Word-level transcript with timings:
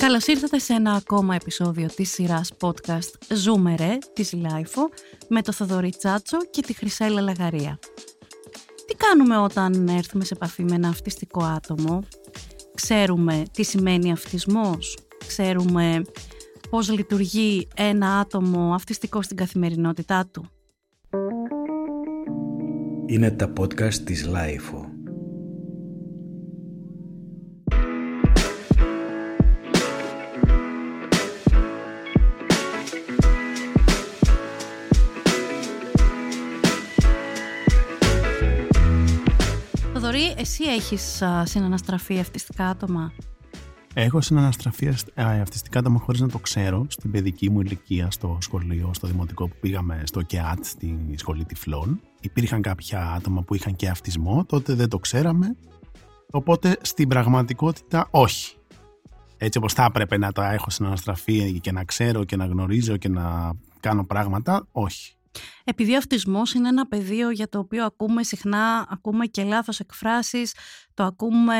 Καλώς 0.00 0.26
ήρθατε 0.26 0.58
σε 0.58 0.72
ένα 0.72 0.92
ακόμα 0.92 1.34
επεισόδιο 1.34 1.86
της 1.96 2.10
σειράς 2.10 2.52
podcast 2.60 3.34
«Ζούμε 3.34 3.74
ρε» 3.76 3.98
της 4.12 4.32
LiFO 4.32 4.88
με 5.28 5.42
το 5.42 5.52
Θοδωρή 5.52 5.90
Τσάτσο 5.98 6.38
και 6.50 6.62
τη 6.62 6.72
Χρυσέλλα 6.72 7.20
Λαγαρία. 7.20 7.78
Τι 8.86 8.94
κάνουμε 8.94 9.36
όταν 9.36 9.88
έρθουμε 9.88 10.24
σε 10.24 10.34
επαφή 10.34 10.62
με 10.62 10.74
ένα 10.74 10.88
αυτιστικό 10.88 11.44
άτομο; 11.44 12.02
Ξέρουμε 12.74 13.42
τι 13.52 13.62
σημαίνει 13.62 14.12
αυτισμός; 14.12 14.98
Ξέρουμε 15.26 16.02
πώς 16.70 16.90
λειτουργεί 16.90 17.68
ένα 17.76 18.18
άτομο 18.18 18.74
αυτιστικό 18.74 19.22
στην 19.22 19.36
καθημερινότητά 19.36 20.26
του; 20.26 20.50
Είναι 23.06 23.30
τα 23.30 23.52
podcast 23.60 23.94
της 23.94 24.26
LiFO. 24.26 24.89
Εσύ 40.40 40.64
έχεις 40.64 41.22
α, 41.22 41.46
συναναστραφεί 41.46 42.18
αυτιστικά 42.18 42.66
άτομα; 42.66 43.12
Έχω 43.94 44.20
συναναστραφεί 44.20 44.88
ασ- 44.88 45.18
α, 45.20 45.30
αυτιστικά 45.40 45.78
άτομα 45.78 45.98
χωρίς 45.98 46.20
να 46.20 46.28
το 46.28 46.38
ξέρω 46.38 46.86
στην 46.88 47.10
παιδική 47.10 47.50
μου 47.50 47.60
ηλικία 47.60 48.10
στο 48.10 48.38
σχολείο, 48.40 48.90
στο 48.94 49.06
δημοτικό 49.06 49.48
που 49.48 49.56
πήγαμε 49.60 50.02
στο 50.04 50.22
ΚΕΑΤ, 50.22 50.64
στη 50.64 51.14
σχολή 51.16 51.44
τυφλών. 51.44 52.00
Υπήρχαν 52.20 52.62
κάποια 52.62 53.10
άτομα 53.10 53.42
που 53.42 53.54
είχαν 53.54 53.76
και 53.76 53.88
αυτισμό, 53.88 54.44
τότε 54.44 54.74
δεν 54.74 54.88
το 54.88 54.98
ξέραμε. 54.98 55.56
Οπότε 56.30 56.78
στην 56.80 57.08
πραγματικότητα 57.08 58.08
όχι. 58.10 58.54
Έτσι 59.36 59.58
όπως 59.58 59.72
θα 59.72 59.84
έπρεπε 59.84 60.18
να 60.18 60.32
τα 60.32 60.52
έχω 60.52 60.70
συναναστραφεί 60.70 61.60
και 61.60 61.72
να 61.72 61.84
ξέρω 61.84 62.24
και 62.24 62.36
να 62.36 62.44
γνωρίζω 62.44 62.96
και 62.96 63.08
να 63.08 63.52
κάνω 63.80 64.04
πράγματα, 64.04 64.66
όχι. 64.72 65.14
Επειδή 65.64 65.94
ο 65.94 65.96
αυτισμός 65.96 66.54
είναι 66.54 66.68
ένα 66.68 66.86
πεδίο 66.86 67.30
για 67.30 67.48
το 67.48 67.58
οποίο 67.58 67.84
ακούμε 67.84 68.22
συχνά, 68.22 68.86
ακούμε 68.90 69.26
και 69.26 69.44
λάθος 69.44 69.80
εκφράσεις, 69.80 70.54
το 70.94 71.04
ακούμε 71.04 71.56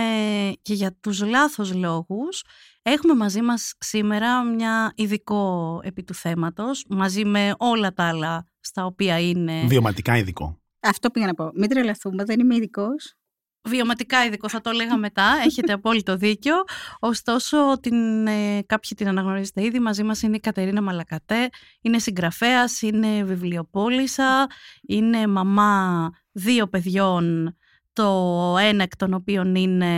και 0.63 0.75
για 0.75 0.97
τους 1.01 1.23
λάθος 1.23 1.75
λόγους, 1.75 2.43
έχουμε 2.83 3.15
μαζί 3.15 3.43
μας 3.43 3.75
σήμερα 3.79 4.43
μια 4.43 4.93
ειδικό 4.97 5.81
επί 5.83 6.03
του 6.03 6.15
θέματος, 6.15 6.85
μαζί 6.89 7.25
με 7.25 7.55
όλα 7.59 7.93
τα 7.93 8.05
άλλα 8.05 8.47
στα 8.61 8.85
οποία 8.85 9.21
είναι 9.21 9.65
Βιωματικά 9.67 10.17
ειδικό. 10.17 10.61
Αυτό 10.81 11.11
πήγα 11.11 11.27
να 11.27 11.35
πω. 11.35 11.51
Μην 11.55 11.69
τρελαθούμε, 11.69 12.25
δεν 12.25 12.41
είμαι 12.41 12.55
ειδικός. 12.55 13.15
Βιωματικά 13.63 14.25
ειδικό, 14.25 14.49
θα 14.49 14.61
το 14.61 14.71
έλεγα 14.71 14.97
μετά, 14.97 15.43
έχετε 15.45 15.73
απόλυτο 15.73 16.17
δίκιο. 16.17 16.55
Ωστόσο, 16.99 17.81
την, 17.81 18.27
ε, 18.27 18.63
κάποιοι 18.67 18.91
την 18.97 19.09
αναγνωρίζετε 19.09 19.65
ήδη, 19.65 19.81
μαζί 19.81 20.03
μας 20.03 20.23
είναι 20.23 20.37
η 20.37 20.41
Κατερίνα 20.41 20.83
Μαλακατέ, 20.83 21.49
είναι 21.81 21.99
συγγραφέας, 21.99 22.83
είναι 22.83 23.25
βιβλιοπόλησα, 23.25 24.47
είναι 24.83 25.27
μαμά 25.27 26.11
δύο 26.33 26.69
παιδιών, 26.69 27.57
το 27.93 28.57
ένα 28.61 28.83
εκ 28.83 28.97
των 28.97 29.15
οποίων 29.15 29.55
είναι 29.55 29.95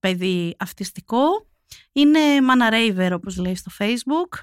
παιδί 0.00 0.56
αυτιστικό. 0.58 1.48
Είναι 1.92 2.40
μάνα 2.42 2.70
ρέιβερ, 2.70 3.12
όπως 3.12 3.36
λέει 3.36 3.54
στο 3.54 3.70
facebook. 3.78 4.38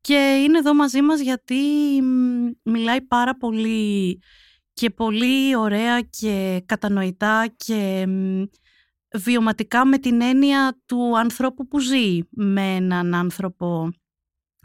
Και 0.00 0.40
είναι 0.44 0.58
εδώ 0.58 0.74
μαζί 0.74 1.02
μας 1.02 1.20
γιατί 1.20 1.54
μ, 2.02 2.70
μιλάει 2.70 3.02
πάρα 3.02 3.36
πολύ 3.36 4.20
και 4.74 4.90
πολύ 4.90 5.56
ωραία 5.56 6.00
και 6.00 6.62
κατανοητά 6.66 7.54
και 7.56 8.04
μ, 8.08 8.42
βιωματικά 9.18 9.86
με 9.86 9.98
την 9.98 10.20
έννοια 10.20 10.80
του 10.86 11.18
ανθρώπου 11.18 11.68
που 11.68 11.80
ζει 11.80 12.18
με 12.30 12.74
έναν 12.74 13.14
άνθρωπο 13.14 13.88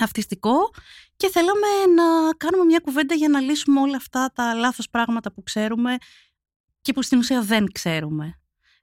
αυτιστικό 0.01 0.55
και 1.15 1.29
θέλαμε 1.29 1.67
να 1.95 2.33
κάνουμε 2.37 2.63
μια 2.65 2.79
κουβέντα 2.79 3.15
για 3.15 3.29
να 3.29 3.39
λύσουμε 3.39 3.79
όλα 3.79 3.95
αυτά 3.95 4.31
τα 4.35 4.53
λάθος 4.53 4.89
πράγματα 4.89 5.31
που 5.31 5.43
ξέρουμε 5.43 5.95
και 6.81 6.93
που 6.93 7.01
στην 7.01 7.17
ουσία 7.17 7.41
δεν 7.41 7.65
ξέρουμε. 7.71 8.33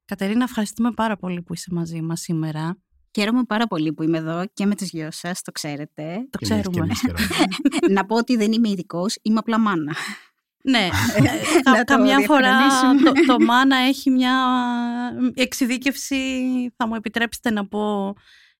Κατερίνα, 0.05 0.43
ευχαριστούμε 0.45 0.93
πάρα 0.93 1.17
πολύ 1.17 1.43
που 1.43 1.53
είσαι 1.55 1.69
μαζί 1.73 2.01
μας 2.03 2.21
σήμερα. 2.21 2.79
Χαίρομαι 3.15 3.45
πάρα 3.45 3.67
πολύ 3.67 3.93
που 3.93 4.03
είμαι 4.03 4.19
εδώ 4.19 4.45
και 4.53 4.67
με 4.67 4.75
τις 4.75 4.89
δυο 4.91 5.11
σας, 5.11 5.43
το 5.43 5.53
ξέρετε. 5.53 6.27
Το 6.31 6.39
Και 6.39 6.53
εμείς- 6.53 6.65
και 6.67 6.71
ξέρουμε. 6.71 6.85
εμείς 6.85 7.01
χαιρόμαστε. 7.01 7.45
να 7.97 8.07
πω 8.07 8.17
ότι 8.17 8.37
δεν 8.37 8.53
είμαι 8.53 8.69
ειδικός, 8.69 9.17
είμαι 9.23 9.39
απλά 9.39 9.59
μάνα. 9.59 9.95
Ναι, 10.69 10.89
Να 11.65 11.73
κα- 11.73 11.85
το 11.85 11.95
καμιά 11.95 12.21
φορά 12.21 12.59
διευκρινίσουμε. 12.59 13.25
το, 13.27 13.33
το 13.33 13.45
μάνα 13.45 13.77
έχει 13.77 14.11
μια 14.11 14.35
εξειδίκευση, 15.35 16.17
θα 16.77 16.87
μου 16.87 16.95
επιτρέψετε 16.95 17.51
να 17.51 17.67
πω 17.67 18.15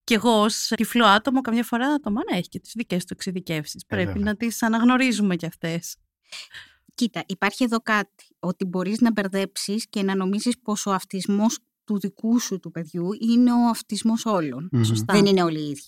κι 0.05 0.15
εγώ 0.15 0.43
ως 0.43 0.73
τυφλό 0.77 1.05
άτομο, 1.07 1.41
καμιά 1.41 1.63
φορά 1.65 1.97
το 1.97 2.11
μάνα 2.11 2.37
έχει 2.37 2.49
και 2.49 2.59
τις 2.61 2.73
δικές 2.75 3.05
του 3.05 3.13
εξειδικεύσεις. 3.13 3.83
Ε, 3.83 3.87
Πρέπει 3.89 4.07
βέβαια. 4.07 4.23
να 4.25 4.37
τις 4.37 4.63
αναγνωρίζουμε 4.63 5.37
κι 5.37 5.47
αυτές. 5.47 5.97
Κοίτα, 6.95 7.23
υπάρχει 7.27 7.65
εδώ 7.65 7.81
κάτι, 7.81 8.25
ότι 8.39 8.65
μπορείς 8.65 9.01
να 9.01 9.11
μπερδέψεις 9.13 9.87
και 9.91 10.03
να 10.03 10.15
νομίζεις 10.15 10.59
πως 10.63 10.87
ο 10.87 10.93
αυτισμός 10.93 11.59
του 11.85 11.99
δικού 11.99 12.39
σου 12.41 12.61
του 12.61 12.71
παιδιού 12.71 13.09
είναι 13.31 13.53
ο 13.53 13.69
αυτισμός 13.71 14.25
όλων. 14.27 14.69
Μμμ. 14.73 14.83
Σωστά. 14.83 15.15
Δεν 15.15 15.27
είναι 15.27 15.43
όλοι 15.43 15.59
οι 15.61 15.69
ίδιοι. 15.71 15.83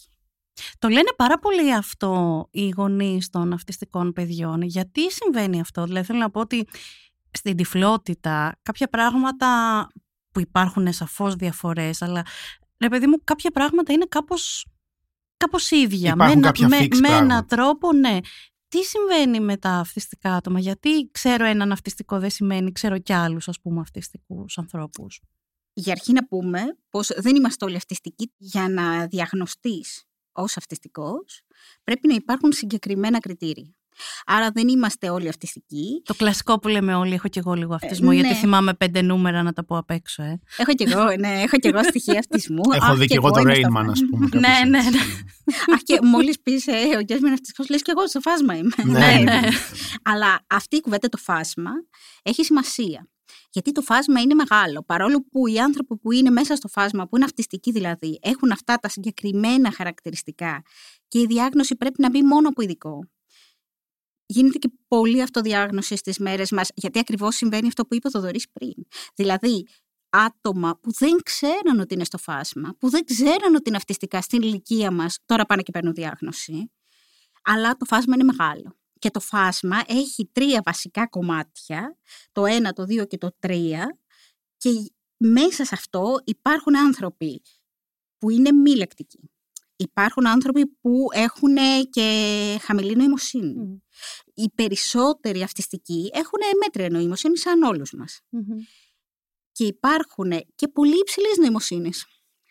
Το 0.79 0.89
λένε 0.89 1.11
πάρα 1.17 1.39
πολύ 1.39 1.75
αυτό 1.75 2.47
οι 2.51 2.69
γονείς 2.69 3.31
των 3.31 3.53
αυτιστικών 3.53 4.13
παιδιών. 4.13 4.63
Γιατί 4.63 5.11
συμβαίνει 5.13 5.61
αυτό, 5.61 5.85
δηλαδή 5.85 6.07
θέλω 6.07 6.19
να 6.19 6.31
πω 6.31 6.41
ότι 6.41 6.69
στην 7.31 7.57
τυφλότητα 7.57 8.59
κάποια 8.63 8.89
πράγματα 8.89 9.49
που 10.33 10.41
υπάρχουν 10.41 10.93
σαφώς 10.93 11.35
διαφορές, 11.35 12.03
αλλά 12.03 12.27
ρε 12.81 12.89
παιδί 12.89 13.07
μου 13.07 13.17
κάποια 13.25 13.51
πράγματα 13.51 13.93
είναι 13.93 14.07
κάπως, 14.09 14.67
κάπως 15.37 15.71
ίδια. 15.71 16.13
Υπάρχουν 16.13 16.27
με, 16.27 16.33
ένα- 16.33 16.47
κάποια 16.47 16.69
με, 16.69 16.79
fix 16.79 16.97
με 16.99 17.09
έναν 17.09 17.27
πράγματα. 17.27 17.57
τρόπο, 17.57 17.93
ναι. 17.93 18.19
Τι 18.69 18.85
συμβαίνει 18.85 19.41
με 19.41 19.57
τα 19.57 19.71
αυτιστικά 19.71 20.35
άτομα, 20.35 20.61
γιατί 20.61 21.11
ξέρω 21.11 21.45
έναν 21.45 21.73
αυτιστικό 21.73 22.19
δεν 22.19 22.31
σημαίνει 22.31 22.73
ξέρω 22.73 22.99
κι 22.99 23.13
άλλους 23.13 23.49
ας 23.49 23.61
πούμε 23.61 23.81
αυτιστικούς 23.81 24.59
ανθρώπους. 24.59 25.21
Για 25.73 25.93
αρχή 25.93 26.13
να 26.13 26.27
πούμε 26.27 26.61
πως 26.91 27.11
δεν 27.17 27.37
είμαστε 27.37 27.65
όλοι 27.65 27.77
αυτιστικοί. 27.77 28.33
Για 28.37 28.69
να 28.69 29.07
διαγνωστείς 29.07 30.08
ως 30.43 30.57
αυτιστικός 30.57 31.43
πρέπει 31.85 32.09
να 32.09 32.15
υπάρχουν 32.15 32.53
συγκεκριμένα 32.53 33.19
κριτήρια. 33.19 33.73
Άρα 34.27 34.51
δεν 34.51 34.69
είμαστε 34.69 35.11
όλοι 35.11 35.29
αυτιστικοί. 35.29 36.03
Το 36.05 36.15
κλασικό 36.15 36.59
που 36.59 36.69
λέμε 36.69 36.95
όλοι, 36.95 37.15
έχω 37.15 37.29
κι 37.29 37.39
εγώ 37.39 37.55
λίγο 37.55 37.75
αυτισμό, 37.75 38.09
ναι. 38.09 38.15
γιατί 38.15 38.35
θυμάμαι 38.35 38.75
πέντε 38.75 39.03
νούμερα 39.03 39.43
να 39.43 39.53
τα 39.53 39.65
πω 39.65 39.77
απ' 39.77 39.91
έξω, 39.91 40.23
ε. 40.23 40.41
Έχω 40.57 40.73
κι 40.73 40.83
εγώ, 40.83 41.05
ναι, 41.19 41.41
έχω 41.43 41.57
κι 41.59 41.69
εγώ 41.69 41.83
στοιχεία 41.85 42.19
αυτισμού. 42.19 42.61
Έχω 42.75 42.91
Αχ, 42.93 42.99
δει 42.99 43.07
και 43.07 43.15
εγώ 43.15 43.31
το 43.31 43.41
είμαι 43.41 43.55
στο 43.55 43.69
Rainman, 43.69 43.73
φάσμα. 43.75 43.93
ας 43.93 44.01
πούμε. 44.11 44.29
κάπως 44.29 44.41
Ναι, 44.49 44.69
ναι, 44.71 44.79
έτσι. 44.79 44.91
ναι. 44.91 45.55
Αχ, 45.75 45.81
και 45.83 45.99
μόλις 46.03 46.41
πεις 46.41 46.67
ε, 46.67 46.73
ο 46.97 47.01
Γιάννη 47.01 47.31
αυτιστικός, 47.31 47.69
λες 47.69 47.83
και 47.83 47.91
εγώ 47.97 48.07
στο 48.09 48.21
φάσμα 48.21 48.57
είμαι. 48.57 48.71
Ναι, 48.85 49.23
ναι. 49.23 49.41
Αλλά 50.03 50.41
αυτή 50.47 50.77
η 50.77 50.81
κουβέντα 50.81 51.09
το 51.09 51.17
φάσμα 51.17 51.71
έχει 52.23 52.45
σημασία. 52.45 53.09
Γιατί 53.51 53.73
το 53.73 53.81
φάσμα 53.81 54.21
είναι 54.21 54.35
μεγάλο. 54.35 54.83
Παρόλο 54.83 55.25
που 55.31 55.47
οι 55.47 55.59
άνθρωποι 55.59 55.97
που 55.97 56.13
είναι 56.13 56.31
μέσα 56.31 56.57
στο 56.57 56.69
φάσμα, 56.69 57.09
που 57.09 57.17
είναι 57.17 57.25
αυτιστικοί 57.25 57.71
δηλαδή, 57.73 58.19
έχουν 58.23 58.53
αυτά 58.53 58.77
τα 58.77 58.89
συγκεκριμένα 58.89 59.73
χαρακτηριστικά 59.73 60.63
και 61.09 61.21
η 61.21 61.27
διάγνωση 61.27 61.77
πρέπει 61.77 62.03
να 62.03 62.11
μπει 62.11 62.23
μόνο 62.23 62.49
από 62.49 62.63
ειδικό. 62.63 63.09
Γίνεται 64.27 64.59
και 64.59 64.71
πολύ 64.89 65.23
αυτοδιάγνωση 65.23 65.97
στις 65.97 66.19
μέρες 66.19 66.51
μας, 66.51 66.69
γιατί 66.75 66.99
ακριβώς 66.99 67.37
συμβαίνει 67.37 67.67
αυτό 67.67 67.87
που 67.87 67.95
είπε 67.95 68.07
ο 68.07 68.11
Θοδωρής 68.11 68.47
πριν. 68.53 68.75
Δηλαδή, 69.15 69.67
άτομα 70.11 70.79
που 70.83 70.93
δεν 70.93 71.17
ξέραν 71.23 71.81
ότι 71.81 71.95
είναι 71.95 72.05
στο 72.05 72.19
φάσμα, 72.19 72.75
που 72.79 72.91
δεν 72.91 73.05
ξέραν 73.05 73.55
ότι 73.55 73.63
είναι 73.67 73.77
αυτιστικά 73.77 74.21
στην 74.21 74.43
ηλικία 74.43 74.91
μας, 74.91 75.19
τώρα 75.27 75.47
πάνε 75.47 75.63
και 75.63 75.71
παίρνουν 75.71 75.95
διάγνωση. 75.95 76.73
Αλλά 77.45 77.77
το 77.77 77.85
φάσμα 77.85 78.15
είναι 78.15 78.25
μεγάλο. 78.25 78.78
Και 78.99 79.11
το 79.11 79.21
φάσμα 79.21 79.83
έχει 79.87 80.31
τρία 80.33 80.63
βασικά 80.65 81.09
κομμάτια, 81.09 81.99
το 82.33 82.47
ένα, 82.47 82.73
το 82.73 82.85
δύο 82.85 83.05
και 83.05 83.19
το 83.19 83.37
τρία, 83.39 83.99
και 84.57 84.71
μέσα 85.17 85.65
σε 85.65 85.75
αυτό 85.75 86.21
υπάρχουν 86.25 86.77
άνθρωποι 86.77 87.43
που 88.19 88.31
είναι 88.31 88.53
μη 88.53 88.77
λεκτικοί. 88.77 89.31
Υπάρχουν 89.77 90.27
άνθρωποι 90.27 90.67
που 90.67 91.07
έχουν 91.13 91.57
και 91.91 92.59
χαμηλή 92.63 92.97
νοημοσύνη. 92.97 93.55
Μμμ. 93.55 93.79
Οι 94.35 94.51
περισσότεροι 94.55 95.43
αυτιστικοί 95.43 96.11
έχουν 96.13 96.41
μέτρια 96.65 96.91
νοημοσύνη 96.91 97.39
σαν 97.39 97.63
όλους 97.63 97.93
μας. 97.93 98.21
Μμμ. 98.29 98.59
Και 99.53 99.65
υπάρχουν 99.65 100.31
και 100.55 100.69
πολύ 100.69 100.99
υψηλής 100.99 101.37
νοημοσύνης. 101.39 102.07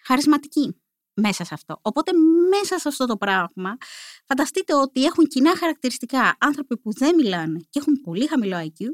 Χαρισματικοί 0.06 0.82
μέσα 1.22 1.44
σε 1.44 1.54
αυτό. 1.54 1.80
Οπότε 1.82 2.12
μέσα 2.50 2.80
σε 2.80 2.88
αυτό 2.88 3.06
το 3.06 3.18
πράγμα 3.18 3.78
φανταστείτε 4.26 4.76
ότι 4.76 5.04
έχουν 5.04 5.26
κοινά 5.26 5.58
χαρακτηριστικά 5.58 6.38
άνθρωποι 6.40 6.78
που 6.78 6.94
δεν 6.94 7.16
μιλάνε 7.16 7.60
και 7.70 7.80
έχουν 7.80 8.02
πολύ 8.02 8.28
χαμηλό 8.28 8.58
IQ 8.58 8.86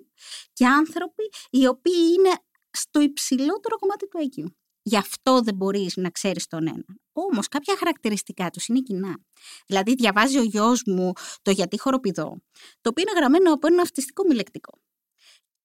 και 0.53 0.65
άνθρωποι 0.65 1.23
οι 1.49 1.67
οποίοι 1.67 2.15
είναι 2.17 2.31
στο 2.71 2.99
υψηλότερο 2.99 3.77
κομμάτι 3.79 4.07
του 4.07 4.19
IQ. 4.29 4.45
Γι' 4.85 4.97
αυτό 4.97 5.41
δεν 5.41 5.55
μπορείς 5.55 5.95
να 5.95 6.09
ξέρεις 6.09 6.47
τον 6.47 6.67
ένα. 6.67 6.85
Όμως 7.13 7.47
κάποια 7.47 7.75
χαρακτηριστικά 7.77 8.49
τους 8.49 8.67
είναι 8.67 8.79
κοινά. 8.79 9.17
Δηλαδή, 9.65 9.93
διαβάζει 9.95 10.37
ο 10.37 10.43
γιος 10.43 10.83
μου 10.85 11.11
το 11.41 11.51
Γιατί 11.51 11.79
χοροπηδώ, 11.79 12.41
το 12.81 12.89
οποίο 12.89 13.03
είναι 13.07 13.19
γραμμένο 13.19 13.53
από 13.53 13.67
ένα 13.67 13.81
αυτιστικό 13.81 14.23
μη 14.27 14.35
λεκτικό. 14.35 14.81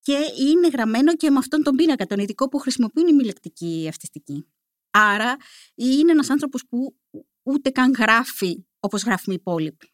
Και 0.00 0.19
είναι 0.38 0.69
γραμμένο 0.69 1.16
και 1.16 1.31
με 1.31 1.38
αυτόν 1.38 1.62
τον 1.62 1.76
πίνακα, 1.76 2.06
τον 2.06 2.19
ειδικό 2.19 2.49
που 2.49 2.58
χρησιμοποιούν 2.58 3.08
οι 3.08 3.12
μη 3.12 3.25
λεκτικοί 3.25 3.87
αυτιστικοί. 3.88 4.46
Άρα, 4.90 5.37
είναι 5.75 6.12
ένας 6.12 6.31
άνθρωπος 6.31 6.67
που 6.69 6.96
ούτε 7.43 7.70
καν 7.70 7.93
γράφει 7.93 8.67
όπως 8.81 9.02
γράφουμε 9.02 9.35
οι 9.35 9.38
υπόλοιποι. 9.40 9.93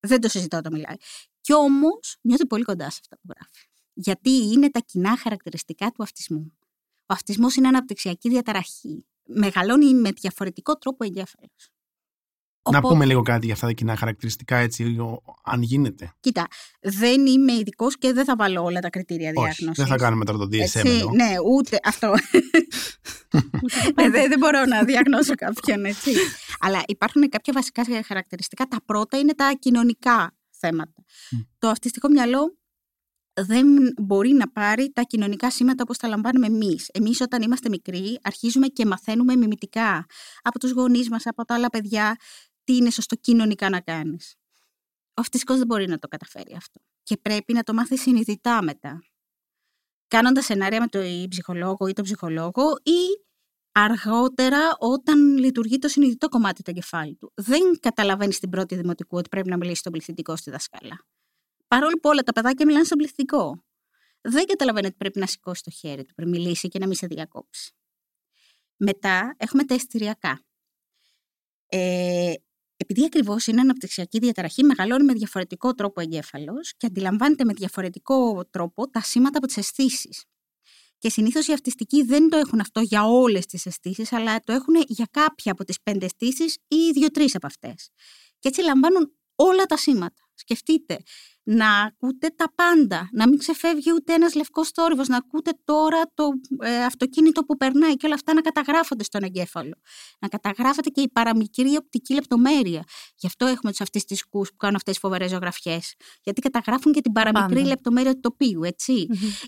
Δεν 0.00 0.20
το 0.20 0.28
συζητάω 0.28 0.60
όταν 0.60 0.72
μιλάει. 0.72 0.96
Κι 1.40 1.54
όμως 1.54 2.18
νιώθει 2.22 2.46
πολύ 2.46 2.64
κοντά 2.64 2.90
σε 2.90 2.98
αυτά 3.00 3.16
που 3.16 3.32
γράφει. 3.36 3.66
Γιατί 3.92 4.30
είναι 4.30 4.70
τα 4.70 4.80
κοινά 4.80 5.16
χαρακτηριστικά 5.16 5.90
του 5.90 6.02
αυτισμού. 6.02 6.56
Ο 7.06 7.14
αυτισμός 7.14 7.54
είναι 7.54 7.68
αναπτυξιακή 7.68 8.28
διαταραχή. 8.28 9.06
Μεγαλώνει 9.24 9.94
με 9.94 10.10
διαφορετικό 10.10 10.76
τρόπο 10.76 11.04
εγκέφαλος. 11.04 11.70
Να 12.70 12.80
πούμε 12.80 13.04
λίγο 13.04 13.22
κάτι 13.22 13.44
για 13.44 13.54
αυτά 13.54 13.66
τα 13.66 13.72
κοινά 13.72 13.96
χαρακτηριστικά, 13.96 14.56
έτσι, 14.56 14.96
αν 15.42 15.62
γίνεται. 15.62 16.12
Κοίτα, 16.20 16.46
δεν 16.80 17.26
είμαι 17.26 17.52
ειδικός 17.52 17.98
και 17.98 18.12
δεν 18.12 18.24
θα 18.24 18.36
βάλω 18.36 18.62
όλα 18.62 18.80
τα 18.80 18.90
κριτήρια 18.90 19.30
διάγνωσης. 19.30 19.76
Δεν 19.76 19.86
θα 19.86 19.96
κάνουμε 19.96 20.24
τώρα 20.24 20.38
το 20.38 20.44
DSM. 20.44 20.60
Έτσι, 20.60 21.08
ναι, 21.14 21.34
ούτε 21.54 21.78
αυτό. 21.84 22.06
ε, 23.94 24.10
δεν, 24.10 24.28
δεν 24.28 24.38
μπορώ 24.38 24.64
να 24.64 24.84
διαγνώσω 24.84 25.34
κάποιον, 25.34 25.84
έτσι. 25.84 26.10
Αλλά 26.60 26.82
υπάρχουν 26.86 27.28
κάποια 27.28 27.52
βασικά 27.52 27.84
χαρακτηριστικά. 28.06 28.66
Τα 28.66 28.78
πρώτα 28.84 29.18
είναι 29.18 29.34
τα 29.34 29.52
κοινωνικά 29.58 30.34
θέματα. 30.50 31.04
Το 31.58 31.68
αυτιστικό 31.68 32.08
μυαλό 32.08 32.56
δεν 33.34 33.66
μπορεί 34.02 34.32
να 34.32 34.48
πάρει 34.48 34.92
τα 34.92 35.02
κοινωνικά 35.02 35.50
σήματα 35.50 35.82
όπως 35.82 35.96
τα 35.98 36.08
λαμβάνουμε 36.08 36.46
εμείς. 36.46 36.88
Εμείς 36.92 37.20
όταν 37.20 37.42
είμαστε 37.42 37.68
μικροί 37.68 38.18
αρχίζουμε 38.22 38.66
και 38.66 38.86
μαθαίνουμε 38.86 39.36
μιμητικά 39.36 40.06
από 40.42 40.58
τους 40.58 40.70
γονείς 40.70 41.08
μας, 41.08 41.26
από 41.26 41.44
τα 41.44 41.54
άλλα 41.54 41.68
παιδιά, 41.68 42.16
τι 42.64 42.76
είναι 42.76 42.90
σωστό 42.90 43.16
κοινωνικά 43.16 43.70
να 43.70 43.80
κάνεις. 43.80 44.34
Ο 45.08 45.20
αυτιστικός 45.20 45.58
δεν 45.58 45.66
μπορεί 45.66 45.88
να 45.88 45.98
το 45.98 46.08
καταφέρει 46.08 46.54
αυτό. 46.56 46.80
Και 47.02 47.16
πρέπει 47.16 47.52
να 47.52 47.62
το 47.62 47.74
μάθει 47.74 47.96
συνειδητά 47.96 48.62
μετά. 48.62 49.02
Κάνοντας 50.08 50.44
σενάρια 50.44 50.80
με 50.80 50.86
τον 50.86 51.28
ψυχολόγο 51.28 51.86
ή 51.86 51.92
τον 51.92 52.04
ψυχολόγο 52.04 52.76
ή 52.82 53.24
αργότερα 53.72 54.76
όταν 54.78 55.36
λειτουργεί 55.38 55.78
το 55.78 55.88
συνειδητό 55.88 56.28
κομμάτι 56.28 56.62
του 56.62 56.70
εγκεφάλου 56.70 57.16
του. 57.16 57.32
Δεν 57.34 57.60
καταλαβαίνεις 57.80 58.36
στην 58.36 58.50
πρώτη 58.50 58.74
δημοτικού 58.74 59.16
ότι 59.16 59.28
πρέπει 59.28 59.48
να 59.48 59.56
μιλήσει 59.56 59.78
στον 59.78 59.92
πληθυντικό 59.92 60.36
στη 60.36 60.50
δασκάλα. 60.50 61.06
Παρόλο 61.68 61.92
που 61.92 62.08
όλα 62.08 62.22
τα 62.22 62.32
παιδάκια 62.32 62.66
μιλάνε 62.66 62.84
στον 62.84 62.98
πληθυντικό. 62.98 63.64
Δεν 64.20 64.46
καταλαβαίνει 64.46 64.86
ότι 64.86 64.96
πρέπει 64.96 65.18
να 65.18 65.26
σηκώσει 65.26 65.62
το 65.62 65.70
χέρι 65.70 66.04
του, 66.04 66.14
πρέπει 66.14 66.30
να 66.30 66.38
μιλήσει 66.38 66.68
και 66.68 66.78
να 66.78 66.86
μην 66.86 66.96
σε 66.96 67.06
διακόψει. 67.06 67.74
Μετά 68.76 69.34
έχουμε 69.36 69.64
τα 69.64 69.74
αισθηριακά. 69.74 70.44
Ε, 71.66 72.32
επειδή 72.82 73.04
ακριβώς 73.04 73.46
είναι 73.46 73.60
αναπτυξιακή 73.60 74.18
διαταραχή, 74.18 74.64
μεγαλώνει 74.64 75.04
με 75.04 75.12
διαφορετικό 75.12 75.74
τρόπο 75.74 76.00
ο 76.00 76.02
εγκέφαλος 76.02 76.74
και 76.76 76.86
αντιλαμβάνεται 76.86 77.44
με 77.44 77.52
διαφορετικό 77.52 78.46
τρόπο 78.50 78.88
τα 78.90 79.00
σήματα 79.00 79.38
από 79.38 79.46
τις 79.46 79.56
αισθήσεις. 79.56 80.24
Και 80.98 81.10
συνήθως 81.10 81.46
οι 81.46 81.52
αυτιστικοί 81.52 82.02
δεν 82.02 82.28
το 82.28 82.36
έχουν 82.36 82.60
αυτό 82.60 82.80
για 82.80 83.04
όλες 83.04 83.46
τις 83.46 83.66
αισθήσεις, 83.66 84.12
αλλά 84.12 84.40
το 84.40 84.52
έχουν 84.52 84.74
για 84.86 85.08
κάποια 85.10 85.52
από 85.52 85.64
τις 85.64 85.82
πέντε 85.82 86.04
αισθήσεις 86.04 86.56
ή 86.68 86.90
δύο-τρεις 86.92 87.34
από 87.34 87.46
αυτές. 87.46 87.90
Και 88.38 88.48
έτσι 88.48 88.62
λαμβάνουν 88.62 89.16
όλα 89.34 89.64
τα 89.64 89.76
σήματα. 89.76 90.28
Σκεφτείτε, 90.34 91.02
να 91.44 91.80
ακούτε 91.80 92.28
τα 92.36 92.52
πάντα, 92.54 93.08
να 93.12 93.28
μην 93.28 93.38
ξεφεύγει 93.38 93.92
ούτε 93.92 94.14
ένας 94.14 94.34
λευκός 94.34 94.68
θόρυβος, 94.68 95.08
να 95.08 95.16
ακούτε 95.16 95.50
τώρα 95.64 96.00
το 96.14 96.28
ε, 96.60 96.84
αυτοκίνητο 96.84 97.44
που 97.44 97.56
περνάει 97.56 97.96
και 97.96 98.06
όλα 98.06 98.14
αυτά 98.14 98.34
να 98.34 98.40
καταγράφονται 98.40 99.04
στον 99.04 99.22
εγκέφαλο. 99.22 99.74
Να 100.20 100.28
καταγράφεται 100.28 100.90
και 100.90 101.00
η 101.00 101.10
παραμικρή 101.10 101.76
οπτική 101.76 102.14
λεπτομέρεια. 102.14 102.82
Γι' 103.16 103.26
αυτό 103.26 103.46
έχουμε 103.46 103.70
τους 103.70 103.80
αυτιστικούς 103.80 104.50
που 104.50 104.56
κάνουν 104.56 104.76
αυτές 104.76 104.92
τις 104.92 105.02
φοβερές 105.02 105.30
ζωγραφιές. 105.30 105.94
Γιατί 106.22 106.40
καταγράφουν 106.40 106.92
και 106.92 107.00
την 107.00 107.12
παραμικρή 107.12 107.54
πάντα. 107.54 107.68
λεπτομέρεια 107.68 108.12
του 108.12 108.20
τοπίου, 108.20 108.64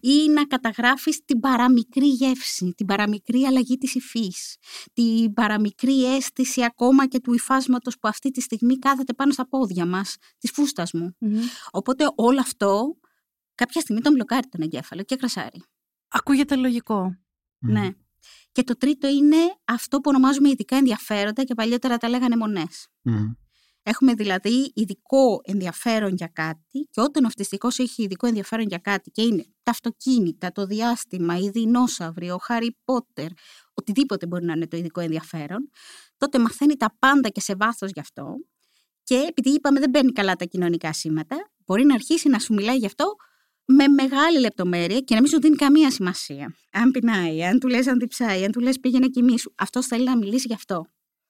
Ή 0.00 0.28
να 0.28 0.44
καταγράφεις 0.44 1.24
την 1.24 1.40
παραμικρή 1.40 2.06
γεύση, 2.06 2.72
την 2.76 2.86
παραμικρή 2.86 3.44
αλλαγή 3.44 3.76
της 3.76 3.94
υφής, 3.94 4.56
την 4.92 5.32
παραμικρή 5.32 6.14
αίσθηση 6.14 6.64
ακόμα 6.64 7.06
και 7.06 7.20
του 7.20 7.34
υφάσματος 7.34 7.98
που 7.98 8.08
αυτή 8.08 8.30
τη 8.30 8.40
στιγμή 8.40 8.78
κάθεται 8.78 9.12
πάνω 9.12 9.32
στα 9.32 9.48
πόδια 9.48 9.86
μας, 9.86 10.16
της 10.38 10.50
φούστας 10.50 10.92
μου. 10.92 11.16
Οπότε 11.86 12.12
όλο 12.14 12.40
αυτό 12.40 12.98
κάποια 13.54 13.80
στιγμή 13.80 14.00
τον 14.00 14.12
μπλοκάρει 14.12 14.48
τον 14.48 14.60
εγκέφαλο 14.60 15.02
και 15.02 15.16
κρασάρει. 15.16 15.62
Ακούγεται 16.08 16.56
λογικό. 16.56 17.18
Ναι. 17.58 17.90
Και 18.52 18.62
το 18.62 18.76
τρίτο 18.76 19.08
είναι 19.08 19.36
αυτό 19.64 19.96
που 19.96 20.02
ονομάζουμε 20.06 20.48
ειδικά 20.48 20.76
ενδιαφέροντα 20.76 21.44
και 21.44 21.54
παλιότερα 21.54 21.96
τα 21.96 22.08
λέγανε 22.08 22.36
μονές. 22.36 22.88
Έχουμε 23.82 24.14
δηλαδή 24.14 24.72
ειδικό 24.74 25.40
ενδιαφέρον 25.44 26.14
για 26.14 26.26
κάτι 26.26 26.88
και 26.90 27.00
όταν 27.00 27.24
ο 27.24 27.26
αυτιστικός 27.26 27.78
έχει 27.78 28.02
ειδικό 28.02 28.26
ενδιαφέρον 28.26 28.66
για 28.66 28.78
κάτι 28.78 29.10
και 29.10 29.22
είναι 29.22 29.44
τα 29.62 29.70
αυτοκίνητα, 29.70 30.52
το 30.52 30.66
διάστημα, 30.66 31.38
οι 31.38 31.50
δεινόσαυροι, 31.50 32.30
ο 32.30 32.38
Χάρι 32.42 32.78
Πότερ, 32.84 33.30
οτιδήποτε 33.74 34.26
μπορεί 34.26 34.44
να 34.44 34.52
είναι 34.52 34.66
το 34.66 34.76
ειδικό 34.76 35.00
ενδιαφέρον, 35.00 35.70
τότε 36.16 36.38
μαθαίνει 36.38 36.76
τα 36.76 36.96
πάντα 36.98 37.28
και 37.28 37.40
σε 37.40 37.54
βάθος 37.54 37.90
γι' 37.90 38.00
αυτό 38.00 38.36
και 39.04 39.14
επειδή 39.28 39.50
είπαμε 39.50 39.80
δεν 39.80 39.90
παίρνει 39.90 40.12
καλά 40.12 40.36
τα 40.36 40.44
κοινωνικά 40.44 40.92
σήματα, 40.92 41.50
μπορεί 41.66 41.84
να 41.84 41.94
αρχίσει 41.94 42.28
να 42.28 42.38
σου 42.38 42.54
μιλάει 42.54 42.76
γι' 42.76 42.86
αυτό 42.86 43.14
με 43.64 43.88
μεγάλη 43.88 44.40
λεπτομέρεια 44.40 45.00
και 45.00 45.14
να 45.14 45.20
μην 45.20 45.30
σου 45.30 45.40
δίνει 45.40 45.56
καμία 45.56 45.90
σημασία. 45.90 46.54
Αν 46.72 46.90
πεινάει, 46.90 47.44
αν 47.44 47.58
του 47.58 47.68
λες 47.68 47.86
αν 47.86 47.98
διψάει, 47.98 48.44
αν 48.44 48.52
του 48.52 48.60
λες 48.60 48.80
πήγαινε 48.80 49.06
κοιμήσου, 49.06 49.52
αυτός 49.56 49.86
θέλει 49.86 50.04
να 50.04 50.16
μιλήσει 50.16 50.46
γι' 50.46 50.54
αυτό. 50.54 50.86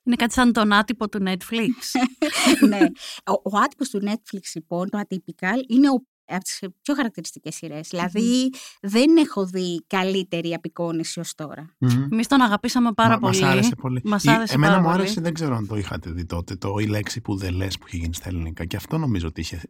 Είναι 0.07 0.17
κάτι 0.17 0.33
σαν 0.33 0.53
τον 0.53 0.73
άτυπο 0.73 1.09
του 1.09 1.23
Netflix. 1.27 2.01
ναι. 2.69 2.81
Ο, 3.25 3.33
ο 3.33 3.59
άτυπος 3.59 3.89
του 3.89 4.01
Netflix, 4.05 4.41
λοιπόν, 4.55 4.91
το 4.91 5.01
Atypical, 5.09 5.59
είναι 5.67 5.89
ο 5.91 6.03
από 6.27 6.45
τις 6.45 6.61
πιο 6.83 6.95
χαρακτηριστικές 6.95 7.55
σειρές. 7.55 7.89
Δηλαδή, 7.89 8.51
δεν 8.81 9.17
έχω 9.17 9.47
δει 9.47 9.85
καλύτερη 9.87 10.55
απεικόνηση 10.55 11.21
ως 11.21 11.35
τώρα. 11.35 11.77
Mm-hmm. 11.81 12.09
Εμείς 12.13 12.27
τον 12.27 12.41
αγαπήσαμε 12.41 12.93
πάρα 12.93 13.19
πολύ. 13.19 13.41
Μας 13.41 13.51
άρεσε 13.51 13.75
πολύ. 13.75 14.01
Μας 14.05 14.27
άρεσε 14.27 14.55
εμένα 14.55 14.81
μου 14.81 14.89
άρεσε, 14.89 15.21
δεν 15.21 15.35
ξέρω 15.35 15.57
αν 15.57 15.67
το 15.67 15.77
είχατε 15.77 16.11
δει 16.11 16.25
τότε, 16.25 16.57
το 16.57 16.75
η 16.79 16.87
λέξη 16.87 17.21
που 17.21 17.37
δεν 17.37 17.55
λες 17.55 17.79
που 17.79 17.87
είχε 17.87 17.97
γίνει 17.97 18.15
στα 18.15 18.29
ελληνικά. 18.29 18.65
Και 18.65 18.77
αυτό 18.77 18.99
νομίζω 18.99 19.27
ότι 19.27 19.41
είχε 19.41 19.61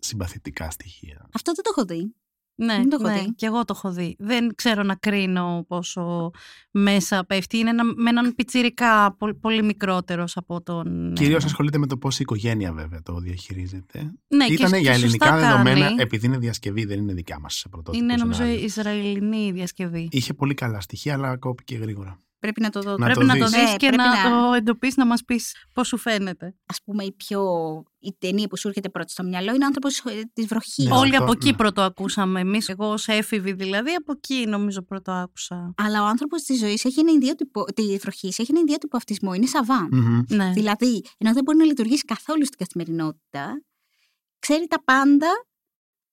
συμπαθητικά 0.00 0.70
στοιχεία. 0.70 1.28
Αυτό 1.34 1.52
δεν 1.54 1.64
το 1.64 1.70
έχω 1.76 1.84
δει. 1.84 2.14
Ναι, 2.54 2.86
το 2.86 2.98
έχω 3.00 3.08
ναι, 3.08 3.24
και 3.36 3.46
εγώ 3.46 3.64
το 3.64 3.74
έχω 3.76 3.92
δει. 3.92 4.16
Δεν 4.18 4.54
ξέρω 4.54 4.82
να 4.82 4.94
κρίνω 4.94 5.64
πόσο 5.68 6.30
μέσα 6.70 7.24
πέφτει. 7.24 7.58
Είναι 7.58 7.70
ένα, 7.70 7.84
με 7.84 8.10
έναν 8.10 8.34
πιτσιρικά 8.34 9.14
πολύ, 9.18 9.34
πολύ 9.34 9.62
μικρότερος 9.62 10.36
από 10.36 10.62
τον. 10.62 11.12
Κυρίως 11.14 11.44
ασχολείται 11.44 11.78
με 11.78 11.86
το 11.86 11.96
πώς 11.96 12.18
η 12.18 12.22
οικογένεια 12.22 12.72
βέβαια 12.72 13.02
το 13.02 13.18
διαχειρίζεται. 13.18 14.12
Ναι, 14.28 14.44
Ήταν 14.44 14.70
και 14.70 14.76
για 14.76 14.92
ελληνικά 14.92 15.26
σωστά 15.26 15.48
δεδομένα, 15.48 15.86
κάνει. 15.86 16.02
επειδή 16.02 16.26
είναι 16.26 16.38
διασκευή, 16.38 16.84
δεν 16.84 16.98
είναι 16.98 17.12
δικιά 17.12 17.38
μας 17.40 17.54
σε 17.54 17.68
πρωτότυπο. 17.68 18.04
Είναι 18.04 18.14
νομίζω 18.14 18.42
σενάριο. 18.42 18.64
Ισραηλινή 18.64 19.52
διασκευή. 19.52 20.08
Είχε 20.10 20.34
πολύ 20.34 20.54
καλά 20.54 20.80
στοιχεία, 20.80 21.14
αλλά 21.14 21.36
κόπηκε 21.36 21.76
γρήγορα. 21.76 22.20
Πρέπει 22.40 22.60
να 22.60 22.70
το 22.70 22.80
δω. 22.80 22.90
Να 22.96 23.04
πρέπει 23.04 23.20
το 23.20 23.26
να 23.26 23.36
το 23.36 23.44
δεις. 23.44 23.54
δεις 23.54 23.70
Ναι, 23.70 23.76
και 23.76 23.86
πρέπει 23.86 23.96
να, 23.96 24.30
να- 24.30 24.46
το 24.46 24.52
εντοπίσεις 24.52 24.96
να 24.96 25.06
μας 25.06 25.24
πεις 25.24 25.54
πώς 25.72 25.86
σου 25.88 25.96
φαίνεται. 25.96 26.54
Ας 26.66 26.78
πούμε, 26.84 27.04
η 27.04 27.12
πιο. 27.12 27.42
η 27.98 28.14
ταινία 28.18 28.46
που 28.46 28.56
σου 28.56 28.68
έρχεται 28.68 28.88
πρώτη 28.88 29.12
στο 29.12 29.22
μυαλό 29.22 29.54
είναι 29.54 29.64
ο 29.64 29.66
άνθρωπος 29.66 30.02
της 30.32 30.46
βροχής. 30.46 30.84
Ναι. 30.86 30.96
Όλοι 30.96 31.10
αυτό, 31.10 31.22
από 31.22 31.32
εκεί 31.32 31.50
ναι. 31.50 31.56
πρώτο 31.56 31.82
ακούσαμε 31.82 32.40
εμείς. 32.40 32.68
Εγώ 32.68 32.92
ως 32.92 33.08
έφηβη 33.08 33.52
δηλαδή, 33.52 33.94
από 33.94 34.12
εκεί 34.12 34.46
νομίζω 34.46 34.82
πρώτο 34.82 35.12
άκουσα. 35.12 35.74
Αλλά 35.76 36.02
ο 36.02 36.06
άνθρωπος 36.06 36.42
της 36.42 36.58
ζωής 36.58 36.84
έχει 36.84 37.00
ένα 37.00 37.12
ιδιότυπο. 37.12 37.64
τη 37.64 37.96
βροχής 37.96 38.38
έχει 38.38 38.50
ένα 38.50 38.60
ιδιότυπο 38.60 38.96
αυτισμό. 38.96 39.34
Είναι 39.34 39.46
σαβάν. 39.46 39.88
Μμμ. 39.92 40.22
Ναι. 40.28 40.50
Δηλαδή, 40.52 41.04
ενώ 41.18 41.32
δεν 41.32 41.42
μπορεί 41.44 41.58
να 41.58 41.64
λειτουργήσει 41.64 42.02
καθόλου 42.04 42.44
στην 42.44 42.58
καθημερινότητα, 42.58 43.62
ξέρει 44.38 44.66
τα 44.66 44.82
πάντα, 44.84 45.28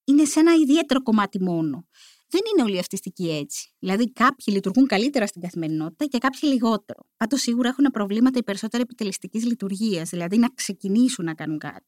είναι 0.04 0.26
σε 0.26 0.40
ένα 0.40 0.54
ιδιαίτερο 0.54 1.02
κομμάτι 1.04 1.42
μόνο. 1.44 1.86
Δεν 2.30 2.42
είναι 2.52 2.64
όλοι 2.64 2.80
αυτιστικοί 2.80 3.30
έτσι. 3.30 3.74
Δηλαδή, 3.80 4.12
κάποιοι 4.12 4.46
λειτουργούν 4.48 4.88
καλύτερα 4.88 5.28
στην 5.28 5.42
καθημερινότητα 5.42 6.06
και 6.06 6.18
κάποιοι 6.18 6.40
λιγότερο. 6.44 7.00
Πάντως, 7.18 7.42
σίγουρα 7.42 7.70
έχουν 7.70 7.86
προβλήματα 7.92 8.40
οι 8.40 8.44
περισσότεροι 8.44 8.84
επιτελεστική 8.84 9.40
λειτουργία, 9.40 10.04
δηλαδή 10.04 10.38
να 10.38 10.48
ξεκινήσουν 10.48 11.26
να 11.26 11.34
κάνουν 11.34 11.58
κάτι. 11.58 11.86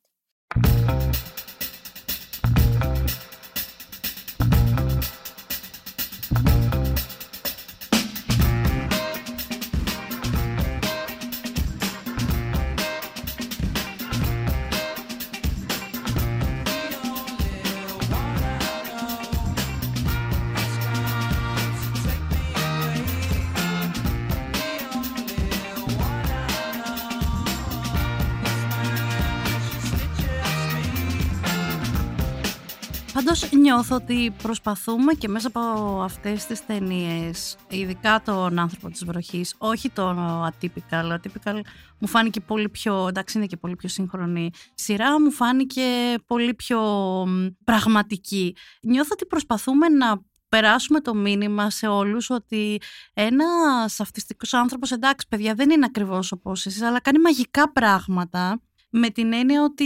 Νιώθω 33.70 33.96
ότι 33.96 34.34
προσπαθούμε 34.44 35.14
και 35.14 35.28
μέσα 35.28 35.48
από 35.48 35.60
αυτές 36.02 36.46
τις 36.46 36.66
ταινίες, 36.66 37.58
ειδικά 37.70 38.22
τον 38.26 38.60
άνθρωπο 38.60 38.90
της 38.90 39.06
βροχής, 39.06 39.56
όχι 39.58 39.90
το 39.90 40.10
atypical, 40.46 41.04
ο 41.12 41.14
atypical 41.14 41.60
μου 42.00 42.08
φάνηκε 42.08 42.40
πολύ 42.40 42.70
πιο, 42.70 43.08
εντάξει 43.08 43.38
είναι 43.38 43.48
και 43.48 43.58
πολύ 43.58 43.76
πιο 43.76 43.90
σύγχρονη, 43.90 44.44
η 44.46 44.52
σειρά 44.74 45.22
μου 45.22 45.32
φάνηκε 45.32 45.84
πολύ 46.26 46.54
πιο 46.54 46.82
μ, 47.28 47.48
πραγματική. 47.64 48.56
Νιώθω 48.82 49.10
ότι 49.14 49.26
προσπαθούμε 49.26 49.90
να 49.90 50.22
περάσουμε 50.50 51.00
το 51.00 51.14
μήνυμα 51.14 51.70
σε 51.70 51.88
όλους 51.88 52.30
ότι 52.30 52.82
ένας 53.14 54.00
αυτιστικός 54.00 54.54
άνθρωπος, 54.54 54.92
εντάξει 54.92 55.28
παιδιά 55.28 55.54
δεν 55.54 55.70
είναι 55.70 55.86
ακριβώς 55.86 56.32
όπως 56.32 56.66
εσείς, 56.66 56.82
αλλά 56.82 57.02
κάνει 57.02 57.20
μαγικά 57.20 57.72
πράγματα 57.72 58.62
με 58.90 59.10
την 59.10 59.34
έννοια 59.34 59.64
ότι 59.64 59.86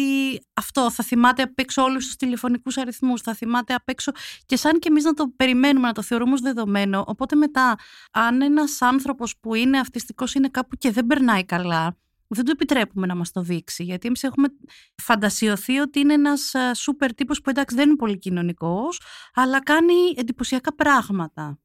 αυτό 0.53 0.91
θα 0.91 1.03
θυμάται 1.03 1.41
απ' 1.41 1.60
έξω 1.60 1.83
όλους 1.83 2.05
τους 2.05 2.15
τηλεφωνικούς 2.15 2.77
αριθμούς, 2.77 3.22
θα 3.22 3.33
θυμάται 3.33 3.74
απ' 3.74 3.89
έξω 3.89 4.12
και 4.45 4.55
σαν 4.55 4.79
και 4.79 4.88
εμείς 4.88 5.03
να 5.03 5.13
το 5.13 5.33
περιμένουμε, 5.36 5.88
να 5.88 5.93
το 5.93 6.01
θεωρούμε 6.01 6.33
ως 6.33 6.41
δεδομένο. 6.41 7.03
Οπότε 7.07 7.36
μετά, 7.36 7.75
αν 8.12 8.41
ένας 8.41 8.81
άνθρωπος 8.81 9.38
που 9.39 9.55
είναι 9.55 9.79
αυτιστικός 9.79 10.33
είναι 10.33 10.48
κάπου 10.48 10.75
και 10.75 10.91
δεν 10.91 11.05
περνάει 11.05 11.45
καλά, 11.45 11.98
δεν 12.27 12.45
το 12.45 12.51
επιτρέπουμε 12.51 13.05
να 13.05 13.15
μας 13.15 13.31
το 13.31 13.41
δείξει, 13.41 13.83
γιατί 13.83 14.07
εμείς 14.07 14.24
έχουμε 14.24 14.48
φαντασιωθεί 14.95 15.79
ότι 15.79 16.00
είναι 16.00 16.13
ένας 16.13 16.53
σούπερ 16.74 17.13
τύπος 17.13 17.41
που 17.41 17.50
εντάξει 17.50 17.75
δεν 17.75 17.88
είναι 17.88 17.98
πολύ 17.98 18.17
κοινωνικός, 18.17 19.01
αλλά 19.33 19.63
κάνει 19.63 19.93
εντυπωσιακά 20.15 20.75
πράγματα. 20.75 21.60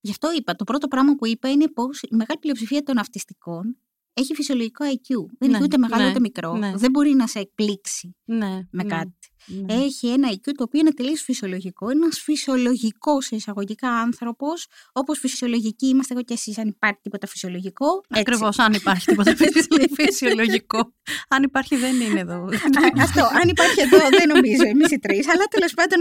Γι' 0.00 0.10
αυτό 0.10 0.32
είπα, 0.36 0.54
το 0.56 0.64
πρώτο 0.64 0.88
πράγμα 0.88 1.14
που 1.14 1.26
είπα 1.26 1.50
είναι 1.50 1.68
πως 1.68 2.02
η 2.02 2.08
μεγάλη 2.10 2.38
πλειοψηφία 2.40 2.82
των 2.82 2.98
αυτιστικών 2.98 3.76
έχει 4.14 4.34
φυσιολογικό 4.34 4.84
IQ. 4.84 5.14
Δεν 5.38 5.50
ναι, 5.50 5.56
είναι 5.56 5.64
ούτε 5.64 5.78
μεγάλο 5.78 6.02
ναι, 6.02 6.08
ούτε 6.08 6.20
μικρό. 6.20 6.56
Ναι. 6.56 6.72
Δεν 6.76 6.90
μπορεί 6.90 7.14
να 7.14 7.26
σε 7.26 7.38
εκπλήξει 7.38 8.16
ναι, 8.24 8.60
με 8.70 8.84
κάτι. 8.84 9.16
Έχει 9.66 10.08
ένα 10.08 10.28
IQ 10.32 10.52
το 10.56 10.62
οποίο 10.62 10.80
είναι 10.80 10.92
τελείως 10.92 11.22
φυσιολογικό. 11.22 11.90
Είναι 11.90 12.04
ένας 12.04 12.20
φυσιολογικός 12.20 13.24
σε 13.24 13.36
εισαγωγικά 13.36 13.88
άνθρωπος, 13.88 14.66
όπως 14.92 15.18
φυσιολογικοί 15.18 15.86
είμαστε 15.86 16.14
εγώ 16.14 16.22
και 16.22 16.32
εσείς. 16.32 16.58
Αν 16.58 16.68
υπάρχει 16.68 16.98
τίποτα 17.02 17.26
φυσιολογικό. 17.26 17.86
Ακριβώς, 18.08 18.58
αν 18.58 18.72
υπάρχει 18.72 19.06
τίποτα 19.06 19.34
φυσιολογικό. 20.00 20.92
αν 21.28 21.42
υπάρχει, 21.42 21.76
δεν 21.76 22.00
είναι 22.00 22.20
εδώ. 22.20 22.48
Αυτό. 23.04 23.20
Αν 23.20 23.48
υπάρχει 23.48 23.80
εδώ, 23.80 23.98
δεν 23.98 24.28
νομίζω 24.28 24.62
εμείς 24.66 24.90
οι 24.90 24.98
τρεις. 24.98 25.28
Αλλά 25.28 25.44
τέλος 25.44 25.74
πάντων, 25.74 26.00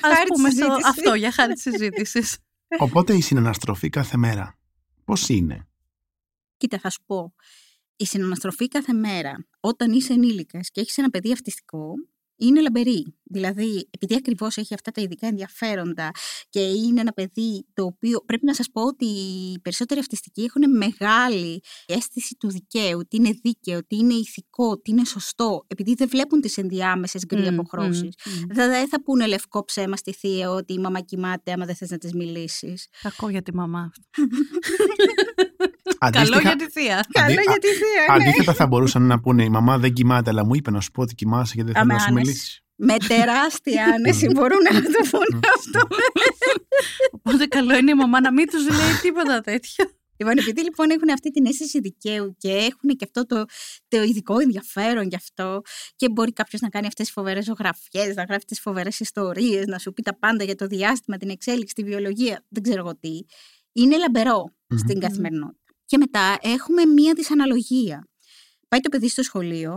α 0.00 0.22
πούμε 0.34 0.48
αυτό 0.84 1.14
για 1.14 1.32
χάρη 1.32 1.52
της 1.52 1.62
συζήτησης. 1.62 2.36
Οπότε 2.78 3.14
η 3.14 3.20
συναναστροφή 3.20 3.88
κάθε 3.88 4.16
μέρα, 4.16 4.58
πώς 5.04 5.28
είναι; 5.28 5.66
Κοίτα, 6.56 6.78
θα 6.78 6.90
σου 6.90 7.02
πω. 7.06 7.34
Η 7.96 8.06
συναναστροφή 8.06 8.68
κάθε 8.68 8.92
μέρα, 8.92 9.46
όταν 9.60 9.92
είσαι 9.92 10.12
ενήλικας 10.12 10.70
και 10.70 10.80
έχεις 10.80 10.98
ένα 10.98 11.10
παιδί 11.10 11.32
αυτιστικό, 11.32 11.94
είναι 12.36 12.60
λαμπερή. 12.60 13.14
Δηλαδή, 13.22 13.88
επειδή 13.90 14.14
ακριβώς 14.14 14.56
έχει 14.56 14.74
αυτά 14.74 14.90
τα 14.90 15.00
ειδικά 15.00 15.26
ενδιαφέροντα 15.26 16.10
και 16.48 16.60
είναι 16.60 17.00
ένα 17.00 17.12
παιδί 17.12 17.66
το 17.74 17.84
οποίο 17.84 18.22
πρέπει 18.26 18.44
να 18.44 18.54
σας 18.54 18.70
πω 18.70 18.82
ότι 18.82 19.04
οι 19.04 19.60
περισσότεροι 19.62 20.00
αυτιστικοί 20.00 20.42
έχουν 20.42 20.76
μεγάλη 20.76 21.60
αίσθηση 21.86 22.36
του 22.38 22.50
δικαίου, 22.50 22.98
ότι 22.98 23.16
είναι 23.16 23.30
δίκαιο, 23.42 23.76
ότι 23.76 23.96
είναι 23.96 24.14
ηθικό, 24.14 24.68
ότι 24.68 24.90
είναι 24.90 25.04
σωστό, 25.04 25.64
επειδή 25.66 25.94
δεν 25.94 26.08
βλέπουν 26.08 26.40
τις 26.40 26.58
ενδιάμεσες 26.58 27.24
γκρι 27.26 27.44
mm, 27.44 27.52
αποχρώσεις. 27.52 28.14
Mm, 28.24 28.44
Δεν 28.48 28.88
θα 28.88 29.02
πούνε 29.02 29.26
λευκό 29.26 29.64
ψέμα 29.64 29.96
στη 29.96 30.12
θεία 30.12 30.50
ότι 30.50 30.72
η 30.72 30.78
μαμά 30.78 31.00
κοιμάται 31.00 31.52
άμα 31.52 31.64
δεν 31.64 31.74
θες 31.74 31.90
να 31.90 31.98
της 31.98 32.12
μιλήσεις. 32.12 32.88
Κακό 33.02 33.28
για 33.28 33.42
τη 33.42 33.54
μαμά. 33.54 33.92
Αντίστοιχα, 34.10 35.24
Καλό 36.10 36.38
για 36.40 36.56
τη 36.56 36.70
θεία. 36.70 37.06
Καλό 37.12 37.40
για 37.46 37.58
τη 37.58 37.68
θεία. 37.68 38.16
Ναι. 38.16 38.24
Αντίθετα, 38.24 38.54
θα 38.54 38.66
μπορούσαν 38.66 39.02
να 39.02 39.20
πούνε 39.20 39.44
η 39.44 39.48
μαμά 39.48 39.78
δεν 39.78 39.92
κοιμάται, 39.92 40.30
αλλά 40.30 40.44
μου 40.46 40.54
είπε 40.54 40.70
να 40.70 40.80
σου 40.80 40.90
πω 40.90 41.02
ότι 41.02 41.14
κοιμάσαι 41.14 41.54
και 41.54 41.64
δεν 41.64 41.74
θέλω 41.74 41.84
να 41.84 41.98
σου 41.98 42.12
μιλήσεις. 42.12 42.60
Με 42.78 42.96
τεράστια 43.08 43.84
άνεση 43.84 44.26
μπορούν 44.26 44.58
να 44.72 44.82
το 44.82 44.90
πούνε 45.10 45.40
αυτό. 45.56 45.96
Οπότε 47.12 47.46
καλό 47.46 47.76
είναι 47.76 47.90
η 47.90 47.94
μαμά 47.94 48.20
να 48.20 48.32
μην 48.32 48.46
τους 48.50 48.68
λέει 48.68 48.92
τίποτα 49.02 49.40
τέτοιο. 49.40 49.84
Λοιπόν, 50.16 50.38
επειδή 50.38 50.62
λοιπόν 50.62 50.90
έχουν 50.90 51.10
αυτή 51.10 51.30
την 51.30 51.46
αίσθηση 51.46 51.80
δικαίου 51.80 52.36
και 52.38 52.50
έχουν 52.50 52.96
και 52.96 53.04
αυτό 53.04 53.26
το, 53.26 53.44
το 53.88 54.02
ειδικό 54.02 54.38
ενδιαφέρον 54.38 55.08
γι' 55.08 55.14
αυτό 55.14 55.60
και 55.96 56.08
μπορεί 56.08 56.32
κάποιος 56.32 56.60
να 56.60 56.68
κάνει 56.68 56.86
αυτές 56.86 57.04
τις 57.04 57.14
φοβερές 57.14 57.44
ζωγραφιές, 57.44 58.14
να 58.14 58.22
γράφει 58.22 58.44
τις 58.44 58.60
φοβερές 58.60 59.00
ιστορίες, 59.00 59.66
να 59.66 59.78
σου 59.78 59.92
πει 59.92 60.02
τα 60.02 60.18
πάντα 60.18 60.44
για 60.44 60.54
το 60.54 60.66
διάστημα, 60.66 61.16
την 61.16 61.30
εξέλιξη, 61.30 61.74
τη 61.74 61.82
βιολογία, 61.82 62.44
δεν 62.48 62.62
ξέρω 62.62 62.78
εγώ 62.78 62.96
τι. 62.96 63.20
Είναι 63.72 63.96
στην 64.76 65.00
καθημερινότητα. 65.00 65.65
Και 65.86 65.98
μετά 65.98 66.38
έχουμε 66.40 66.84
μία 66.84 67.14
δυσαναλογία. 67.14 68.08
Πάει 68.68 68.80
το 68.80 68.88
παιδί 68.88 69.08
στο 69.08 69.22
σχολείο 69.22 69.76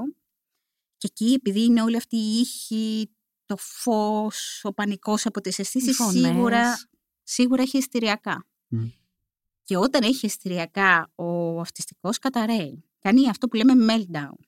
και 0.98 1.08
εκεί 1.12 1.34
επειδή 1.34 1.64
είναι 1.64 1.82
όλη 1.82 1.96
αυτή 1.96 2.16
η 2.16 2.40
ήχη, 2.40 3.10
το 3.46 3.58
φως, 3.58 4.62
ο 4.64 4.74
πανικός 4.74 5.26
από 5.26 5.42
τις 5.42 5.60
αισθήσεις, 5.60 5.96
σίγουρα, 6.10 6.80
σίγουρα 7.24 7.62
έχει 7.62 7.78
αισθηριακά. 7.78 8.48
Και 9.64 9.78
όταν 9.78 10.04
έχει 10.04 10.26
αισθηριακά, 10.26 11.12
ο 11.16 11.60
αυτιστικός 11.60 12.20
καταραίει. 12.20 12.84
Κάνει 13.00 13.30
αυτό 13.30 13.48
που 13.48 13.56
λέμε 13.56 13.74
meltdown. 13.94 14.46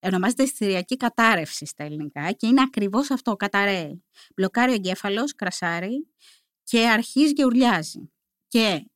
Ονομάζεται 0.00 0.42
αισθηριακή 0.42 0.96
κατάρρευση 0.96 1.66
στα 1.66 1.84
ελληνικά 1.84 2.32
και 2.32 2.46
είναι 2.46 2.62
ακριβώς 2.62 3.10
αυτό, 3.10 3.36
καταραίει. 3.36 4.04
Μπλοκάρει 4.36 4.70
ο 4.70 4.74
εγκέφαλος, 4.74 5.34
κρασάρει 5.34 6.08
και 6.64 6.88
αρχίζει 6.88 7.32
και 7.32 7.44
ουρλιάζει. 7.44 8.10
Και 8.48 8.90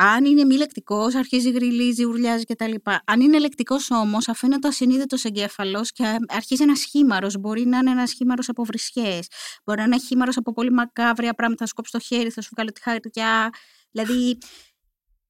αν 0.00 0.24
είναι 0.24 0.44
μη 0.44 0.56
λεκτικός, 0.56 1.14
αρχίζει, 1.14 1.50
γριλίζει, 1.50 2.04
ουρλιάζει 2.04 2.44
κτλ. 2.44 2.74
Αν 3.04 3.20
είναι 3.20 3.38
λεκτικός 3.38 3.90
όμως, 3.90 4.28
αφήνεται 4.28 4.68
ασυνείδητος 4.68 5.24
εγκέφαλος 5.24 5.92
και 5.92 6.04
αρχίζει 6.28 6.62
ένας 6.62 6.78
σχήμαρο. 6.78 7.28
Μπορεί 7.40 7.66
να 7.66 7.78
είναι 7.78 7.90
ένας 7.90 8.10
σχήμαρο 8.10 8.42
από 8.46 8.64
βρισχές. 8.64 9.26
Μπορεί 9.64 9.78
να 9.78 9.84
είναι 9.84 9.94
ένα 9.94 10.04
σχήμαρο 10.04 10.32
από 10.34 10.52
πολύ 10.52 10.72
μακάβρια 10.72 11.34
πράγματα. 11.34 11.60
Θα 11.60 11.66
σου 11.66 11.74
κόψει 11.74 11.92
το 11.92 11.98
χέρι, 11.98 12.30
θα 12.30 12.40
σου 12.40 12.48
βγάλει 12.52 12.72
τη 12.72 12.80
χάρτια. 12.80 13.50
Δηλαδή. 13.90 14.38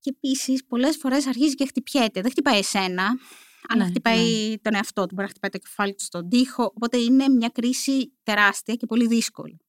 Και 0.00 0.14
επίσης, 0.16 0.64
πολλές 0.64 0.96
φορές 0.96 1.26
αρχίζει 1.26 1.54
και 1.54 1.66
χτυπιέται. 1.66 2.20
Δεν 2.20 2.30
χτυπάει 2.30 2.58
εσένα, 2.58 3.18
αλλά 3.68 3.82
ναι, 3.82 3.88
χτυπάει 3.88 4.48
ναι. 4.48 4.58
τον 4.58 4.74
εαυτό 4.74 5.00
του. 5.06 5.14
Μπορεί 5.14 5.22
να 5.22 5.28
χτυπάει 5.28 5.50
το 5.50 5.58
κεφάλι 5.58 5.94
του 5.94 6.04
στον 6.04 6.28
τοίχο. 6.28 6.64
Οπότε 6.64 6.96
είναι 6.96 7.28
μια 7.28 7.48
κρίση 7.48 8.12
τεράστια 8.22 8.74
και 8.74 8.86
πολύ 8.86 9.06
δύσκολη. 9.06 9.60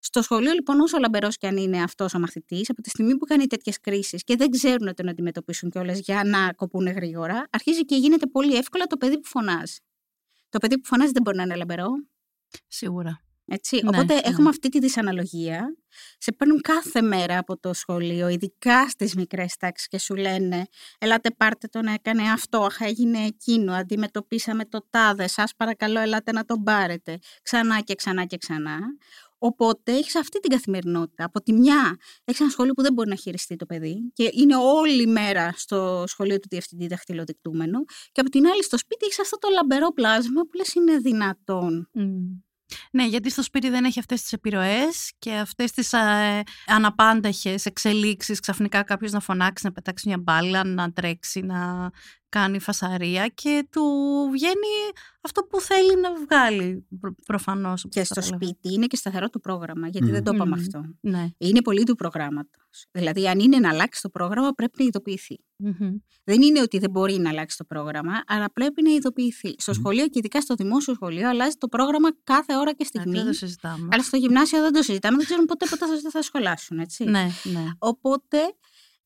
Στο 0.00 0.22
σχολείο, 0.22 0.52
λοιπόν, 0.52 0.80
όσο 0.80 0.98
λαμπερός 0.98 1.36
και 1.36 1.46
αν 1.46 1.56
είναι 1.56 1.82
αυτός 1.82 2.14
ο 2.14 2.18
μαθητής, 2.18 2.70
από 2.70 2.82
τη 2.82 2.88
στιγμή 2.88 3.16
που 3.16 3.24
κάνει 3.24 3.46
τέτοιες 3.46 3.80
κρίσεις 3.80 4.24
και 4.24 4.36
δεν 4.36 4.50
ξέρουν 4.50 4.84
να 4.84 4.94
τον 4.94 5.08
αντιμετωπίσουν 5.08 5.70
κιόλας 5.70 5.98
για 5.98 6.24
να 6.24 6.52
κοπούν 6.52 6.86
γρήγορα, 6.86 7.44
αρχίζει 7.50 7.84
και 7.84 7.96
γίνεται 7.96 8.26
πολύ 8.26 8.56
εύκολα 8.56 8.84
το 8.84 8.96
παιδί 8.96 9.20
που 9.20 9.28
φωνάζει. 9.28 9.76
Το 10.48 10.58
παιδί 10.58 10.78
που 10.78 10.86
φωνάζει 10.86 11.12
δεν 11.12 11.22
μπορεί 11.22 11.36
να 11.36 11.42
είναι 11.42 11.54
λαμπερό. 11.56 11.88
Σίγουρα. 12.66 13.22
Έτσι. 13.52 13.80
Ναι, 13.82 13.88
Οπότε 13.88 14.14
ναι. 14.14 14.20
έχουμε 14.24 14.48
αυτή 14.48 14.68
τη 14.68 14.78
δυσαναλογία. 14.78 15.76
Σε 16.18 16.32
παίρνουν 16.32 16.60
κάθε 16.60 17.02
μέρα 17.02 17.38
από 17.38 17.58
το 17.58 17.72
σχολείο, 17.72 18.28
ειδικά 18.28 18.88
στις 18.88 19.14
μικρές 19.14 19.56
τάξεις, 19.56 19.88
και 19.88 19.98
σου 19.98 20.14
λένε: 20.14 20.66
Ελάτε, 20.98 21.30
πάρτε 21.30 21.66
τον, 21.66 21.86
έκανε 21.86 22.22
αυτό, 22.22 22.58
αχ, 22.58 22.80
έγινε 22.80 23.24
εκείνο. 23.24 23.72
Αντιμετωπίσαμε 23.72 24.64
το 24.64 24.86
τάδε. 24.90 25.26
Σας 25.26 25.54
παρακαλώ, 25.56 26.00
ελάτε 26.00 26.32
να 26.32 26.44
τον 26.44 26.62
πάρετε. 26.62 27.18
Ξανά 27.42 27.80
και 27.80 27.94
ξανά 27.94 28.24
και 28.24 28.36
ξανά. 28.36 28.78
Οπότε 29.42 29.92
έχεις 29.92 30.16
αυτή 30.16 30.40
την 30.40 30.50
καθημερινότητα. 30.50 31.24
Από 31.24 31.42
τη 31.42 31.52
μια, 31.52 31.96
έχεις 32.24 32.40
ένα 32.40 32.50
σχολείο 32.50 32.72
που 32.72 32.82
δεν 32.82 32.92
μπορεί 32.92 33.08
να 33.08 33.14
χειριστεί 33.14 33.56
το 33.56 33.66
παιδί 33.66 34.10
και 34.12 34.30
είναι 34.32 34.56
όλη 34.56 35.06
μέρα 35.06 35.52
στο 35.56 36.04
σχολείο 36.06 36.38
του 36.38 36.48
διευθυντή 36.50 36.86
δαχτυλοδεικτούμενο. 36.86 37.84
Και 38.12 38.20
από 38.20 38.30
την 38.30 38.46
άλλη, 38.46 38.62
στο 38.62 38.78
σπίτι 38.78 39.04
έχεις 39.04 39.20
αυτό 39.20 39.38
το 39.38 39.48
λαμπερό 39.52 39.92
πλάσμα 39.92 40.42
που 40.42 40.56
λες 40.56 40.74
είναι 40.74 40.96
δυνατόν. 40.96 41.88
Ναι, 42.92 43.06
γιατί 43.06 43.30
στο 43.30 43.42
σπίτι 43.42 43.68
δεν 43.70 43.84
έχει 43.84 43.98
αυτές 43.98 44.20
τις 44.20 44.32
επιρροές 44.32 45.12
και 45.18 45.32
αυτές 45.32 45.72
τις 45.72 45.92
ε, 45.92 46.42
αναπάνταχες 46.66 47.66
εξελίξεις, 47.66 48.40
ξαφνικά 48.40 48.82
κάποιος 48.82 49.12
να 49.12 49.20
φωνάξει, 49.20 49.66
να 49.66 49.72
πετάξει 49.72 50.08
μια 50.08 50.18
μπάλα, 50.18 50.64
να 50.64 50.92
τρέξει, 50.92 51.40
να 51.40 51.90
κάνει 52.30 52.58
φασαρία 52.58 53.28
και 53.28 53.66
του 53.70 53.82
βγαίνει 54.32 54.72
αυτό 55.20 55.42
που 55.42 55.60
θέλει 55.60 56.00
να 56.00 56.14
βγάλει 56.14 56.86
προ, 57.00 57.14
προφανώς. 57.26 57.86
Και 57.88 58.04
στο 58.04 58.22
σπίτι 58.22 58.72
είναι 58.72 58.86
και 58.86 58.96
σταθερό 58.96 59.28
το 59.28 59.38
πρόγραμμα, 59.38 59.88
γιατί 59.88 60.10
δεν 60.10 60.24
το 60.24 60.32
είπαμε 60.34 60.56
αυτό. 60.60 60.84
Ναι. 61.00 61.28
Είναι 61.38 61.62
πολύ 61.62 61.84
του 61.84 61.94
προγράμματος. 61.94 62.86
Δηλαδή 62.90 63.28
αν 63.28 63.38
είναι 63.38 63.58
να 63.58 63.68
αλλάξει 63.68 64.02
το 64.02 64.08
πρόγραμμα 64.08 64.50
πρέπει 64.50 64.74
να 64.78 64.84
ειδοποιηθεί. 64.84 65.44
Δεν 66.24 66.42
είναι 66.42 66.60
ότι 66.60 66.78
δεν 66.78 66.90
μπορεί 66.90 67.18
να 67.18 67.28
αλλάξει 67.28 67.56
το 67.56 67.64
πρόγραμμα, 67.64 68.22
αλλά 68.26 68.52
πρέπει 68.52 68.82
να 68.82 68.90
ειδοποιηθεί. 68.90 69.54
Στο 69.58 69.72
σχολείο 69.72 70.04
και 70.04 70.18
ειδικά 70.18 70.40
στο 70.40 70.54
δημόσιο 70.54 70.94
σχολείο 70.94 71.28
αλλάζει 71.28 71.56
το 71.56 71.68
πρόγραμμα 71.68 72.08
κάθε 72.24 72.56
ώρα 72.56 72.72
και 72.72 72.84
στιγμή. 72.84 73.16
Δεν 73.16 73.26
το 73.26 73.32
συζητάμε. 73.32 73.88
Αλλά 73.92 74.02
στο 74.02 74.16
γυμνάσιο 74.16 74.60
δεν 74.60 74.72
το 74.72 74.82
συζητάμε, 74.82 75.16
δεν 75.16 75.26
ξέρουν 75.26 75.44
ποτέ 75.44 75.66
ποτέ 75.70 75.86
θα 76.10 76.22
σχολάσουν, 76.22 76.78
έτσι. 76.78 77.04
Ναι, 77.04 77.28
ναι. 77.42 77.66
Οπότε 77.78 78.38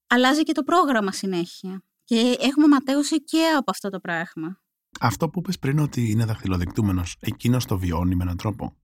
αλλάζει 0.06 0.42
και 0.42 0.52
το 0.52 0.62
πρόγραμμα 0.62 1.12
συνέχεια. 1.12 1.82
Και 2.04 2.36
έχουμε 2.40 2.66
ματέωση 2.66 3.24
και 3.24 3.46
από 3.56 3.70
αυτό 3.70 3.88
το 3.88 4.00
πράγμα. 4.00 4.62
Αυτό 5.00 5.28
που 5.28 5.38
είπες 5.38 5.58
πριν 5.58 5.78
ότι 5.78 6.10
είναι 6.10 6.24
δαχτυλοδεικτούμενος, 6.24 7.16
εκείνος 7.20 7.64
το 7.64 7.78
βιώνει 7.78 8.14
με 8.14 8.22
έναν 8.22 8.36
τρόπο. 8.36 8.76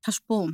Θα 0.00 0.10
σου 0.10 0.22
πω, 0.26 0.46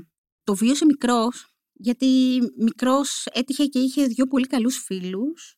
το 0.45 0.55
βίωσε 0.55 0.85
μικρός, 0.85 1.55
γιατί 1.73 2.41
μικρός 2.59 3.27
έτυχε 3.33 3.65
και 3.65 3.79
είχε 3.79 4.07
δύο 4.07 4.27
πολύ 4.27 4.47
καλούς 4.47 4.77
φίλους. 4.77 5.57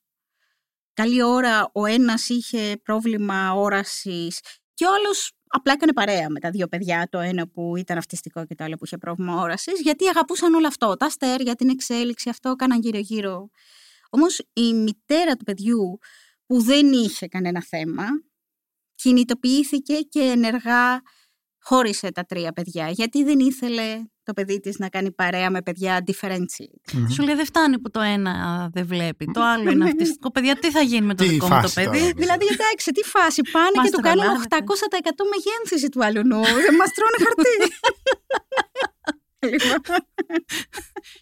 Καλή 0.92 1.22
ώρα 1.22 1.70
ο 1.72 1.86
ένας 1.86 2.28
είχε 2.28 2.80
πρόβλημα 2.82 3.52
όρασης 3.52 4.40
και 4.74 4.84
ο 4.84 4.94
άλλος 4.94 5.32
απλά 5.46 5.72
έκανε 5.72 5.92
παρέα 5.92 6.30
με 6.30 6.40
τα 6.40 6.50
δύο 6.50 6.68
παιδιά, 6.68 7.08
το 7.10 7.18
ένα 7.18 7.48
που 7.48 7.76
ήταν 7.76 7.98
αυτιστικό 7.98 8.46
και 8.46 8.54
το 8.54 8.64
άλλο 8.64 8.76
που 8.76 8.84
είχε 8.84 8.98
πρόβλημα 8.98 9.40
όρασης, 9.40 9.80
γιατί 9.80 10.08
αγαπούσαν 10.08 10.54
όλο 10.54 10.66
αυτό, 10.66 10.96
τα 10.96 11.06
αστέρια, 11.06 11.54
την 11.54 11.68
εξέλιξη, 11.68 12.28
αυτό 12.28 12.50
έκαναν 12.50 12.80
γύρω-γύρω. 12.80 13.50
Όμως 14.10 14.38
η 14.52 14.74
μητέρα 14.74 15.36
του 15.36 15.44
παιδιού 15.44 15.98
που 16.46 16.62
δεν 16.62 16.92
είχε 16.92 17.26
κανένα 17.26 17.62
θέμα, 17.62 18.04
κινητοποιήθηκε 18.94 19.94
και 19.94 20.20
ενεργά 20.20 21.00
χώρισε 21.60 22.12
τα 22.12 22.22
τρία 22.24 22.52
παιδιά, 22.52 22.88
γιατί 22.90 23.24
δεν 23.24 23.38
ήθελε 23.38 24.02
το 24.22 24.32
παιδί 24.32 24.60
της 24.60 24.78
να 24.78 24.88
κάνει 24.88 25.12
παρέα 25.12 25.50
με 25.50 25.62
παιδιά 25.62 26.04
differentiate. 26.06 27.06
Σου 27.12 27.22
λέει 27.22 27.34
δεν 27.34 27.44
φτάνει 27.44 27.78
που 27.80 27.90
το 27.90 28.00
ένα 28.00 28.68
δεν 28.72 28.86
βλέπει, 28.86 29.24
το 29.32 29.42
άλλο 29.42 29.70
είναι 29.70 29.84
αυτιστικό. 29.84 30.30
Παιδιά, 30.30 30.56
τι 30.56 30.70
θα 30.70 30.80
γίνει 30.80 31.06
με 31.06 31.14
το 31.14 31.24
Τι 31.24 31.28
δικό 31.30 31.46
μου 31.48 31.54
το 31.54 31.68
φάση 31.68 31.74
παιδί; 31.74 31.98
τώρα. 31.98 32.12
Δηλαδή, 32.16 32.46
εντάξει, 32.50 32.90
τι 32.92 33.02
φάση 33.02 33.42
πάνε 33.52 33.70
Μας 33.76 33.84
και 33.90 33.96
του 33.96 34.02
κάνουν 34.02 34.24
τρελάνετε. 34.24 34.56
800% 34.56 34.60
μεγένθηση 35.34 35.88
του 35.88 36.04
αλουνού. 36.04 36.42
Δεν 36.42 36.74
μας 36.74 36.90
τρώνε 36.96 37.18
χαρτί. 37.24 37.74
Λοιπόν, 39.52 39.78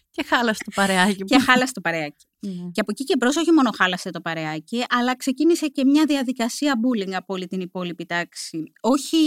Και 0.09 0.23
χάλασε 0.23 0.63
το 0.63 0.71
παρεάκι. 0.75 1.23
και 1.23 1.39
χάλασε 1.39 1.73
το 1.73 1.81
παρεάκι. 1.81 2.25
Ναι. 2.45 2.69
Και 2.71 2.81
από 2.81 2.91
εκεί 2.91 3.03
και 3.03 3.15
μπρος 3.17 3.35
όχι 3.35 3.51
μόνο 3.51 3.69
χάλασε 3.77 4.09
το 4.09 4.21
παρεάκι, 4.21 4.83
αλλά 4.89 5.15
ξεκίνησε 5.15 5.67
και 5.67 5.85
μια 5.85 6.05
διαδικασία 6.05 6.73
bullying 6.73 7.11
από 7.11 7.33
όλη 7.33 7.47
την 7.47 7.61
υπόλοιπη 7.61 8.05
τάξη. 8.05 8.63
Όχι 8.81 9.17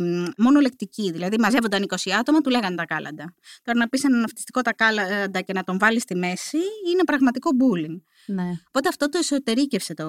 μ, 0.00 0.42
μόνο 0.42 0.60
λεκτική, 0.60 1.10
δηλαδή 1.10 1.38
μαζεύονταν 1.38 1.86
20 1.88 2.10
άτομα, 2.10 2.40
του 2.40 2.50
λέγανε 2.50 2.76
τα 2.76 2.84
κάλαντα. 2.84 3.34
Τώρα 3.62 3.78
να 3.78 3.88
πεις 3.88 4.04
έναν 4.04 4.24
αυτιστικό 4.24 4.60
τα 4.60 4.72
κάλαντα 4.72 5.40
και 5.40 5.52
να 5.52 5.62
τον 5.62 5.78
βάλεις 5.78 6.02
στη 6.02 6.14
μέση 6.14 6.58
είναι 6.90 7.04
πραγματικό 7.04 7.50
bullying. 7.60 8.00
Ναι. 8.26 8.50
Οπότε 8.68 8.88
αυτό 8.88 9.08
το 9.08 9.18
εσωτερήκευσε 9.18 9.94
το 9.94 10.08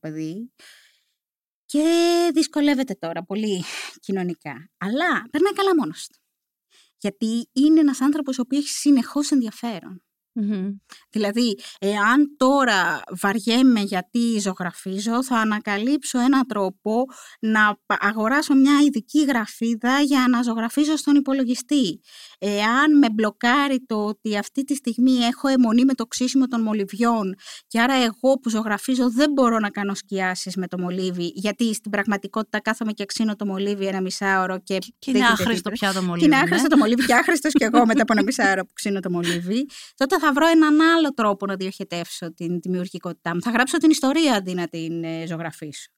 παιδί 0.00 0.52
και 1.66 1.84
δυσκολεύεται 2.34 2.94
τώρα 2.94 3.24
πολύ 3.24 3.64
κοινωνικά. 4.00 4.70
Αλλά 4.78 5.28
περνάει 5.30 5.52
καλά 5.52 5.74
μόνος 5.76 6.06
του. 6.12 6.20
Γιατί 6.98 7.48
είναι 7.52 7.80
ένας 7.80 8.00
άνθρωπος 8.00 8.38
ο 8.38 8.40
οποίος 8.40 8.62
έχει 8.62 8.72
συνεχώς 8.72 9.30
ενδιαφέρον. 9.30 10.05
Μμμ. 10.38 10.68
Δηλαδή, 11.10 11.58
εάν 11.78 12.34
τώρα 12.36 13.02
βαριέμαι 13.20 13.80
γιατί 13.80 14.38
ζωγραφίζω, 14.40 15.24
θα 15.24 15.36
ανακαλύψω 15.36 16.18
έναν 16.18 16.46
τρόπο 16.46 17.04
να 17.40 17.78
πα- 17.86 17.98
αγοράσω 18.00 18.54
μια 18.54 18.72
ειδική 18.86 19.24
γραφίδα 19.24 20.00
για 20.00 20.24
να 20.30 20.42
ζωγραφίζω 20.42 20.96
στον 20.96 21.14
υπολογιστή. 21.14 22.00
Εάν 22.38 22.98
με 22.98 23.06
μπλοκάρει 23.12 23.84
το 23.86 24.04
ότι 24.04 24.36
αυτή 24.38 24.64
τη 24.64 24.74
στιγμή 24.74 25.12
έχω 25.12 25.48
αιμονή 25.48 25.84
με 25.84 25.94
το 25.94 26.06
ξύσιμο 26.06 26.46
των 26.46 26.62
μολυβιών 26.62 27.34
και 27.66 27.80
άρα 27.80 27.94
εγώ 27.94 28.38
που 28.42 28.48
ζωγραφίζω 28.50 29.10
δεν 29.10 29.30
μπορώ 29.32 29.58
να 29.58 29.70
κάνω 29.70 29.94
σκιάσεις 29.94 30.56
με 30.56 30.66
το 30.66 30.78
μολύβι, 30.78 31.32
γιατί 31.34 31.74
στην 31.74 31.90
πραγματικότητα 31.90 32.60
κάθομαι 32.60 32.92
και 32.92 33.04
ξύνω 33.04 33.36
το 33.36 33.46
μολύβι 33.46 33.86
ένα 33.86 34.00
μισάωρο 34.00 34.58
και, 34.58 34.78
Και 34.78 35.12
δεν 35.12 35.14
είναι 35.14 35.24
γίνεται 35.24 35.42
άχρηστο 35.42 35.70
τίποτα. 35.70 35.90
πια 35.92 36.00
το 36.00 36.06
μολύβι. 36.06 36.18
Και 36.18 36.24
είναι 36.24 36.36
ναι. 36.36 36.42
άχρηστο 36.42 36.68
το 36.68 36.76
μολύβι 36.76 37.04
και 37.06 37.14
άχρηστος 37.14 37.52
και 37.52 37.64
εγώ 37.64 37.86
μετά 37.86 38.02
από 38.02 38.12
ένα 38.12 38.22
μισάωρο 38.22 38.64
που 38.64 38.72
ξύνω 38.72 39.00
το 39.00 39.10
μολύβι. 39.10 39.66
Τότε 39.96 40.14
θα 40.26 40.32
βρω 40.32 40.46
έναν 40.46 40.80
άλλο 40.80 41.14
τρόπο 41.14 41.46
να 41.46 41.56
διοχετεύσω 41.56 42.34
την 42.34 42.60
δημιουργικότητά 42.60 43.34
μου. 43.34 43.42
Θα 43.42 43.50
γράψω 43.50 43.76
την 43.76 43.90
ιστορία 43.90 44.34
αντί 44.34 44.54
να 44.54 44.68
την 44.68 45.04
ε, 45.04 45.26
ζωγραφίσω. 45.26 45.90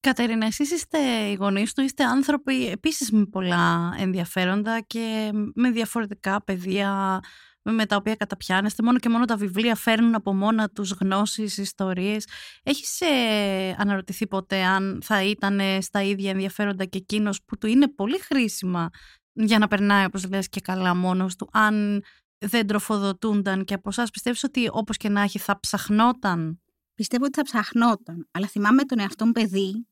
Κατερίνα, 0.00 0.46
εσείς 0.46 0.70
είστε 0.70 0.98
οι 0.98 1.34
γονείς 1.34 1.72
του, 1.72 1.82
είστε 1.82 2.04
άνθρωποι 2.04 2.68
επίσης 2.68 3.10
με 3.10 3.26
πολλά 3.26 3.94
ενδιαφέροντα 3.98 4.80
και 4.80 5.30
με 5.54 5.70
διαφορετικά 5.70 6.44
παιδεία 6.44 7.20
με 7.62 7.86
τα 7.86 7.96
οποία 7.96 8.14
καταπιάνεστε. 8.14 8.82
Μόνο 8.82 8.98
και 8.98 9.08
μόνο 9.08 9.24
τα 9.24 9.36
βιβλία 9.36 9.74
φέρνουν 9.74 10.14
από 10.14 10.34
μόνα 10.34 10.68
τους 10.68 10.90
γνώσεις, 10.90 11.58
ιστορίες. 11.58 12.26
Έχεις 12.62 13.00
ε, 13.00 13.74
αναρωτηθεί 13.78 14.26
ποτέ 14.26 14.62
αν 14.62 15.00
θα 15.04 15.24
ήταν 15.24 15.60
στα 15.80 16.02
ίδια 16.02 16.30
ενδιαφέροντα 16.30 16.84
και 16.84 16.98
εκείνος 16.98 17.42
που 17.44 17.58
του 17.58 17.66
είναι 17.66 17.88
πολύ 17.88 18.18
χρήσιμα 18.18 18.90
για 19.32 19.58
να 19.58 19.68
περνάει, 19.68 20.04
όπως 20.04 20.28
λες, 20.28 20.48
και 20.48 20.60
καλά 20.60 20.94
μόνος 20.94 21.36
του, 21.36 21.48
αν 21.52 22.02
δεν 22.40 22.66
τροφοδοτούνταν 22.66 23.64
και 23.64 23.74
από 23.74 23.88
εσάς 23.88 24.10
πιστεύεις 24.10 24.44
ότι 24.44 24.68
όπως 24.72 24.96
και 24.96 25.08
να 25.08 25.22
έχει 25.22 25.38
θα 25.38 25.60
ψαχνόταν; 25.60 26.60
Πιστεύω 26.94 27.24
ότι 27.24 27.36
θα 27.38 27.42
ψαχνόταν. 27.42 28.28
Αλλά 28.30 28.46
θυμάμαι 28.46 28.82
τον 28.84 28.98
εαυτό 28.98 29.26
μου 29.26 29.32
παιδί 29.32 29.86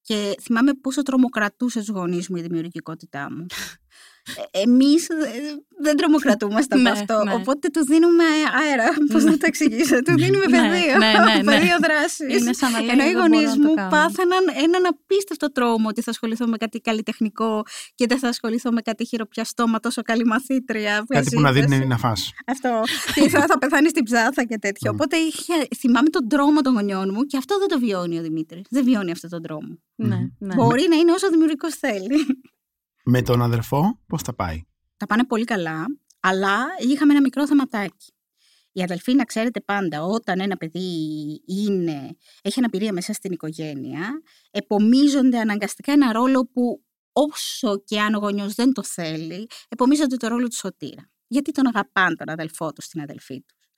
και 0.00 0.34
θυμάμαι 0.40 0.74
πόσο 0.74 1.02
τρομοκρατούσες 1.02 1.84
του 1.84 1.92
γονείς 1.92 2.28
μου 2.28 2.36
η 2.36 2.42
δημιουργικότητά 2.42 3.32
μου. 3.32 3.46
Ε, 4.50 4.60
Εμείς 4.60 5.06
δεν 5.84 5.96
τρομοκρατούμαστε 5.96 6.74
από 6.74 6.82
Ναι, 6.84 6.90
αυτό. 6.90 7.22
ναι. 7.24 7.34
Οπότε 7.34 7.68
τους 7.68 7.84
δίνουμε 7.84 8.24
αέρα. 8.60 8.88
Πώς 9.12 9.24
να 9.24 9.30
το 9.40 9.44
εξηγήσω; 9.52 10.02
Τους 10.02 10.14
δίνουμε 10.14 10.46
Ναι, 10.46 10.58
πεδίο. 10.58 10.96
ναι, 10.98 11.12
ναι, 11.26 11.42
ναι. 11.42 11.52
Πεδίο 11.52 11.76
δράσης. 11.86 12.40
Είναι 12.40 12.52
σαν 12.52 12.72
να 12.72 12.80
λέει, 12.80 12.88
Ενώ 12.94 13.02
οι 13.04 13.06
«Δεν 13.12 13.16
γονείς 13.20 13.40
μπορώ 13.40 13.50
να 13.56 13.62
το 13.62 13.68
μου 13.68 13.74
κάνω». 13.74 13.90
πάθαιναν 13.90 14.44
έναν 14.66 14.82
απίστευτο 14.92 15.52
τρόμο 15.52 15.88
ότι 15.88 16.00
θα 16.02 16.10
ασχοληθώ 16.10 16.46
με 16.46 16.56
κάτι 16.56 16.80
καλλιτεχνικό 16.80 17.62
και 17.94 18.06
δεν 18.06 18.18
θα 18.18 18.28
ασχοληθώ 18.28 18.70
με 18.72 18.80
κάτι 18.80 19.04
χειροπιαστό, 19.06 19.68
μα 19.68 19.78
τόσο 19.80 20.02
καλή 20.02 20.24
μαθήτρια. 20.24 21.04
Κάτι 21.08 21.28
που 21.34 21.40
να 21.40 21.52
βγάζει 21.52 21.66
δίνει 21.66 21.86
να 21.86 21.98
φας. 21.98 22.32
αυτό. 22.46 22.80
Και 23.14 23.28
θα, 23.28 23.44
θα 23.46 23.58
πεθάνεις 23.58 23.90
στην 23.90 24.04
ψάθα 24.04 24.44
και 24.44 24.58
τέτοιο. 24.58 24.90
Μμ. 24.92 24.94
Οπότε 24.94 25.16
είχε, 25.16 25.52
θυμάμαι 25.76 26.08
τον 26.08 26.28
τρόμο 26.28 26.60
των 26.60 26.72
γονιών 26.74 27.10
μου 27.14 27.22
και 27.22 27.36
αυτό 27.36 27.58
δεν 27.58 27.68
το 27.68 27.78
βιώνει 27.78 28.18
ο 28.18 28.22
Δημήτρης. 28.22 28.62
Δεν 28.70 28.84
βιώνει 28.84 29.10
αυτόν 29.10 29.30
τον 29.30 29.42
τρόμο. 29.42 29.78
Ναι, 29.94 30.16
ναι. 30.38 30.54
Μπορεί 30.54 30.86
να 30.90 30.96
είναι 30.96 31.12
όσο 31.12 31.30
δημιουργικός 31.30 31.74
θέλει. 31.74 32.16
Με 33.04 33.22
τον 33.22 33.42
αδερφό 33.42 34.00
πώς 34.06 34.22
θα 34.22 34.34
πάει; 34.34 34.62
Τα 35.04 35.10
πάνε 35.14 35.26
πολύ 35.26 35.44
καλά, 35.44 35.86
αλλά 36.20 36.66
είχαμε 36.78 37.12
ένα 37.12 37.20
μικρό 37.20 37.46
θεματάκι. 37.46 38.12
Οι 38.72 38.82
αδελφοί, 38.82 39.14
να 39.14 39.24
ξέρετε 39.24 39.60
πάντα, 39.60 40.02
όταν 40.02 40.40
ένα 40.40 40.56
παιδί 40.56 41.42
είναι, 41.46 42.16
έχει 42.42 42.58
αναπηρία 42.58 42.92
μέσα 42.92 43.12
στην 43.12 43.32
οικογένεια, 43.32 44.22
επομίζονται 44.50 45.38
αναγκαστικά 45.38 45.92
ένα 45.92 46.12
ρόλο 46.12 46.46
που 46.46 46.84
όσο 47.12 47.82
και 47.84 48.00
αν 48.00 48.14
ο 48.14 48.18
γονιός 48.18 48.54
δεν 48.54 48.72
το 48.72 48.82
θέλει, 48.82 49.46
επομίζονται 49.68 50.16
το 50.16 50.28
ρόλο 50.28 50.48
του 50.48 50.56
σωτήρα. 50.56 51.10
Γιατί 51.26 51.52
τον 51.52 51.66
αγαπάνε 51.66 52.14
τον 52.14 52.28
αδελφό 52.28 52.72
τους 52.72 52.84
στην 52.84 53.00
αδελφή 53.00 53.40
τους. 53.40 53.70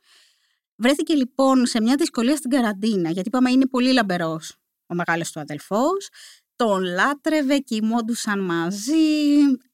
Βρέθηκε 0.76 1.14
λοιπόν 1.14 1.66
σε 1.66 1.80
μια 1.80 1.96
δυσκολία 1.96 2.36
στην 2.36 2.50
καραντίνα, 2.50 3.10
γιατί 3.10 3.28
είπαμε 3.28 3.50
είναι 3.50 3.66
πολύ 3.66 3.92
λαμπερός 3.92 4.56
ο 4.86 4.94
μεγάλος 4.94 5.32
του 5.32 5.40
αδελφός, 5.40 6.08
τον 6.56 6.82
λάτρευε, 6.82 7.58
κοιμόντουσαν 7.58 8.44
μαζί, 8.44 8.92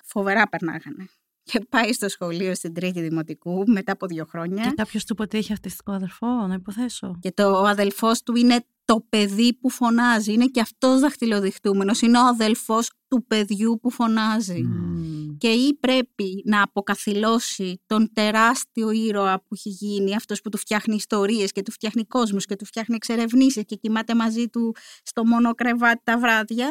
φοβερά 0.04 0.48
περνάγανε. 0.48 1.08
Και 1.42 1.60
πάει 1.68 1.92
στο 1.92 2.08
σχολείο 2.08 2.54
στην 2.54 2.74
τρίτη 2.74 3.00
δημοτικού 3.00 3.64
μετά 3.66 3.92
από 3.92 4.06
δύο 4.06 4.24
χρόνια. 4.24 4.64
Και 4.64 4.72
κάποιος 4.76 5.04
του 5.04 5.12
είπε 5.12 5.22
ότι 5.22 5.38
έχει 5.38 5.52
αυτιστικό 5.52 5.92
αδερφό, 5.92 6.26
να 6.26 6.54
υποθέσω. 6.54 7.18
Και 7.20 7.32
το 7.32 7.50
ο 7.50 7.66
αδελφός 7.66 8.22
του 8.22 8.36
είναι 8.36 8.64
το 8.84 9.06
παιδί 9.08 9.54
που 9.54 9.70
φωνάζει. 9.70 10.32
Είναι 10.32 10.46
και 10.46 10.60
αυτός 10.60 11.00
δαχτυλοδειχτούμενος. 11.00 12.00
Είναι 12.00 12.18
ο 12.18 12.26
αδελφός 12.26 12.90
του 13.08 13.24
παιδιού 13.26 13.78
που 13.82 13.90
φωνάζει. 13.90 14.62
Μμμ. 14.62 15.36
Και 15.38 15.48
ή 15.48 15.74
πρέπει 15.74 16.42
να 16.44 16.62
αποκαθιλώσει 16.62 17.80
τον 17.86 18.10
τεράστιο 18.12 18.90
ήρωα 18.90 19.38
που 19.38 19.54
έχει 19.54 19.68
γίνει, 19.68 20.14
αυτός 20.14 20.40
που 20.40 20.48
του 20.48 20.58
φτιάχνει 20.58 20.94
ιστορίες 20.94 21.52
και 21.52 21.62
του 21.62 21.72
φτιάχνει 21.72 22.04
κόσμους 22.04 22.44
και 22.44 22.56
του 22.56 22.64
φτιάχνει 22.64 22.94
εξερευνήσεις 22.94 23.62
και 23.66 23.76
κοιμάται 23.76 24.14
μαζί 24.14 24.48
του 24.48 24.74
στο 25.02 25.26
μόνο 25.26 25.54
κρεβάτι 25.54 26.00
τα 26.04 26.18
βράδια, 26.18 26.68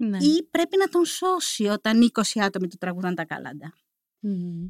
Ναι. 0.00 0.18
ή 0.18 0.42
πρέπει 0.50 0.76
να 0.76 0.88
τον 0.88 1.04
σώσει 1.04 1.64
όταν 1.64 2.10
20 2.12 2.40
άτομοι 2.40 2.68
του 2.68 2.76
τραγουδάνε 2.76 3.14
τα 3.14 3.24
κάλαντα. 3.24 3.72
Μμμ. 4.20 4.68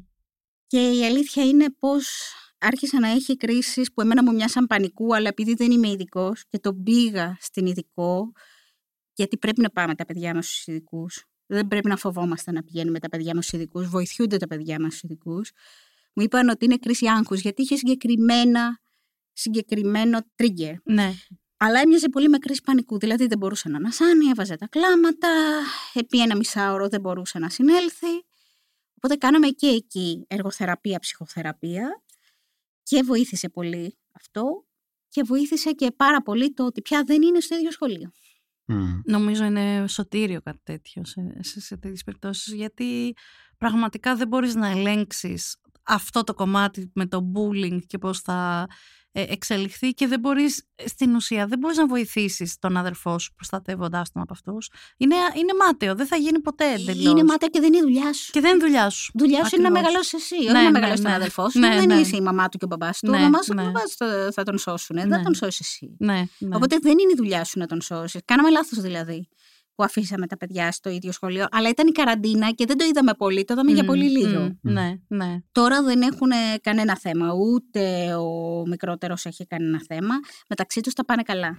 Και 0.67 0.91
η 0.91 1.05
αλήθεια 1.05 1.45
είναι 1.45 1.71
πως 1.79 2.33
άρχισα 2.57 2.99
να 2.99 3.07
έχει 3.07 3.37
κρίσεις 3.37 3.93
που 3.93 4.01
εμένα 4.01 4.23
μου 4.23 4.33
μοιάσαν 4.33 4.67
πανικού, 4.67 5.15
αλλά 5.15 5.27
επειδή 5.27 5.53
δεν 5.53 5.71
είμαι 5.71 5.89
ειδικός 5.89 6.45
και 6.47 6.59
τον 6.59 6.83
πήγα 6.83 7.37
στην 7.39 7.65
ειδικό, 7.65 8.31
γιατί 9.13 9.37
πρέπει 9.37 9.61
να 9.61 9.69
πάμε 9.69 9.95
τα 9.95 10.05
παιδιά 10.05 10.33
μας 10.33 10.45
στους 10.45 10.67
ειδικούς. 10.67 11.23
Δεν 11.45 11.67
πρέπει 11.67 11.87
να 11.87 11.95
φοβόμαστε 11.95 12.51
να 12.51 12.63
πηγαίνουμε 12.63 12.99
τα 12.99 13.09
παιδιά 13.09 13.35
μας 13.35 13.45
στους 13.45 13.59
ειδικούς. 13.59 13.87
Βοηθούνται 13.87 14.37
τα 14.37 14.47
παιδιά 14.47 14.79
μας 14.79 14.95
στους 14.95 15.09
ειδικούς. 15.09 15.51
Μου 16.13 16.23
είπαν 16.23 16.49
ότι 16.49 16.65
είναι 16.65 16.77
κρίση 16.77 17.07
άγχους, 17.07 17.41
γιατί 17.41 17.61
είχε 17.61 17.75
συγκεκριμένα, 17.75 18.79
συγκεκριμένο 19.33 20.19
trigger. 20.35 20.73
Ναι. 20.83 21.13
Αλλά 21.61 21.79
έμοιαζε 21.79 22.09
πολύ 22.09 22.29
με 22.29 22.37
κρίση 22.37 22.61
πανικού. 22.63 22.99
Δηλαδή 22.99 23.27
δεν 23.27 23.37
μπορούσε 23.37 23.69
να 23.69 23.77
ανασάνει, 23.77 24.25
έβαζε 24.25 24.55
τα 24.55 24.67
κλάματα, 24.67 25.29
επί 25.93 26.21
ένα 26.21 26.35
μισάωρο 26.35 26.87
δεν 26.87 27.01
μπορούσε 27.01 27.39
να 27.39 27.49
συνέλθει. 27.49 28.25
Οπότε 28.95 29.15
κάναμε 29.15 29.47
και 29.47 29.67
εκεί 29.67 30.25
εργοθεραπεία, 30.27 30.99
ψυχοθεραπεία 30.99 32.03
και 32.83 33.03
βοήθησε 33.03 33.49
πολύ 33.49 33.97
αυτό 34.11 34.65
και 35.07 35.23
βοήθησε 35.23 35.71
και 35.71 35.91
πάρα 35.91 36.21
πολύ 36.21 36.53
το 36.53 36.65
ότι 36.65 36.81
πια 36.81 37.03
δεν 37.03 37.21
είναι 37.21 37.39
στο 37.39 37.55
ίδιο 37.55 37.71
σχολείο. 37.71 38.11
Μμ. 38.65 38.99
Νομίζω 39.05 39.45
είναι 39.45 39.87
σωτήριο 39.87 40.41
κάτι 40.41 40.59
τέτοιο 40.63 41.05
σε, 41.05 41.37
σε, 41.39 41.61
σε 41.61 41.77
τέτοιες 41.77 42.03
περιπτώσεις 42.03 42.53
γιατί 42.53 43.15
πραγματικά 43.57 44.15
δεν 44.15 44.27
μπορείς 44.27 44.55
να 44.55 44.67
ελέγξεις 44.67 45.55
αυτό 45.83 46.23
το 46.23 46.33
κομμάτι 46.33 46.91
με 46.93 47.05
το 47.05 47.31
bullying 47.35 47.79
και 47.87 47.97
πώς 47.97 48.19
θα 48.19 48.67
ε, 48.69 48.73
εξελιχθεί 49.11 49.89
και 49.89 50.07
δεν 50.07 50.19
μπορείς 50.19 50.63
στην 50.85 51.15
ουσία 51.15 51.47
δεν 51.47 51.59
μπορείς 51.59 51.77
να 51.77 51.87
βοηθήσεις 51.87 52.59
τον 52.59 52.77
αδερφό 52.77 53.19
σου 53.19 53.33
προστατεύοντάς 53.33 54.11
τον 54.11 54.21
από 54.21 54.33
αυτούς. 54.33 54.69
Είναι, 54.97 55.15
είναι 55.15 55.53
μάταιο, 55.65 55.95
δεν 55.95 56.07
θα 56.07 56.15
γίνει 56.15 56.39
ποτέ 56.39 56.73
εντελώς. 56.73 57.11
Είναι 57.11 57.23
μάταια 57.23 57.47
και 57.51 57.59
δεν 57.59 57.73
είναι 57.73 57.77
η 57.77 57.81
δουλειά 57.81 58.13
σου. 58.13 58.31
Και 58.31 58.39
δεν 58.39 58.55
είναι 58.55 58.59
δουλειά 58.65 58.89
σου. 58.89 59.11
Δουλειά 59.15 59.45
σου 59.45 59.55
είναι 59.55 59.69
να 59.69 59.69
Ακριβώς. 59.69 59.81
μεγαλώσεις 59.81 60.13
εσύ, 60.13 60.35
όχι 60.35 60.45
Ναι, 60.45 60.51
να 60.51 60.61
ναι, 60.61 60.69
μεγαλώσεις 60.69 61.01
τον 61.01 61.09
ναι. 61.09 61.17
αδελφό 61.17 61.49
σου. 61.49 61.59
Ναι, 61.59 61.75
δεν 61.75 61.87
ναι. 61.87 61.95
είσαι 61.95 62.15
η 62.15 62.21
μαμά 62.21 62.49
του 62.49 62.57
και 62.57 62.65
ο 62.65 62.67
μπαμπάς 62.67 62.99
του. 62.99 63.09
Ναι, 63.09 63.17
ο 63.17 63.19
μαμά 63.19 63.41
σου 63.41 63.53
και 63.53 63.59
ο 63.59 63.63
ναι. 63.63 63.71
μπαμπάς 63.71 63.93
θα, 63.97 64.29
θα 64.33 64.43
τον 64.43 64.57
σώσουν. 64.57 64.95
Δεν 64.95 65.07
Ναι. 65.07 65.17
θα 65.17 65.23
τον 65.23 65.33
σώσεις 65.33 65.59
εσύ. 65.59 65.95
Ναι, 65.99 66.23
ναι. 66.37 66.55
Οπότε 66.55 66.77
δεν 66.81 66.91
είναι 66.91 67.11
η 67.11 67.15
δουλειά 67.17 67.43
σου 67.43 67.59
να 67.59 67.65
τον 67.65 67.81
σώσεις. 67.81 68.21
Κάναμε 68.25 68.49
λάθος 68.49 68.79
δηλαδή 68.79 69.27
που 69.79 69.85
αφήσαμε 69.85 70.27
τα 70.27 70.37
παιδιά 70.37 70.71
στο 70.71 70.89
ίδιο 70.89 71.11
σχολείο. 71.11 71.45
Αλλά 71.51 71.69
ήταν 71.69 71.87
η 71.87 71.91
καραντίνα 71.91 72.51
και 72.51 72.65
δεν 72.65 72.77
το 72.77 72.85
είδαμε 72.85 73.13
πολύ. 73.13 73.45
Το 73.45 73.53
είδαμε 73.53 73.71
για 73.71 73.83
Μμ, 73.83 73.85
πολύ 73.85 74.09
λίγο. 74.09 74.39
μμ, 74.39 74.71
Ναι, 74.71 74.93
ναι. 75.07 75.37
Τώρα 75.51 75.83
δεν 75.83 76.01
έχουν 76.01 76.29
κανένα 76.61 76.97
θέμα. 76.97 77.33
Ούτε 77.33 78.13
ο 78.15 78.63
μικρότερος 78.67 79.25
έχει 79.25 79.45
κανένα 79.45 79.79
θέμα. 79.87 80.13
Μεταξύ 80.49 80.81
τους 80.81 80.93
τα 80.93 81.05
πάνε 81.05 81.21
καλά. 81.21 81.57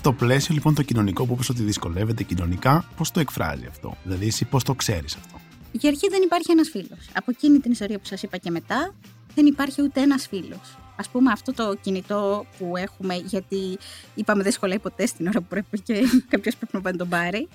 Στο 0.00 0.12
πλαίσιο 0.12 0.54
λοιπόν 0.54 0.74
το 0.74 0.82
κοινωνικό 0.82 1.26
που 1.26 1.32
είπες 1.32 1.48
ότι 1.48 1.62
δυσκολεύεται 1.62 2.22
κοινωνικά, 2.22 2.84
πώς 2.96 3.10
το 3.10 3.20
εκφράζει 3.20 3.66
αυτό; 3.66 3.96
Δηλαδή 4.02 4.26
εσύ 4.26 4.44
πώς 4.44 4.64
το 4.64 4.74
ξέρεις 4.74 5.16
αυτό; 5.16 5.40
Για 5.72 5.88
αρχή 5.90 6.08
δεν 6.08 6.22
υπάρχει 6.22 6.50
ένας 6.50 6.68
φίλος. 6.68 7.08
Από 7.12 7.30
εκείνη 7.30 7.58
την 7.58 7.72
ιστορία 7.72 7.98
που 7.98 8.04
σας 8.04 8.22
είπα 8.22 8.36
και 8.36 8.50
μετά, 8.50 8.94
δεν 9.34 9.46
υπάρχει 9.46 9.82
ούτε 9.82 10.00
ένας 10.00 10.26
φίλος. 10.26 10.78
Ας 10.96 11.08
πούμε 11.08 11.32
αυτό 11.32 11.52
το 11.52 11.76
κινητό 11.80 12.46
που 12.58 12.76
έχουμε, 12.76 13.14
γιατί 13.14 13.78
είπαμε 14.14 14.42
δεν 14.42 14.52
σχολάει 14.52 14.78
ποτέ 14.78 15.06
στην 15.06 15.26
ώρα 15.26 15.40
που 15.40 15.46
πρέπει 15.48 15.80
και 15.80 15.94
κάποιος 16.32 16.56
πρέπει 16.56 16.72
να 16.72 16.80
πάει 16.80 16.92
να 16.92 16.98
τον 16.98 17.08
πάρει, 17.08 17.48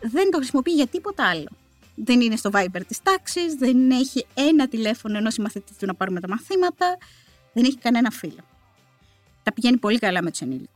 δεν 0.00 0.30
το 0.30 0.36
χρησιμοποιεί 0.36 0.72
για 0.72 0.86
τίποτα 0.86 1.28
άλλο. 1.28 1.48
Δεν 1.94 2.20
είναι 2.20 2.36
στο 2.36 2.50
Viber 2.52 2.80
της 2.88 3.02
τάξης, 3.02 3.54
δεν 3.54 3.90
έχει 3.90 4.26
ένα 4.34 4.68
τηλέφωνο 4.68 5.16
ενός 5.18 5.34
συμμαθητή 5.34 5.72
του 5.78 5.86
να 5.86 5.94
πάρουμε 5.94 6.20
τα 6.20 6.28
μαθήματα, 6.28 6.98
δεν 7.52 7.64
έχει 7.64 7.76
κανένα 7.76 8.10
φίλο. 8.10 8.44
Τα 9.44 9.52
πηγαίνει 9.52 9.76
πολύ 9.76 9.98
καλά 9.98 10.22
με 10.22 10.30
τους 10.30 10.40
ενήλικους, 10.40 10.73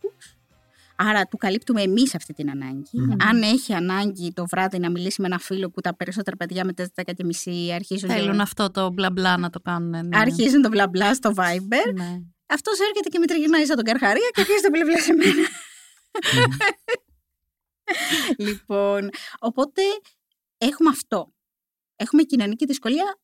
Άρα 1.01 1.27
του 1.27 1.37
καλύπτουμε 1.37 1.83
εμείς 1.83 2.15
αυτή 2.15 2.33
την 2.33 2.51
ανάγκη. 2.51 2.91
Αν 3.29 3.43
έχει 3.43 3.73
ανάγκη 3.73 4.33
το 4.33 4.47
βράδυ 4.47 4.79
να 4.79 4.91
μιλήσει 4.91 5.21
με 5.21 5.27
ένα 5.27 5.39
φίλο 5.39 5.71
που 5.71 5.81
τα 5.81 5.97
περισσότερα 5.97 6.37
παιδιά 6.37 6.65
με 6.65 6.73
τα 6.73 6.91
10 6.95 7.03
και 7.17 7.25
μισή 7.25 7.73
αρχίζουν. 7.75 8.11
Θέλουν 8.11 8.37
το... 8.37 8.43
αυτό 8.43 8.71
το 8.71 8.91
μπλα 8.91 9.11
μπλα 9.11 9.37
να 9.37 9.51
το 9.51 9.61
κάνουν. 9.61 9.91
Ναι. 9.91 10.19
Αρχίζουν 10.19 10.63
το 10.63 10.69
μπλα 10.69 10.89
μπλα 10.89 11.15
στο 11.15 11.33
Viber. 11.37 11.93
Ναι. 11.95 12.21
Αυτός 12.47 12.81
έρχεται 12.81 13.09
και 13.09 13.19
με 13.19 13.27
τριγυρνάει 13.27 13.67
σαν 13.67 13.77
τον 13.77 13.85
Καρχαρία 13.85 14.29
και 14.33 14.41
αρχίζει 14.41 14.61
το 14.61 14.71
μπλα 14.71 14.85
μπλα 14.85 15.01
σε 15.01 15.13
μένα. 15.13 15.49
λοιπόν, 18.47 19.11
οπότε 19.39 19.83
έχουμε 20.59 20.91
αυτό. 20.91 21.33
Έχουμε 21.97 22.23
κοινωνική 22.23 22.67
δυσκολία 22.67 23.19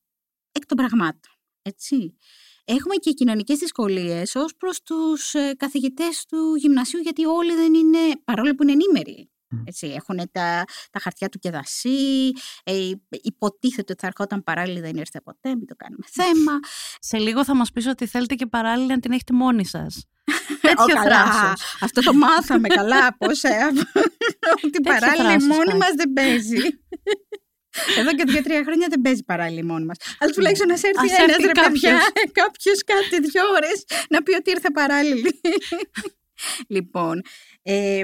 εκ 0.52 0.66
των 0.66 0.76
πραγμάτων. 0.76 1.32
Έτσι. 1.62 2.16
Έχουμε 2.64 2.94
και 2.94 3.10
κοινωνικές 3.10 3.58
δυσκολίες 3.58 4.34
ως 4.34 4.56
προς 4.56 4.82
τους 4.82 5.34
ε, 5.34 5.54
καθηγητές 5.56 6.24
του 6.28 6.54
γυμνασίου 6.56 7.00
γιατί 7.00 7.24
όλοι 7.24 7.54
δεν 7.54 7.74
είναι, 7.74 7.98
παρόλο 8.24 8.54
που 8.54 8.62
είναι 8.62 8.72
ενήμεροι. 8.72 9.28
Έτσι, 9.64 9.86
έχουν 9.86 10.16
τα, 10.32 10.64
τα 10.90 10.98
χαρτιά 11.00 11.28
του 11.28 11.38
και 11.38 11.50
δασί, 11.50 12.30
ε, 12.64 12.90
υποτίθεται 13.10 13.92
ότι 13.92 14.00
θα 14.00 14.06
ερχόταν 14.06 14.44
παράλληλα, 14.44 14.80
δεν 14.80 14.96
ήρθε 14.96 15.20
ποτέ, 15.20 15.48
μην 15.48 15.66
το 15.66 15.74
κάνουμε 15.76 16.04
θέμα. 16.10 16.58
Σε 16.98 17.18
λίγο 17.18 17.44
θα 17.44 17.54
μας 17.54 17.70
πεις 17.70 17.86
ότι 17.86 18.06
θέλετε 18.06 18.34
και 18.34 18.46
παράλληλα 18.46 18.94
να 18.94 19.00
την 19.00 19.12
έχετε 19.12 19.32
μόνοι 19.34 19.66
σας. 19.66 20.04
Τέτοιο 20.60 21.02
θράσος. 21.02 21.76
Αυτός 21.80 22.04
το 22.04 22.14
μάθαμε 22.14 22.68
καλά, 22.68 23.16
πώς, 23.16 23.42
ε, 23.42 23.58
ότι 24.64 24.80
παράλληλα 24.80 25.44
μόνοι 25.44 25.78
μας 25.78 25.94
δεν 25.96 26.12
παίζει. 26.12 26.60
Εδώ 27.98 28.14
και 28.14 28.24
δύο-τρία 28.26 28.62
χρόνια 28.64 28.86
δεν 28.90 29.00
παίζει 29.00 29.24
παράλληλη 29.24 29.64
μόνη 29.64 29.84
μας. 29.84 29.96
Αλλά 30.18 30.32
τουλάχιστον 30.32 30.68
να 30.68 30.76
σε 30.76 30.86
έρθει 30.86 31.22
ένας 31.22 31.36
ρε 31.36 31.52
παιδιά, 31.62 32.00
κάποιος 32.32 32.84
κάτι 32.84 33.20
δύο 33.30 33.42
ώρες 33.56 33.84
να 34.08 34.22
πει 34.22 34.34
ότι 34.34 34.50
ήρθε 34.50 34.70
παράλληλη. 34.70 35.40
λοιπόν, 36.74 37.22
ε, 37.62 38.02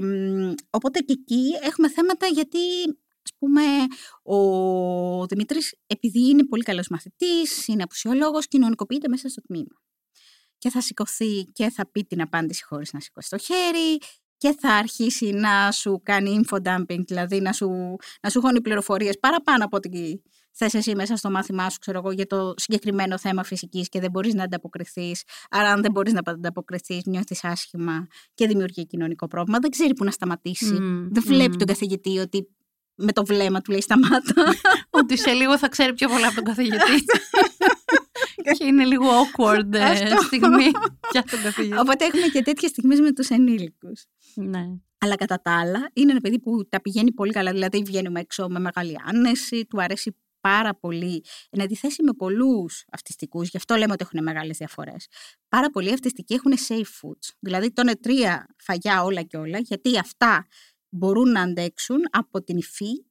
οπότε 0.70 1.00
και 1.00 1.12
εκεί 1.12 1.58
έχουμε 1.62 1.90
θέματα 1.90 2.26
γιατί 2.26 2.58
ας 3.22 3.32
πούμε 3.38 3.62
ο 4.22 5.26
Δημήτρης 5.26 5.74
επειδή 5.86 6.28
είναι 6.28 6.44
πολύ 6.44 6.62
καλός 6.62 6.88
μαθητής, 6.88 7.66
είναι 7.66 7.82
απουσιολόγος, 7.82 8.48
κοινωνικοποιείται 8.48 9.08
μέσα 9.08 9.28
στο 9.28 9.42
τμήμα. 9.42 9.80
Και 10.58 10.70
θα 10.70 10.80
σηκωθεί 10.80 11.42
και 11.52 11.70
θα 11.70 11.90
πει 11.90 12.04
την 12.04 12.20
απάντηση 12.20 12.64
χωρίς 12.64 12.92
να 12.92 13.00
σηκώσει 13.00 13.28
το 13.30 13.38
χέρι 13.38 13.98
και 14.40 14.54
θα 14.58 14.72
αρχίσει 14.72 15.30
να 15.30 15.70
σου 15.72 16.00
κάνει 16.02 16.40
infodumping, 16.42 17.04
δηλαδή 17.06 17.40
να 17.40 17.52
σου, 17.52 17.96
να 18.22 18.30
σου 18.30 18.40
χώνει 18.40 18.60
πληροφορίες 18.60 19.18
παραπάνω 19.18 19.64
από 19.64 19.76
ό,τι 19.76 19.88
θες 20.52 20.74
εσύ 20.74 20.94
μέσα 20.94 21.16
στο 21.16 21.30
μάθημά 21.30 21.70
σου, 21.70 21.78
ξέρω 21.78 21.98
εγώ, 21.98 22.10
για 22.10 22.26
το 22.26 22.54
συγκεκριμένο 22.56 23.18
θέμα 23.18 23.44
φυσικής 23.44 23.88
και 23.88 24.00
δεν 24.00 24.10
μπορείς 24.10 24.34
να 24.34 24.44
ανταποκριθείς. 24.44 25.22
Άρα 25.50 25.72
αν 25.72 25.82
δεν 25.82 25.90
μπορείς 25.90 26.12
να 26.12 26.20
ανταποκριθείς, 26.24 27.04
νιώθεις 27.04 27.44
άσχημα 27.44 28.06
και 28.34 28.46
δημιουργεί 28.46 28.86
κοινωνικό 28.86 29.26
πρόβλημα. 29.28 29.58
Δεν 29.58 29.70
ξέρει 29.70 29.94
που 29.94 30.04
να 30.04 30.10
σταματήσει. 30.10 30.78
δεν 31.10 31.22
βλέπει 31.26 31.56
τον 31.56 31.66
καθηγητή 31.66 32.18
ότι 32.18 32.48
με 32.94 33.12
το 33.12 33.24
βλέμμα 33.24 33.60
του 33.60 33.70
λέει 33.70 33.80
σταμάτα. 33.80 34.54
Ότι 35.00 35.18
σε 35.18 35.32
λίγο 35.32 35.58
θα 35.58 35.68
ξέρει 35.68 35.94
πιο 35.94 36.08
πολλά 36.08 36.26
από 36.26 36.34
τον 36.34 36.44
καθηγητή. 36.44 37.04
και 38.58 38.64
είναι 38.64 38.84
λίγο 38.84 39.04
awkward 39.04 39.74
ε, 39.74 40.16
στιγμή 40.26 40.70
για 41.12 41.22
τον 41.30 41.42
καθηγητή. 41.42 41.78
Οπότε 41.78 42.04
έχουμε 42.04 42.26
και 42.26 42.42
τέτοιες 42.42 42.70
στιγμές 42.70 43.00
με 43.00 43.12
τους 43.12 43.28
ενήλικους. 43.28 44.04
Ναι. 44.34 44.66
Αλλά 44.98 45.16
κατά 45.16 45.40
τα 45.40 45.58
άλλα 45.58 45.90
είναι 45.92 46.10
ένα 46.10 46.20
παιδί 46.20 46.40
που 46.40 46.68
τα 46.68 46.80
πηγαίνει 46.80 47.12
πολύ 47.12 47.32
καλά. 47.32 47.52
Δηλαδή 47.52 47.82
βγαίνουμε 47.82 48.20
έξω 48.20 48.48
με 48.48 48.58
μεγάλη 48.58 48.96
άνεση, 49.04 49.66
του 49.66 49.82
αρέσει 49.82 50.16
πάρα 50.40 50.74
πολύ. 50.74 51.24
Εν 51.50 51.62
αντιθέσει 51.62 52.02
με 52.02 52.12
πολλούς 52.12 52.84
αυτιστικούς, 52.92 53.48
γι' 53.48 53.56
αυτό 53.56 53.74
λέμε 53.74 53.92
ότι 53.92 54.06
έχουν 54.10 54.22
μεγάλες 54.22 54.56
διαφορές. 54.56 55.06
Πάρα 55.48 55.70
πολλοί 55.70 55.92
αυτιστικοί 55.92 56.34
έχουν 56.34 56.52
safe 56.68 57.08
foods. 57.08 57.34
Δηλαδή 57.38 57.72
τρώνε 57.72 57.96
τρία 57.96 58.54
φαγιά 58.58 59.04
όλα 59.04 59.22
και 59.22 59.36
όλα, 59.36 59.58
γιατί 59.58 59.98
αυτά 59.98 60.46
μπορούν 60.88 61.30
να 61.30 61.42
αντέξουν 61.42 61.98
από 62.10 62.42
την 62.42 62.56
υφή 62.56 63.04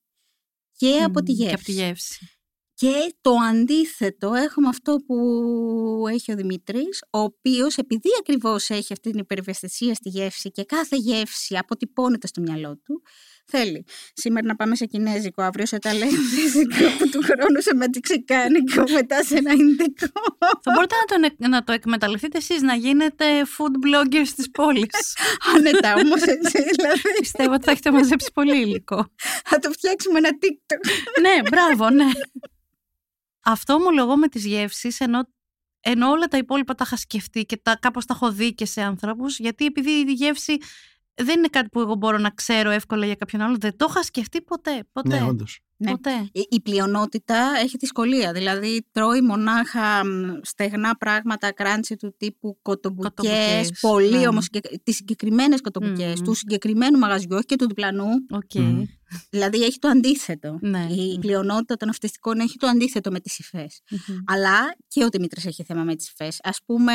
και 0.71 1.03
από 1.03 1.23
τη 1.23 1.31
γεύση. 1.31 1.49
Και 1.49 1.55
από 1.55 1.63
τη 1.63 1.71
γεύση. 1.71 2.38
Και 2.79 3.13
το 3.21 3.31
αντίθετο 3.49 4.33
έχουμε 4.33 4.67
αυτό 4.67 4.95
που 5.07 5.15
έχει 6.11 6.31
ο 6.31 6.35
Δημήτρης, 6.35 7.03
ο 7.09 7.19
οποίος 7.19 7.77
επειδή 7.77 8.09
ακριβώς 8.19 8.69
έχει 8.69 8.93
αυτή 8.93 9.09
την 9.09 9.19
υπερευαισθησία 9.19 9.93
στη 9.93 10.09
γεύση 10.09 10.51
και 10.51 10.63
κάθε 10.63 10.95
γεύση 10.95 11.57
αποτυπώνεται 11.57 12.27
στο 12.27 12.41
μυαλό 12.41 12.77
του, 12.83 13.01
θέλει 13.45 13.85
σήμερα 14.13 14.47
να 14.47 14.55
πάμε 14.55 14.75
σε 14.75 14.85
κινέζικο, 14.85 15.41
αύριο 15.41 15.65
σε 15.65 15.77
ταλέντζικο, 15.77 16.85
που 16.97 17.09
του 17.09 17.21
χρόνου 17.21 17.61
σε 17.61 17.75
μετσικάνικο, 17.75 18.83
μετά 18.93 19.23
σε 19.23 19.37
ένα 19.37 19.51
ινδικό. 19.51 20.21
Θα 20.61 20.71
μπορείτε 20.73 20.95
να 21.19 21.29
το, 21.29 21.47
να 21.47 21.63
το 21.63 21.71
εκμεταλλευτείτε 21.71 22.37
εσείς, 22.37 22.61
να 22.61 22.75
γίνετε 22.75 23.25
food 23.43 23.85
bloggers 23.85 24.29
της 24.35 24.51
πόλης. 24.51 25.17
Άνετα 25.55 25.93
όμως 25.93 26.21
έτσι, 26.21 26.63
δηλαδή. 26.75 27.19
Πιστεύω 27.19 27.53
ότι 27.53 27.63
θα 27.63 27.71
έχετε 27.71 27.91
μαζέψει 27.91 28.31
πολύ 28.33 28.61
υλικό. 28.61 29.07
Θα 29.45 29.59
το 29.59 29.71
φτιάξουμε 29.71 30.17
ένα 30.17 30.29
TikTok. 30.41 30.89
ναι, 31.21 31.41
μπράβο, 31.49 31.89
ναι. 31.89 32.05
Αυτό 33.51 33.73
ομολογώ 33.73 34.17
με 34.17 34.27
τις 34.27 34.45
γεύσεις, 34.45 34.99
ενώ, 34.99 35.19
ενώ 35.79 36.09
όλα 36.09 36.27
τα 36.27 36.37
υπόλοιπα 36.37 36.75
τα 36.75 36.83
είχα 36.87 36.95
σκεφτεί 36.97 37.45
και 37.45 37.57
τα, 37.57 37.77
κάπως 37.77 38.05
τα 38.05 38.13
έχω 38.13 38.31
δει 38.31 38.53
και 38.53 38.65
σε 38.65 38.81
άνθρωπους, 38.81 39.39
γιατί 39.39 39.65
επειδή 39.65 39.91
η 39.91 40.11
γεύση 40.13 40.57
δεν 41.13 41.37
είναι 41.37 41.47
κάτι 41.47 41.69
που 41.69 41.79
εγώ 41.79 41.95
μπορώ 41.95 42.17
να 42.17 42.29
ξέρω 42.29 42.69
εύκολα 42.69 43.05
για 43.05 43.15
κάποιον 43.15 43.41
άλλο, 43.41 43.55
δεν 43.59 43.77
το 43.77 43.85
είχα 43.89 44.03
σκεφτεί 44.03 44.41
ποτέ. 44.41 44.83
ποτέ. 44.91 45.19
Ναι, 45.19 45.27
όντως. 45.27 45.59
Ναι. 45.77 45.91
Ποτέ. 45.91 46.29
Η 46.49 46.61
πλειονότητα 46.61 47.51
έχει 47.63 47.77
δυσκολία. 47.77 48.31
Δηλαδή 48.33 48.87
τρώει 48.91 49.21
μονάχα 49.21 50.01
στεγνά 50.41 50.95
πράγματα, 50.97 51.53
crunchy 51.53 51.95
του 51.95 52.15
τύπου 52.17 52.59
κοτομπουκές, 52.61 53.11
Κοτομπουκές, 53.15 53.71
πολύ 53.79 54.17
ναι. 54.17 54.27
όμως 54.27 54.43
συγκεκ- 54.43 54.83
τις 54.83 54.95
συγκεκριμένες 54.95 55.61
κοτομπουκές 55.61 56.15
Μμμ. 56.19 56.23
του 56.25 56.33
συγκεκριμένου 56.33 56.97
μαγαζιού, 56.99 57.27
όχι 57.31 57.45
και 57.45 57.55
του 57.55 57.67
διπλανού. 57.67 58.07
Οκ. 58.29 58.53
Μμμ. 58.53 58.83
Δηλαδή 59.29 59.63
έχει 59.63 59.79
το 59.79 59.87
αντίθετο. 59.87 60.57
Ναι. 60.61 60.85
Η 60.89 61.17
πλειονότητα 61.19 61.75
των 61.75 61.89
αυτιστικών 61.89 62.39
έχει 62.39 62.57
το 62.57 62.67
αντίθετο 62.67 63.11
με 63.11 63.19
τις 63.19 63.39
υφές. 63.39 63.81
Μμμ. 63.89 64.17
Αλλά 64.27 64.75
και 64.87 65.03
ο 65.03 65.09
Δημήτρης 65.09 65.45
έχει 65.45 65.63
θέμα 65.63 65.83
με 65.83 65.95
τις 65.95 66.09
υφές. 66.09 66.39
Ας 66.43 66.59
πούμε, 66.65 66.93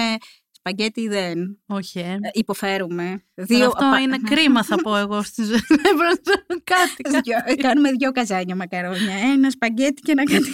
σπαγκέτι 0.50 1.08
δεν. 1.08 1.62
Όχι, 1.66 1.98
ε. 1.98 2.02
Ε, 2.12 2.18
Υποφέρουμε. 2.32 3.24
Αλλά 3.48 3.66
αυτό 3.66 3.86
απα- 3.86 3.98
είναι 4.00 4.18
κρίμα 4.18 4.64
θα 4.64 4.76
πω 4.76 4.96
εγώ 4.96 5.22
στη 5.22 5.42
ζωή. 5.44 5.58
Δεν 5.68 5.94
μπορώ 5.94 6.08
να 6.08 6.16
πω 6.46 6.54
κάτι. 6.64 7.02
κάτι. 7.02 7.20
Δυο- 7.22 7.42
ε, 7.44 7.54
Κάνουμε 7.54 7.90
δύο 7.92 8.12
καζάνια 8.12 8.56
μακαρόνια. 8.56 9.14
Ένα 9.16 9.50
σπαγκέτι 9.50 10.02
και 10.02 10.10
ένα 10.12 10.24
κάτι 10.24 10.50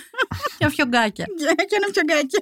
Και 0.58 0.68
φιωγκάκια. 0.68 1.24
και 1.68 1.76
ένα 1.76 1.90
πιογκάκι. 1.92 2.36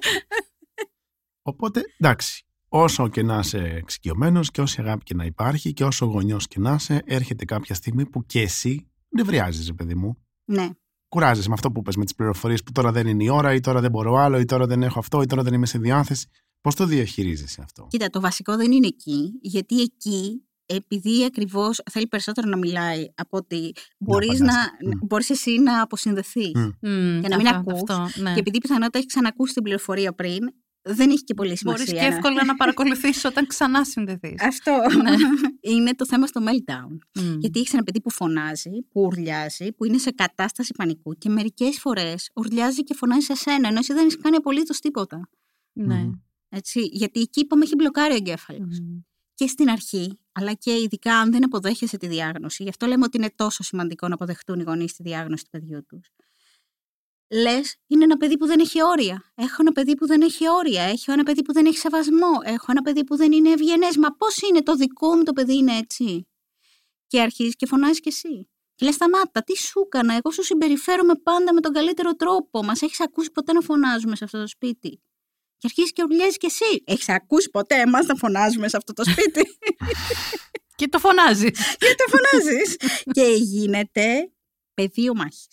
Οπότε, 1.41 1.81
εντάξει, 1.99 2.45
όσο 2.69 3.07
και 3.07 3.23
να 3.23 3.39
είσαι 3.39 3.57
εξοικειωμένος 3.57 4.51
και 4.51 4.61
όση 4.61 4.81
αγάπη 4.81 5.03
και 5.03 5.13
να 5.13 5.25
υπάρχει 5.25 5.73
και 5.73 5.83
όσο 5.83 6.05
γονιός 6.05 6.47
και 6.47 6.59
να 6.59 6.73
είσαι, 6.73 7.01
έρχεται 7.05 7.45
κάποια 7.45 7.75
στιγμή 7.75 8.05
που 8.05 8.25
και 8.25 8.41
εσύ 8.41 8.87
νευριάζεις, 9.09 9.67
ρε 9.67 9.73
παιδί 9.73 9.95
μου. 9.95 10.17
Ναι. 10.45 10.69
Κουράζεσαι 11.07 11.47
με 11.47 11.53
αυτό 11.53 11.71
που 11.71 11.81
πες 11.81 11.95
με 11.95 12.03
τις 12.03 12.15
πληροφορίες 12.15 12.63
που 12.63 12.71
τώρα 12.71 12.91
δεν 12.91 13.07
είναι 13.07 13.23
η 13.23 13.29
ώρα 13.29 13.53
ή 13.53 13.59
τώρα 13.59 13.81
δεν 13.81 13.91
μπορώ 13.91 14.15
άλλο 14.15 14.39
ή 14.39 14.45
τώρα 14.45 14.65
δεν 14.65 14.83
έχω 14.83 14.99
αυτό 14.99 15.21
ή 15.21 15.25
τώρα 15.25 15.43
δεν 15.43 15.53
είμαι 15.53 15.65
σε 15.65 15.77
διάθεση. 15.77 16.27
Πώς 16.61 16.75
το 16.75 16.85
διαχειρίζεσαι 16.85 17.61
αυτό; 17.63 17.87
Κοίτα, 17.89 18.09
το 18.09 18.21
βασικό 18.21 18.55
δεν 18.55 18.71
είναι 18.71 18.87
εκεί, 18.87 19.31
γιατί 19.41 19.81
εκεί 19.81 20.45
επειδή 20.65 21.25
ακριβώς 21.25 21.81
θέλει 21.91 22.07
περισσότερο 22.07 22.49
να 22.49 22.57
μιλάει 22.57 23.07
από 23.15 23.37
ότι 23.37 23.71
μπορείς, 23.97 24.39
να, 24.39 24.53
απαντάς. 24.53 24.95
Μμ. 24.95 25.07
μπορείς 25.07 25.29
εσύ 25.29 25.59
να 25.59 25.81
αποσυνδεθείς. 25.81 26.51
Μμ. 26.55 26.89
Μμμ, 26.89 27.19
Για 27.19 27.29
να 27.29 27.37
μην 27.37 27.47
αυτό, 27.47 27.71
ακούς. 27.71 27.89
αυτό, 27.89 28.21
ναι. 28.21 28.33
Και 28.33 28.39
επειδή 28.39 28.57
πιθανότητα 28.57 28.97
έχεις 28.97 29.09
ξανακούσει 29.09 29.53
την 29.53 29.63
πληροφορία 29.63 30.13
πριν, 30.13 30.39
δεν 30.87 31.09
έχει 31.09 31.23
και 31.23 31.33
πολύ 31.33 31.57
σημασία. 31.57 31.85
Μπορείς 31.85 32.01
και 32.01 32.09
να- 32.09 32.15
εύκολα 32.15 32.45
να 32.45 32.55
παρακολουθήσεις 32.55 33.25
όταν 33.25 33.47
ξανά 33.47 33.85
συνδεθείς. 33.85 34.41
Αυτό 34.41 34.71
Ναι. 35.03 35.11
είναι 35.73 35.95
το 35.95 36.05
θέμα 36.05 36.27
στο 36.27 36.41
meltdown. 36.45 36.97
Μμ. 37.21 37.39
Γιατί 37.39 37.59
έχεις 37.59 37.73
ένα 37.73 37.83
παιδί 37.83 38.01
που 38.01 38.09
φωνάζει, 38.11 38.69
που 38.91 39.01
ουρλιάζει, 39.01 39.71
που 39.73 39.85
είναι 39.85 39.97
σε 39.97 40.11
κατάσταση 40.11 40.73
πανικού 40.77 41.13
και 41.17 41.29
μερικές 41.29 41.79
φορές 41.79 42.29
ουρλιάζει 42.35 42.83
και 42.83 42.93
φωνάζει 42.93 43.25
σε 43.25 43.35
σένα, 43.35 43.67
ενώ 43.67 43.77
εσύ 43.79 43.93
δεν 43.93 44.03
έχεις 44.05 44.17
κάνει 44.17 44.35
απολύτως 44.35 44.79
τίποτα. 44.79 45.29
Ναι. 45.73 45.95
Μμμ. 45.95 46.11
Έτσι, 46.49 46.79
γιατί 46.91 47.19
εκεί 47.19 47.39
είπαμε 47.39 47.63
έχει 47.63 47.75
μπλοκάρει 47.75 48.13
ο 48.13 48.15
εγκέφαλος. 48.15 48.79
Μμμ. 48.79 48.99
Και 49.33 49.47
στην 49.47 49.69
αρχή, 49.69 50.19
αλλά 50.31 50.53
και 50.53 50.71
ειδικά 50.71 51.15
αν 51.19 51.31
δεν 51.31 51.43
αποδέχεσαι 51.45 51.97
τη 51.97 52.07
διάγνωση. 52.07 52.63
Γι' 52.63 52.69
αυτό 52.69 52.85
λέμε 52.85 53.03
ότι 53.05 53.17
είναι 53.17 53.29
τόσο 53.35 53.63
σημαντικό 53.63 54.07
να 54.07 54.13
αποδεχτούν 54.13 54.59
οι 54.59 54.63
γονείς 54.63 54.93
τη 54.95 55.03
διάγνωση 55.03 55.43
του 55.43 55.49
παιδιού 55.49 55.85
τους. 55.85 56.09
Λες 57.31 57.75
είναι 57.87 58.03
ένα 58.03 58.17
παιδί 58.17 58.37
που 58.37 58.45
δεν 58.45 58.59
έχει 58.59 58.83
όρια. 58.83 59.31
Έχω 59.35 59.55
ένα 59.59 59.71
παιδί 59.71 59.95
που 59.95 60.05
δεν 60.07 60.21
έχει 60.21 60.49
όρια. 60.49 60.83
Έχω 60.83 61.11
ένα 61.11 61.23
παιδί 61.23 61.41
που 61.41 61.53
δεν 61.53 61.65
έχει 61.65 61.77
σεβασμό. 61.77 62.31
Έχω 62.43 62.65
ένα 62.69 62.81
παιδί 62.81 63.03
που 63.03 63.15
δεν 63.15 63.31
είναι 63.31 63.49
ευγενές. 63.49 63.97
Μα 63.97 64.15
πώς 64.15 64.37
είναι; 64.37 64.61
Το 64.61 64.75
δικό 64.75 65.15
μου 65.15 65.23
το 65.23 65.33
παιδί 65.33 65.55
είναι 65.57 65.77
έτσι. 65.77 66.27
Και 67.07 67.21
αρχίζεις 67.21 67.55
και 67.55 67.65
φωνάζεις 67.65 67.99
κι 67.99 68.07
εσύ. 68.07 68.49
Και 68.75 68.85
λες, 68.85 68.95
σταμάτα, 68.95 69.43
τι 69.43 69.57
σου 69.57 69.81
έκανα; 69.85 70.13
Εγώ 70.13 70.31
σου 70.31 70.43
συμπεριφέρομαι 70.43 71.15
πάντα 71.15 71.53
με 71.53 71.61
τον 71.61 71.73
καλύτερο 71.73 72.15
τρόπο. 72.15 72.63
Μας 72.63 72.81
έχεις 72.81 72.99
ακούσει 72.99 73.31
ποτέ 73.31 73.53
να 73.53 73.61
φωνάζουμε 73.61 74.15
σε 74.15 74.23
αυτό 74.23 74.39
το 74.39 74.47
σπίτι. 74.47 75.01
Και 75.57 75.67
αρχίζεις 75.67 75.91
και 75.93 76.03
ουρλιάζεις 76.03 76.37
κι 76.37 76.45
εσύ. 76.45 76.83
Έχεις 76.85 77.09
ακούσει 77.09 77.49
ποτέ 77.49 77.75
εμάς 77.75 78.05
να 78.05 78.15
φωνάζουμε 78.15 78.67
σε 78.67 78.77
αυτό 78.77 78.93
το 78.93 79.03
σπίτι; 79.03 79.57
και 80.75 80.87
το 80.87 80.99
φωνάζεις. 80.99 81.49
και 81.77 81.95
το 81.97 82.17
φωνάζεις. 82.17 82.75
και 83.11 83.23
γίνεται 83.37 84.31
πεδίο 84.73 85.15
μάχη. 85.15 85.47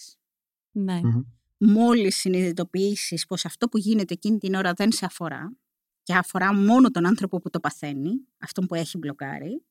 Ναι. 0.71 1.01
Μμμ. 1.03 1.21
Μόλις 1.65 2.17
συνειδητοποιήσεις 2.17 3.27
πως 3.27 3.45
αυτό 3.45 3.69
που 3.69 3.79
γίνεται 3.79 4.15
εκείνη 4.15 4.39
την 4.39 4.55
ώρα 4.55 4.73
δεν 4.73 4.93
σε 4.93 5.05
αφορά 5.05 5.57
και 6.03 6.15
αφορά 6.15 6.55
μόνο 6.55 6.91
τον 6.91 7.07
άνθρωπο 7.07 7.41
που 7.41 7.51
το 7.51 7.61
παθαίνει, 7.61 8.11
αυτόν 8.39 8.67
που 8.67 8.75
έχει 8.75 8.99
μπλοκάρει, 8.99 9.65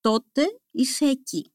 τότε 0.00 0.42
είσαι 0.70 1.04
εκεί. 1.04 1.52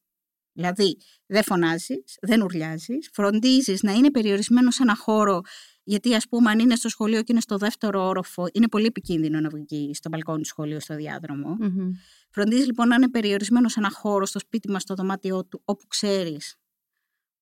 Δηλαδή, 0.52 0.98
δεν 1.26 1.44
φωνάζεις, 1.44 2.18
δεν 2.22 2.42
ουρλιάζεις, 2.42 3.10
φροντίζεις 3.14 3.84
να 3.84 3.92
είναι 3.92 4.12
περιορισμένο 4.12 4.72
σε 4.72 4.84
ένα 4.84 4.96
χώρο, 4.96 5.42
γιατί 5.84 6.16
ας 6.16 6.28
πούμε 6.28 6.52
αν 6.52 6.60
είναι 6.60 6.76
στο 6.76 6.90
σχολείο 6.90 7.20
και 7.20 7.32
είναι 7.32 7.42
στο 7.42 7.58
δεύτερο 7.58 8.08
όροφο, 8.08 8.48
είναι 8.54 8.68
πολύ 8.68 8.86
επικίνδυνο 8.86 9.40
να 9.40 9.50
βγει 9.50 9.94
στο 9.94 10.10
μπαλκόνι 10.10 10.42
του 10.42 10.48
σχολείου, 10.48 10.82
στο 10.82 10.96
διάδρομο. 10.96 11.56
Μμμ. 11.60 11.92
Φροντίζεις 12.30 12.66
λοιπόν 12.66 12.88
να 12.88 12.96
είναι 12.96 13.10
περιορισμένο 13.10 13.70
σε 13.70 13.80
ένα 13.80 13.92
χώρο 13.92 14.26
στο 14.26 14.40
σπίτι 14.40 14.72
μας, 14.72 14.82
στο 14.82 14.94
δωμάτιό 14.94 15.46
του, 15.46 15.62
όπου 15.66 15.88
ξέρεις, 15.88 16.56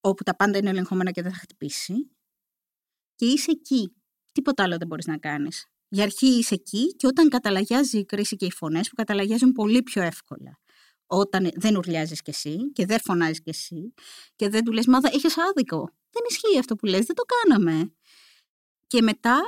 όπου 0.01 0.23
τα 0.23 0.35
πάντα 0.35 0.57
είναι 0.57 0.69
ελεγχόμενα 0.69 1.11
και 1.11 1.21
δεν 1.21 1.31
θα 1.31 1.37
χτυπήσει. 1.37 1.93
Και 3.15 3.25
είσαι 3.25 3.51
εκεί. 3.51 3.93
Τίποτα 4.31 4.63
άλλο 4.63 4.77
δεν 4.77 4.87
μπορείς 4.87 5.05
να 5.05 5.17
κάνεις. 5.17 5.65
Για 5.87 6.03
αρχή 6.03 6.27
είσαι 6.27 6.53
εκεί 6.53 6.95
και 6.95 7.07
όταν 7.07 7.29
καταλαγιάζει 7.29 7.97
η 7.97 8.05
κρίση 8.05 8.35
και 8.35 8.45
οι 8.45 8.51
φωνές, 8.51 8.89
που 8.89 8.95
καταλαγιάζουν 8.95 9.51
πολύ 9.51 9.83
πιο 9.83 10.01
εύκολα. 10.01 10.59
Όταν 11.05 11.49
δεν 11.55 11.75
ουρλιάζεις 11.75 12.21
κι 12.21 12.29
εσύ 12.29 12.71
και 12.71 12.85
δεν 12.85 12.99
φωνάζεις 12.99 13.41
κι 13.41 13.49
εσύ 13.49 13.93
και 14.35 14.49
δεν 14.49 14.63
του 14.63 14.71
λες, 14.71 14.85
Μα 14.85 14.99
έχεις 15.03 15.37
άδικο. 15.37 15.89
Δεν 16.09 16.21
ισχύει 16.29 16.59
αυτό 16.59 16.75
που 16.75 16.85
λες, 16.85 17.05
δεν 17.05 17.15
το 17.15 17.23
κάναμε. 17.23 17.93
Και 18.87 19.01
μετά 19.01 19.39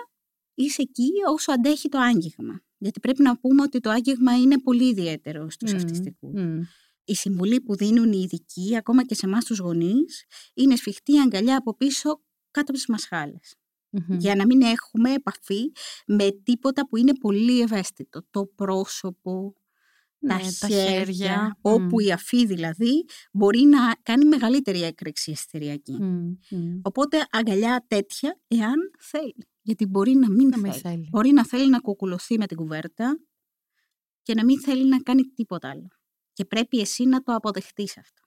είσαι 0.53 0.81
εκεί 0.81 1.09
όσο 1.33 1.51
αντέχει 1.51 1.89
το 1.89 1.97
άγγιγμα. 1.97 2.63
Γιατί 2.77 2.99
πρέπει 2.99 3.21
να 3.21 3.37
πούμε 3.37 3.61
ότι 3.61 3.79
το 3.79 3.89
άγγιγμα 3.89 4.37
είναι 4.37 4.61
πολύ 4.61 4.87
ιδιαίτερο 4.87 5.49
στους 5.49 5.71
Μμμ. 5.71 5.79
αυτιστικούς. 5.79 6.41
Μμμ. 6.41 6.61
Η 7.05 7.15
συμβουλή 7.15 7.61
που 7.61 7.75
δίνουν 7.75 8.11
οι 8.11 8.21
ειδικοί, 8.23 8.75
ακόμα 8.77 9.05
και 9.05 9.15
σε 9.15 9.25
εμάς 9.25 9.45
τους 9.45 9.59
γονείς, 9.59 10.25
είναι 10.53 10.75
σφιχτή 10.75 11.19
αγκαλιά 11.19 11.57
από 11.57 11.75
πίσω 11.75 12.21
κάτω 12.55 12.71
από 12.71 12.71
τις 12.79 12.87
μασχάλες. 12.87 13.55
Μμμ. 13.89 14.17
Για 14.17 14.35
να 14.35 14.45
μην 14.45 14.61
έχουμε 14.61 15.13
επαφή 15.13 15.71
με 16.07 16.31
τίποτα 16.43 16.87
που 16.87 16.97
είναι 16.97 17.13
πολύ 17.17 17.61
ευαίσθητο. 17.61 18.25
Το 18.31 18.45
πρόσωπο, 18.45 19.53
τα, 20.27 20.35
Ναι, 20.35 20.67
χέρια, 20.67 21.57
Μμ. 21.63 21.71
όπου 21.73 21.99
η 21.99 22.11
αφή 22.11 22.45
δηλαδή 22.45 23.05
μπορεί 23.31 23.59
να 23.61 23.79
κάνει 24.03 24.25
μεγαλύτερη 24.25 24.81
έκρηξη 24.83 25.31
αισθηριακή. 25.31 25.91
Μμ. 25.91 26.33
Μμ. 26.49 26.79
Οπότε 26.81 27.27
αγκαλιά 27.31 27.85
τέτοια 27.87 28.39
εάν 28.47 28.75
θέλει. 28.99 29.47
Γιατί 29.61 29.85
μπορεί 29.85 30.13
να 30.13 30.29
μην, 30.29 30.47
Να 30.47 30.57
μην 30.57 30.71
θέλει. 30.71 30.81
θέλει. 30.81 31.07
Μπορεί 31.11 31.31
να 31.31 31.45
θέλει 31.45 31.69
να 31.69 31.79
κουκουλωθεί 31.79 32.37
με 32.37 32.45
την 32.45 32.57
κουβέρτα 32.57 33.19
και 34.21 34.33
να 34.33 34.45
μην 34.45 34.59
θέλει 34.61 34.85
να 34.87 34.99
κάνει 35.01 35.21
τίποτα 35.23 35.69
άλλο. 35.69 35.87
Και 36.33 36.45
πρέπει 36.45 36.79
εσύ 36.79 37.05
να 37.05 37.21
το 37.23 37.33
αποδεχτείς 37.33 37.97
αυτό. 37.97 38.21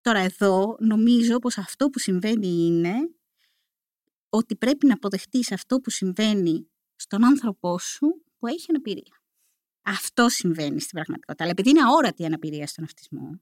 Τώρα 0.00 0.18
εδώ 0.18 0.76
νομίζω 0.80 1.38
πως 1.38 1.58
αυτό 1.58 1.88
που 1.88 1.98
συμβαίνει 1.98 2.46
είναι 2.66 2.94
ότι 4.28 4.56
πρέπει 4.56 4.86
να 4.86 4.94
αποδεχτείς 4.94 5.52
αυτό 5.52 5.80
που 5.80 5.90
συμβαίνει 5.90 6.70
στον 6.96 7.24
άνθρωπό 7.24 7.78
σου 7.78 8.22
που 8.38 8.46
έχει 8.46 8.66
αναπηρία. 8.68 9.22
Αυτό 9.82 10.28
συμβαίνει 10.28 10.80
στην 10.80 10.92
πραγματικότητα. 10.92 11.42
Αλλά 11.44 11.52
επειδή 11.52 11.70
είναι 11.70 11.82
αόρατη 11.82 12.22
η 12.22 12.24
αναπηρία 12.24 12.66
στον 12.66 12.84
αυτισμό, 12.84 13.40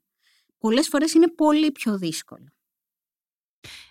πολλές 0.59 0.89
φορές 0.89 1.13
είναι 1.13 1.29
πολύ 1.29 1.73
πιο 1.73 1.99
δύσκολο. 1.99 2.47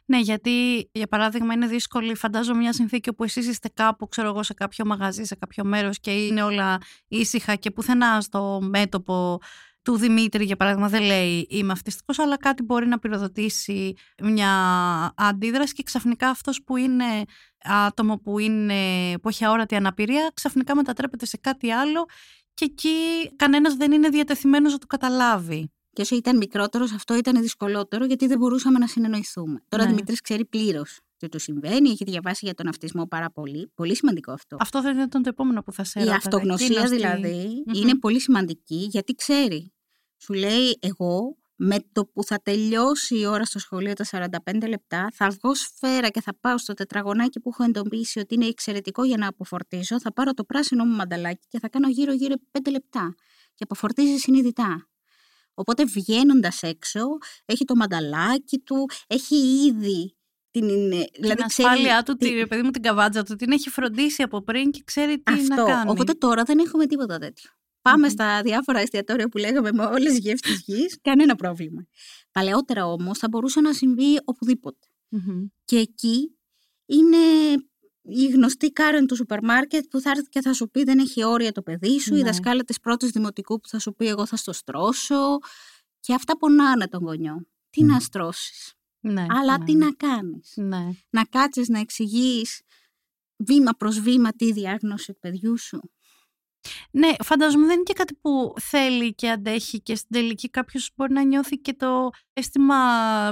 Ναι, 0.06 0.20
γιατί 0.20 0.90
για 0.94 1.08
παράδειγμα 1.08 1.54
είναι 1.54 1.68
δύσκολη, 1.68 2.16
φαντάζομαι 2.16 2.60
μια 2.60 2.74
συνθήκη 2.74 3.10
όπου 3.10 3.24
εσείς 3.24 3.48
είστε 3.48 3.70
κάπου, 3.74 4.08
ξέρω 4.08 4.28
εγώ, 4.28 4.44
σε 4.44 4.54
κάποιο 4.54 4.86
μαγαζί, 4.86 5.24
σε 5.24 5.36
κάποιο 5.36 5.64
μέρος 5.64 6.00
και 6.00 6.26
είναι 6.26 6.44
όλα 6.44 6.78
ήσυχα 7.08 7.56
και 7.56 7.72
πουθενά 7.72 8.22
στο 8.22 8.60
μέτωπο 8.62 9.40
του 9.86 9.98
Δημήτρη, 9.98 10.46
για 10.46 10.56
παράδειγμα, 10.56 10.88
δεν 10.90 11.04
λέει 11.04 11.48
είμαι 11.50 11.72
αυτιστικός, 11.72 12.20
αλλά 12.20 12.38
κάτι 12.38 12.64
μπορεί 12.64 12.88
να 12.88 13.00
πυροδοτήσει 13.00 13.94
μια 14.24 14.50
αντίδραση 15.18 15.74
και 15.74 15.84
ξαφνικά 15.84 16.30
αυτός 16.30 16.64
που 16.64 16.78
είναι 16.78 17.06
άτομο 17.64 18.18
που, 18.18 18.40
είναι, 18.40 18.76
που 19.22 19.30
έχει 19.30 19.46
αόρατη 19.46 19.76
αναπηρία, 19.76 20.32
ξαφνικά 20.34 20.76
μετατρέπεται 20.76 21.26
σε 21.26 21.38
κάτι 21.38 21.72
άλλο 21.72 22.06
και 22.54 22.66
εκεί 22.66 22.90
κανένας 23.36 23.76
δεν 23.76 23.92
είναι 23.92 24.10
διατεθειμένος 24.10 24.72
να 24.72 24.78
το 24.78 24.86
καταλάβει. 24.88 25.70
Και 25.94 26.02
όσο 26.02 26.16
ήταν 26.16 26.38
μικρότερος, 26.38 26.92
αυτό 26.94 27.16
ήταν 27.16 27.42
δυσκολότερο 27.42 28.06
γιατί 28.06 28.28
δεν 28.28 28.38
μπορούσαμε 28.38 28.78
να 28.80 28.88
συνεννοηθούμε. 28.88 29.64
Τώρα 29.70 29.84
ο 29.84 29.86
Ναι. 29.86 29.92
Δημήτρης 29.94 30.22
ξέρει 30.22 30.46
πλήρως 30.46 31.00
τι 31.18 31.30
του 31.30 31.40
συμβαίνει, 31.40 31.90
έχει 31.90 32.04
διαβάσει 32.04 32.40
για 32.46 32.54
τον 32.54 32.68
αυτισμό 32.68 33.08
πάρα 33.08 33.32
πολύ. 33.32 33.72
Πολύ 33.76 33.96
σημαντικό 33.96 34.32
αυτό. 34.32 34.58
Αυτό 34.60 34.82
θα 34.82 34.90
ήταν 34.90 35.24
το 35.24 35.30
επόμενο 35.30 35.62
που 35.64 35.72
θα 35.72 35.84
σε 35.84 36.00
Η 36.00 36.02
έρωτα. 36.02 36.18
αυτογνωσία 36.18 36.66
Εκείνος 36.66 36.90
τι- 36.90 36.96
δηλαδή 36.96 37.64
Μμμ. 37.66 37.74
είναι 37.82 37.98
πολύ 38.00 38.20
σημαντική 38.20 38.88
γιατί 38.90 39.14
ξέρει. 39.14 39.74
Σου 40.18 40.34
λέει 40.34 40.78
εγώ 40.80 41.38
με 41.56 41.78
το 41.92 42.06
που 42.06 42.24
θα 42.24 42.40
τελειώσει 42.44 43.20
η 43.20 43.26
ώρα 43.26 43.46
στο 43.46 43.60
σχολείο 43.60 43.94
τα 43.94 44.06
45 44.46 44.68
λεπτά 44.68 45.12
θα 45.14 45.30
βγω 45.30 45.56
σφαίρα 45.56 46.10
και 46.10 46.22
θα 46.22 46.36
πάω 46.40 46.58
στο 46.58 46.74
τετραγωνάκι 46.74 47.40
που 47.40 47.50
έχω 47.50 47.64
εντοπίσει 47.64 48.20
ότι 48.20 48.36
είναι 48.36 48.46
εξαιρετικό 48.46 49.04
για 49.04 49.18
να 49.18 49.28
αποφορτίζω, 49.28 50.00
θα 50.00 50.14
πάρω 50.14 50.34
το 50.34 50.44
πράσινο 50.44 50.86
μου 50.86 50.96
μανταλάκι 50.96 51.46
και 51.50 51.60
θα 51.60 51.70
κάνω 51.70 51.90
γύρω 51.90 52.14
γύρω 52.14 52.36
5 52.52 52.72
λεπτά 52.72 53.16
και 53.54 53.64
αποφορτίζει 53.64 54.18
συνειδητά. 54.18 54.90
Οπότε 55.54 55.84
βγαίνοντας 55.86 56.62
έξω, 56.64 57.02
έχει 57.46 57.66
το 57.66 57.76
μανταλάκι 57.76 58.58
του, 58.60 58.90
έχει 59.08 59.36
ήδη 59.66 60.16
την, 60.52 60.68
την 60.68 60.90
δηλαδή 61.20 61.44
ξέρει 61.48 61.68
ασφάλειά 61.68 62.04
του, 62.04 62.16
τι- 62.16 62.28
τη, 62.30 62.34
ρε 62.34 62.46
παιδί 62.46 62.62
μου, 62.62 62.72
την 62.72 62.82
καβάτζα 62.82 63.24
του, 63.24 63.36
την 63.36 63.52
έχει 63.52 63.70
φροντίσει 63.70 64.22
από 64.22 64.42
πριν 64.42 64.72
και 64.72 64.82
ξέρει 64.86 65.20
τι 65.22 65.34
Αυτό. 65.34 65.56
να 65.56 65.64
κάνει. 65.64 65.90
Οπότε 65.90 66.14
τώρα 66.14 66.44
δεν 66.44 66.60
έχουμε 66.60 66.86
τίποτα 66.86 67.18
τέτοιο. 67.18 67.52
Πάμε 67.90 68.06
Μμμ. 68.08 68.12
στα 68.12 68.42
διάφορα 68.42 68.80
εστιατόρια 68.80 69.30
που 69.30 69.38
λέγαμε 69.38 69.72
με 69.72 69.86
όλες 69.86 70.10
τις 70.10 70.18
γεύσεις 70.20 70.56
της 70.56 70.76
γης, 70.76 70.98
κανένα 71.08 71.36
πρόβλημα. 71.36 71.86
Παλαιότερα 72.32 72.86
όμως 72.88 73.18
θα 73.18 73.28
μπορούσε 73.28 73.62
να 73.62 73.74
συμβεί 73.74 74.20
οπουδήποτε. 74.24 74.88
Μμμ. 75.10 75.46
Και 75.66 75.78
εκεί 75.78 76.38
είναι 76.86 77.18
η 78.02 78.26
γνωστή 78.28 78.72
Κάρεν 78.72 79.08
του 79.08 79.16
σούπερ 79.16 79.44
μάρκετ 79.44 79.86
που 79.90 80.00
θα 80.00 80.10
έρθει 80.10 80.30
και 80.30 80.42
θα 80.42 80.54
σου 80.54 80.70
πει 80.70 80.84
δεν 80.84 81.00
έχει 81.00 81.24
όρια 81.24 81.52
το 81.52 81.62
παιδί 81.62 82.00
σου, 82.00 82.14
η 82.16 82.18
Ναι. 82.18 82.24
δασκάλα 82.24 82.64
της 82.64 82.80
πρώτης 82.80 83.10
δημοτικού 83.10 83.60
που 83.60 83.68
θα 83.68 83.80
σου 83.80 83.94
πει 83.96 84.08
εγώ 84.08 84.26
θα 84.26 84.36
στο 84.36 84.54
στρώσω. 84.54 85.38
Και 86.00 86.14
αυτά 86.14 86.38
πονάνε 86.38 86.88
τον 86.88 87.02
γονιό. 87.04 87.48
Τι 87.70 87.84
Μμ. 87.84 87.88
να 87.88 88.00
στρώσεις. 88.00 88.74
Ναι, 89.00 89.26
Αλλά 89.30 89.58
ναι, 89.58 89.66
τι 89.66 89.76
να 89.76 89.92
κάνεις. 89.94 90.54
Ναι. 90.56 90.90
Να 91.10 91.24
κάτσει 91.26 91.64
να 91.68 91.80
εξηγείς 91.80 92.62
βήμα 93.38 93.72
προς 93.72 94.00
βήμα 94.00 94.32
τη 94.32 94.52
διάγνωση 94.52 95.14
του 95.14 95.20
παιδιού 95.20 95.58
σου. 95.58 95.80
Ναι, 96.92 97.10
φαντάζομαι 97.24 97.66
δεν 97.66 97.76
είναι 97.76 97.84
και 97.84 97.94
κάτι 97.94 98.14
που 98.22 98.54
θέλει 98.60 99.16
και 99.16 99.30
αντέχει 99.30 99.82
και 99.82 99.96
στην 99.96 100.10
τελική 100.12 100.50
κάποιος 100.50 100.90
μπορεί 100.96 101.14
να 101.14 101.24
νιώθει 101.24 101.58
και 101.58 101.74
το 101.74 102.10
αίσθημα 102.34 102.76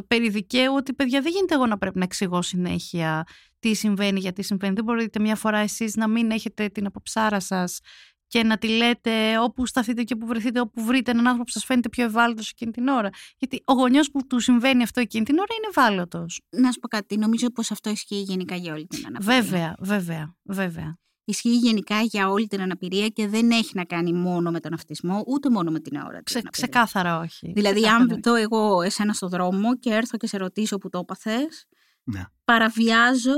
περί 0.08 0.30
δικαίου 0.30 0.74
ότι 0.74 0.94
παιδιά 0.94 1.22
δεν 1.22 1.32
γίνεται 1.32 1.54
εγώ 1.54 1.66
να 1.66 1.78
πρέπει 1.78 1.98
να 1.98 2.04
εξηγώ 2.04 2.42
συνέχεια 2.42 3.24
τι 3.60 3.74
συμβαίνει, 3.74 4.20
γιατί 4.20 4.44
συμβαίνει. 4.44 4.74
Δεν 4.74 4.84
μπορείτε 4.84 5.20
μια 5.20 5.36
φορά 5.36 5.58
εσείς 5.58 5.96
να 5.96 6.08
μην 6.08 6.32
έχετε 6.32 6.70
την 6.70 6.86
αποψάρα 6.86 7.40
σας 7.40 7.80
και 8.28 8.44
να 8.44 8.58
τη 8.58 8.68
λέτε 8.68 9.38
όπου 9.40 9.66
σταθείτε 9.66 10.04
και 10.04 10.14
όπου 10.14 10.26
βρεθείτε, 10.26 10.60
όπου 10.60 10.84
βρείτε 10.84 11.12
έναν 11.12 11.26
άνθρωπο 11.26 11.44
που 11.44 11.52
σας 11.52 11.66
φαίνεται 11.66 11.90
πιο 11.90 12.04
ευάλωτος 12.04 12.50
εκείνη 12.50 12.72
την 12.72 12.88
ώρα. 12.88 13.10
Γιατί 13.38 13.62
ο 13.66 13.74
γονιός 13.74 14.12
που 14.12 14.28
του 14.28 14.40
συμβαίνει 14.40 14.84
αυτό 14.84 15.00
εκείνη 15.00 15.26
την 15.26 15.38
ώρα 15.38 15.54
είναι 15.58 15.68
ευάλωτος. 15.70 16.42
Να 16.50 16.72
σου 16.72 16.80
πω 16.80 16.88
κάτι, 16.88 17.18
νομίζω 17.18 17.52
πως 17.52 17.72
αυτό 17.72 17.90
ισχύει 17.90 18.22
γενικά 18.22 18.56
για 18.56 18.74
όλη 18.74 18.88
την 18.88 19.06
αναπηρία. 19.06 19.42
Βέβαια, 19.42 19.76
βέβαια, 19.80 20.36
βέβαια. 20.44 20.98
Ισχύει 21.26 21.56
γενικά 21.58 22.02
για 22.02 22.30
όλη 22.30 22.48
την 22.48 22.62
αναπηρία 22.62 23.08
και 23.08 23.28
δεν 23.28 23.52
έχει 23.52 23.72
να 23.74 23.84
κάνει 23.86 24.14
μόνο 24.14 24.52
με 24.52 24.60
τον 24.60 24.74
αυτισμό, 24.74 25.24
ούτε 25.28 25.50
μόνο 25.50 25.72
με 25.72 25.80
την 25.80 25.98
αόρατη 25.98 26.24
Ξε, 26.24 26.38
αναπηρία. 26.38 26.68
ξεκάθαρα 26.68 27.20
όχι. 27.20 27.52
Δηλαδή, 27.56 27.82
Ξεκάθαρα 27.82 28.12
αν 28.14 28.22
δω 28.22 28.36
εγώ 28.36 28.82
εσένα 28.82 29.14
στο 29.14 29.28
δρόμο 29.28 29.78
και 29.78 29.90
έρθω 29.94 30.18
και 30.18 30.28
σε 30.28 30.38
ρωτήσω 30.38 30.78
που 30.78 30.90
το 30.90 30.98
έπαθες, 30.98 31.66
Ναι. 32.04 32.24
παραβιάζω 32.46 33.34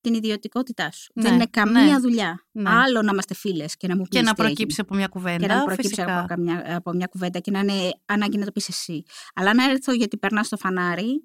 την 0.00 0.14
ιδιωτικότητά 0.14 0.90
σου. 0.90 1.12
Ναι, 1.14 1.22
δεν 1.22 1.34
είναι 1.34 1.46
καμία 1.50 1.82
ναι, 1.82 1.98
δουλειά. 1.98 2.46
ναι. 2.52 2.70
Άλλο 2.70 3.02
να 3.02 3.10
είμαστε 3.12 3.34
φίλες 3.34 3.76
και 3.76 3.86
να 3.86 3.96
μου 3.96 4.02
πεις 4.02 4.18
Και 4.18 4.24
να 4.24 4.32
τι 4.34 4.42
έγινε. 4.42 4.46
προκύψει 4.54 4.80
από 4.80 4.94
μια 4.94 5.06
κουβέντα. 5.06 5.46
Και 5.46 5.52
να 5.54 5.64
προκύψει 5.64 5.88
φυσικά. 5.88 6.18
από, 6.18 6.26
καμιά, 6.26 6.76
από 6.76 6.92
μια 6.92 7.06
κουβέντα 7.06 7.38
και 7.38 7.50
να 7.50 7.58
είναι 7.58 7.90
ανάγκη 8.06 8.38
να 8.38 8.44
το 8.44 8.52
πεις 8.52 8.68
εσύ. 8.68 9.02
Αλλά 9.34 9.54
να 9.54 9.70
έρθω 9.70 9.92
γιατί 9.92 10.16
περνάς 10.16 10.46
στο 10.46 10.56
φανάρι, 10.56 11.22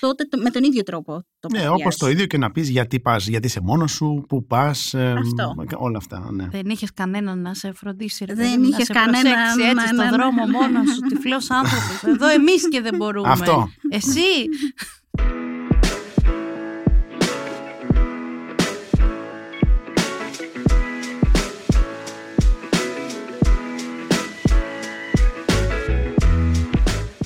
τότε 0.00 0.24
το- 0.24 0.38
με 0.38 0.50
τον 0.50 0.62
ίδιο 0.64 0.82
τρόπο 0.82 1.12
το 1.12 1.48
Ναι, 1.52 1.58
παραβιάζεις. 1.58 1.84
όπως 1.84 1.96
το 1.96 2.08
ίδιο 2.08 2.26
και 2.26 2.38
να 2.38 2.50
πεις 2.50 2.68
γιατί 2.68 3.00
πας, 3.00 3.26
γιατί 3.26 3.46
είσαι 3.46 3.60
μόνος 3.60 3.92
σου, 3.92 4.24
πού 4.28 4.46
πας. 4.46 4.94
Αυτό. 4.94 5.54
όλα 5.76 5.96
αυτά. 5.98 6.28
Ναι. 6.32 6.48
Δεν 6.48 6.62
είχες 6.68 6.92
κανέναν 6.92 7.40
να 7.42 7.54
σε 7.54 7.72
φροντίσει, 7.72 8.24
ρε 8.24 8.34
Δεν 8.34 8.44
παιδί 8.44 8.56
μου, 8.62 8.68
είχες 8.68 8.78
να 8.78 8.84
σε 8.84 8.92
κανέναν, 8.92 9.22
προσέξει 9.32 9.62
έτσι 9.62 9.74
ναι, 9.74 9.86
στον 9.86 9.96
ναι, 9.96 10.04
ναι. 10.04 10.10
δρόμο 10.10 10.46
μόνος 10.46 10.88
σου, 10.94 11.00
τυφλός 11.08 11.50
άνθρωπος. 11.50 12.02
Εδώ 12.06 12.28
εμείς 12.28 12.68
και 12.68 12.80
δεν 12.80 12.96
μπορούμε. 12.96 13.28
Αυτό. 13.30 13.68
Εσύ; 13.88 14.20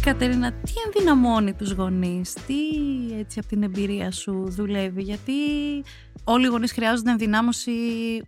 Κατερίνα, 0.09 0.53
τι 0.53 0.73
ενδυναμώνει 0.87 1.55
τους 1.55 1.71
γονείς, 1.71 2.33
τι 2.33 2.57
έτσι 3.19 3.39
από 3.39 3.49
την 3.49 3.63
εμπειρία 3.63 4.11
σου 4.11 4.45
δουλεύει, 4.49 5.03
γιατί 5.03 5.33
όλοι 6.25 6.45
οι 6.45 6.49
γονείς 6.49 6.73
χρειάζονται 6.73 7.11
ενδυνάμωση 7.11 7.73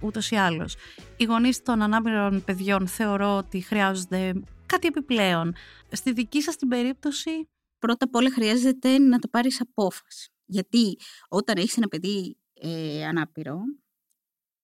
ούτως 0.01 0.31
ή 0.31 0.37
άλλως. 0.37 0.77
Οι 1.17 1.25
γονείς 1.25 1.63
των 1.63 1.83
ανάπηρων 1.83 2.45
παιδιών 2.45 2.87
θεωρώ 2.87 3.37
ότι 3.37 3.61
χρειάζονται 3.61 4.33
κάτι 4.67 4.87
επιπλέον. 4.87 5.55
Στη 5.91 6.13
δική 6.13 6.43
σας 6.43 6.57
την 6.57 6.69
περίπτωση... 6.69 7.31
Πρώτα 7.79 8.05
απ' 8.05 8.15
όλα 8.15 8.31
χρειάζεται 8.33 8.99
να 8.99 9.19
το 9.19 9.29
πάρεις 9.29 9.61
απόφαση. 9.61 10.31
Γιατί 10.45 10.97
όταν 11.29 11.57
έχεις 11.57 11.77
ένα 11.77 11.89
παιδί 11.89 12.37
ε, 12.55 13.05
ανάπηρο, 13.05 13.61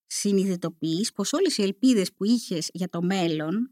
συνειδητοποιείς 0.06 1.12
πως 1.12 1.32
όλες 1.32 1.58
οι 1.58 1.62
ελπίδες 1.62 2.12
που 2.12 2.24
είχες 2.24 2.68
για 2.72 2.88
το 2.88 3.02
μέλλον 3.02 3.70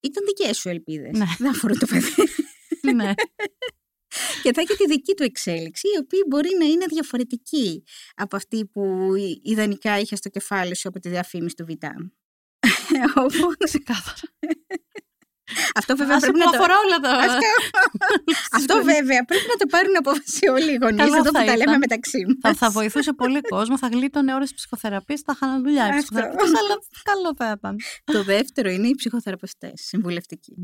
ήταν 0.00 0.24
δικές 0.26 0.58
σου 0.58 0.68
ελπίδες. 0.68 1.18
Ναι. 1.18 1.26
Δεν 1.38 1.50
αφορούν 1.50 1.78
το 1.78 1.86
παιδί. 1.86 2.12
ναι. 2.94 3.12
και 4.42 4.52
θα 4.52 4.60
έχει 4.60 4.76
τη 4.76 4.86
δική 4.86 5.14
του 5.14 5.22
εξέλιξη, 5.22 5.88
η 5.88 5.98
οποία 5.98 6.24
μπορεί 6.28 6.48
να 6.58 6.64
είναι 6.64 6.84
διαφορετική 6.88 7.84
από 8.14 8.36
αυτή 8.36 8.66
που 8.66 9.12
ιδανικά 9.42 9.98
είχε 9.98 10.16
στο 10.16 10.28
κεφάλι 10.28 10.76
σου 10.76 10.88
από 10.88 11.00
τη 11.00 11.08
διαφήμιση 11.08 11.54
του 11.54 11.64
Βιτάν. 11.64 12.12
Όπως... 13.14 13.54
Ξεκάθαρα. 13.64 14.20
Αυτό 15.74 15.96
βέβαια 15.96 16.16
Άσε 16.16 16.26
πρέπει 16.26 16.38
που 16.38 16.44
να 16.44 16.50
το... 16.50 16.58
αφορά 16.58 16.74
όλα 16.84 16.98
τα... 16.98 17.10
Αυτό, 17.10 17.46
Αυτό 18.58 18.74
βέβαια 18.84 19.24
πρέπει 19.24 19.44
να 19.48 19.56
το 19.56 19.66
πάρουν 19.66 19.96
απόφαση 19.96 20.48
όλοι 20.48 20.70
οι 20.72 20.78
γονείς 20.82 20.96
Καλά 20.96 21.16
εδώ 21.16 21.24
θα 21.24 21.40
που 21.40 21.46
τα 21.46 21.56
λέμε 21.56 21.62
ήταν. 21.62 21.78
μεταξύ 21.78 22.18
θα, 22.40 22.48
μας. 22.48 22.58
θα 22.58 22.70
βοηθούσε 22.70 23.12
πολύ 23.12 23.40
κόσμο, 23.40 23.78
θα 23.78 23.86
γλίτωνε 23.86 24.34
ώρες 24.34 24.54
ψυχοθεραπείας, 24.54 25.20
θα 25.20 25.32
είχαν 25.36 25.62
δουλειά 25.62 25.86
οι 25.86 25.88
Αυτό. 25.88 26.00
ψυχοθεραπευτές, 26.00 26.60
αλλά 26.60 26.78
καλό 27.02 27.34
θα 27.36 27.54
ήταν. 27.58 27.76
Το 28.04 28.22
δεύτερο 28.22 28.70
είναι 28.70 28.88
οι 28.88 28.94
ψυχοθεραπευτές, 28.94 29.72
συμβουλευτικοί. 29.74 30.54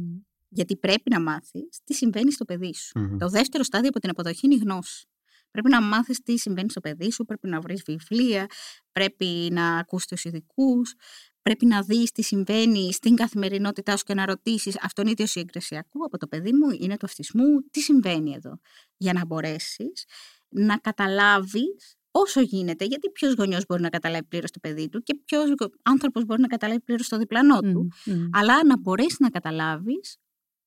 Γιατί 0.48 0.76
πρέπει 0.76 1.10
να 1.10 1.20
μάθεις 1.20 1.80
τι 1.84 1.94
συμβαίνει 1.94 2.32
στο 2.32 2.44
παιδί 2.44 2.74
σου. 2.74 2.98
Μμμ. 2.98 3.18
Το 3.18 3.28
δεύτερο 3.28 3.62
στάδιο 3.62 3.88
από 3.88 4.00
την 4.00 4.10
αποδοχή 4.10 4.40
είναι 4.46 4.54
η 4.54 4.58
γνώση. 4.58 5.06
Πρέπει 5.50 5.68
να 5.70 5.82
μάθεις 5.82 6.22
τι 6.22 6.38
συμβαίνει 6.38 6.70
στο 6.70 6.80
παιδί 6.80 7.10
σου, 7.10 7.24
πρέπει 7.24 7.48
να 7.48 7.60
βρεις 7.60 7.82
βιβλία, 7.86 8.46
πρέπει 8.92 9.48
να 9.52 9.76
ακούς 9.76 10.06
τους 10.06 10.24
ειδικούς, 10.24 10.94
πρέπει 11.42 11.66
να 11.66 11.82
δεις 11.82 12.12
τι 12.12 12.22
συμβαίνει 12.22 12.92
στην 12.92 13.14
καθημερινότητά 13.16 13.96
σου 13.96 14.04
και 14.04 14.14
να 14.14 14.26
ρωτήσεις 14.26 14.78
αυτό 14.82 15.00
είναι 15.02 15.10
ιδιοσυγκρασιακό 15.10 16.04
από 16.04 16.18
το 16.18 16.26
παιδί 16.26 16.52
μου, 16.52 16.70
είναι 16.80 16.96
του 16.96 17.06
αυτισμού, 17.06 17.60
τι 17.70 17.80
συμβαίνει 17.80 18.32
εδώ. 18.32 18.58
Για 18.96 19.12
να 19.12 19.26
μπορέσεις 19.26 20.04
να 20.48 20.76
καταλάβεις 20.76 21.96
όσο 22.10 22.40
γίνεται, 22.40 22.84
γιατί 22.84 23.10
ποιος 23.10 23.34
γονιός 23.34 23.64
μπορεί 23.66 23.82
να 23.82 23.88
καταλάβει 23.88 24.24
πλήρως 24.24 24.50
το 24.50 24.58
παιδί 24.62 24.88
του 24.88 25.02
και 25.02 25.14
ποιος 25.24 25.44
άνθρωπος 25.82 26.24
μπορεί 26.24 26.40
να 26.40 26.46
καταλάβει 26.46 26.80
πλήρως 26.80 27.08
το 27.08 27.18
διπλανό 27.18 27.60
του 27.60 27.88
Μμ, 28.06 28.12
μμ. 28.12 28.28
αλλά 28.32 28.64
να 28.64 28.78
μπορέσεις 28.78 29.18
να 29.18 29.30
καταλάβεις 29.30 30.16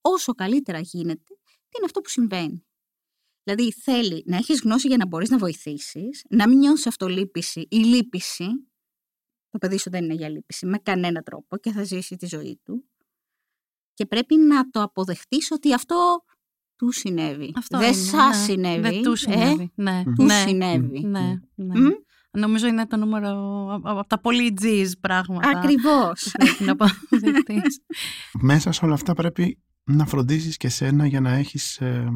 όσο 0.01 0.33
καλύτερα 0.33 0.79
γίνεται 0.79 1.33
τι 1.69 1.77
είναι 1.77 1.85
αυτό 1.85 2.01
που 2.01 2.09
συμβαίνει. 2.09 2.63
Δηλαδή 3.43 3.71
θέλει 3.73 4.23
να 4.25 4.38
έχεις 4.38 4.62
γνώση 4.62 4.88
για 4.88 4.97
να 4.97 5.07
μπορείς 5.07 5.29
να 5.29 5.38
βοηθήσεις, 5.38 6.25
να 6.29 6.47
μην 6.47 6.57
νιώσεις 6.57 6.88
αυτολύπηση 6.88 7.67
ή 7.69 7.77
λύπηση. 7.77 8.47
Το 9.49 9.57
παιδί 9.57 9.77
σου 9.77 9.89
δεν 9.89 10.03
είναι 10.03 10.13
για 10.13 10.29
λύπηση 10.29 10.65
με 10.65 10.77
κανένα 10.77 11.21
τρόπο 11.21 11.57
και 11.57 11.71
θα 11.71 11.83
ζήσει 11.83 12.15
τη 12.15 12.25
ζωή 12.25 12.59
του. 12.63 12.89
Και 13.93 14.05
πρέπει 14.05 14.35
να 14.35 14.69
το 14.69 14.81
αποδεχτείς 14.81 15.51
ότι 15.51 15.73
αυτό 15.73 16.23
του 16.75 16.91
συνέβη. 16.91 17.53
Αυτό 17.57 17.77
δεν 17.77 17.93
είναι, 17.93 18.01
σας 18.01 18.38
ναι. 18.38 18.43
συνέβη. 18.43 18.81
Δεν 18.81 19.01
του 19.01 19.12
ε, 19.12 19.15
συνέβη. 19.15 19.71
Ναι, 19.75 20.03
Του 20.03 20.13
του 20.13 20.23
ναι, 20.23 20.43
συνέβη. 20.47 20.99
ναι, 20.99 21.39
ναι. 21.55 21.79
Μμ, 21.79 21.89
Νομίζω 22.31 22.67
είναι 22.67 22.88
το 22.88 22.97
νούμερο 22.97 23.31
από 23.83 24.05
τα 24.07 24.19
πολύ 24.19 24.53
G's 24.62 24.91
πράγματα. 25.01 25.49
Ακριβώς. 25.49 26.31
που 26.31 26.45
Πρέπει 26.45 26.63
να 26.63 26.71
αποδεχτείς. 26.71 27.81
Μέσα 28.41 28.71
σε 28.71 28.85
όλα 28.85 28.93
αυτά 28.93 29.13
πρέπει 29.13 29.63
να 29.91 30.06
φροντίσεις 30.06 30.58
και 30.58 30.69
σένα 30.69 31.06
για 31.06 31.21
να 31.21 31.32
έχεις, 31.34 31.78
ε, 31.78 32.08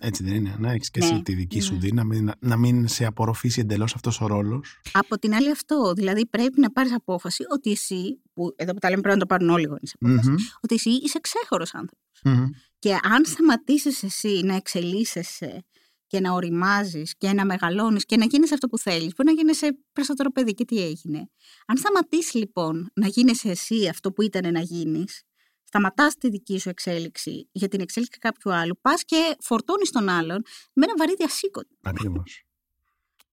έτσι 0.00 0.24
δεν 0.24 0.34
είναι, 0.34 0.56
να 0.58 0.72
έχεις 0.72 0.90
και 0.90 1.00
Ναι, 1.00 1.06
εσύ 1.06 1.22
τη 1.22 1.34
δική 1.34 1.60
σου 1.60 1.72
ναι. 1.72 1.78
δύναμη, 1.78 2.20
να, 2.20 2.34
να 2.40 2.56
μην 2.56 2.88
σε 2.88 3.04
απορροφήσει 3.04 3.60
εντελώς 3.60 3.94
αυτός 3.94 4.20
ο 4.20 4.26
ρόλος. 4.26 4.80
Από 4.92 5.18
την 5.18 5.34
άλλη 5.34 5.50
αυτό, 5.50 5.92
δηλαδή 5.96 6.26
πρέπει 6.26 6.60
να 6.60 6.70
πάρεις 6.70 6.92
απόφαση 6.94 7.44
ότι 7.52 7.70
εσύ, 7.70 8.20
που 8.32 8.52
εδώ 8.56 8.72
που 8.72 8.78
τα 8.78 8.88
λέμε 8.90 9.00
πρέπει 9.00 9.16
να 9.18 9.26
το 9.26 9.34
πάρουν 9.34 9.48
όλοι 9.50 9.62
οι 9.62 9.66
γονείς 9.68 9.94
απόφαση, 10.00 10.28
Μμμ, 10.30 10.36
ότι 10.60 10.74
εσύ 10.74 10.90
είσαι 10.90 11.18
ξέχωρος 11.20 11.74
άνθρωπος. 11.74 12.20
μμμ. 12.24 12.44
Και 12.78 12.92
αν 13.02 13.24
σταματήσεις 13.24 14.02
εσύ 14.02 14.40
να 14.44 14.54
εξελίσσεσαι 14.56 15.64
και 16.06 16.20
να 16.20 16.32
οριμάζεις 16.32 17.16
και 17.16 17.32
να 17.32 17.44
μεγαλώνεις 17.44 18.04
και 18.04 18.16
να 18.16 18.24
γίνεις 18.24 18.52
αυτό 18.52 18.66
που 18.68 18.78
θέλεις, 18.78 19.12
μπορεί 19.16 19.28
να 19.28 19.32
γίνεσαι 19.32 19.78
περισσότερο 19.92 20.30
παιδί 20.32 20.54
και 20.54 20.64
τι 20.64 20.82
έγινε. 20.84 21.30
Αν 21.66 21.76
σταματήσεις 21.76 22.34
λοιπόν 22.34 22.90
να 22.94 23.06
γίνεσαι 23.06 23.48
εσύ 23.48 23.88
αυτό 23.88 24.12
που 24.12 24.22
ήταν 24.22 24.52
να 24.52 24.60
γίνεις, 24.60 25.22
σταματάς 25.64 26.14
τη 26.16 26.28
δική 26.30 26.58
σου 26.58 26.68
εξέλιξη 26.68 27.48
για 27.52 27.68
την 27.68 27.80
εξέλιξη 27.80 28.18
κάποιου 28.18 28.54
άλλου, 28.54 28.78
πας 28.80 29.04
και 29.04 29.36
φορτώνεις 29.40 29.90
τον 29.90 30.08
άλλον 30.08 30.42
με 30.72 30.84
ένα 30.84 30.94
βαρύ 30.98 31.14
διασήκωτο. 31.18 31.68
Ακριβώς. 31.82 32.44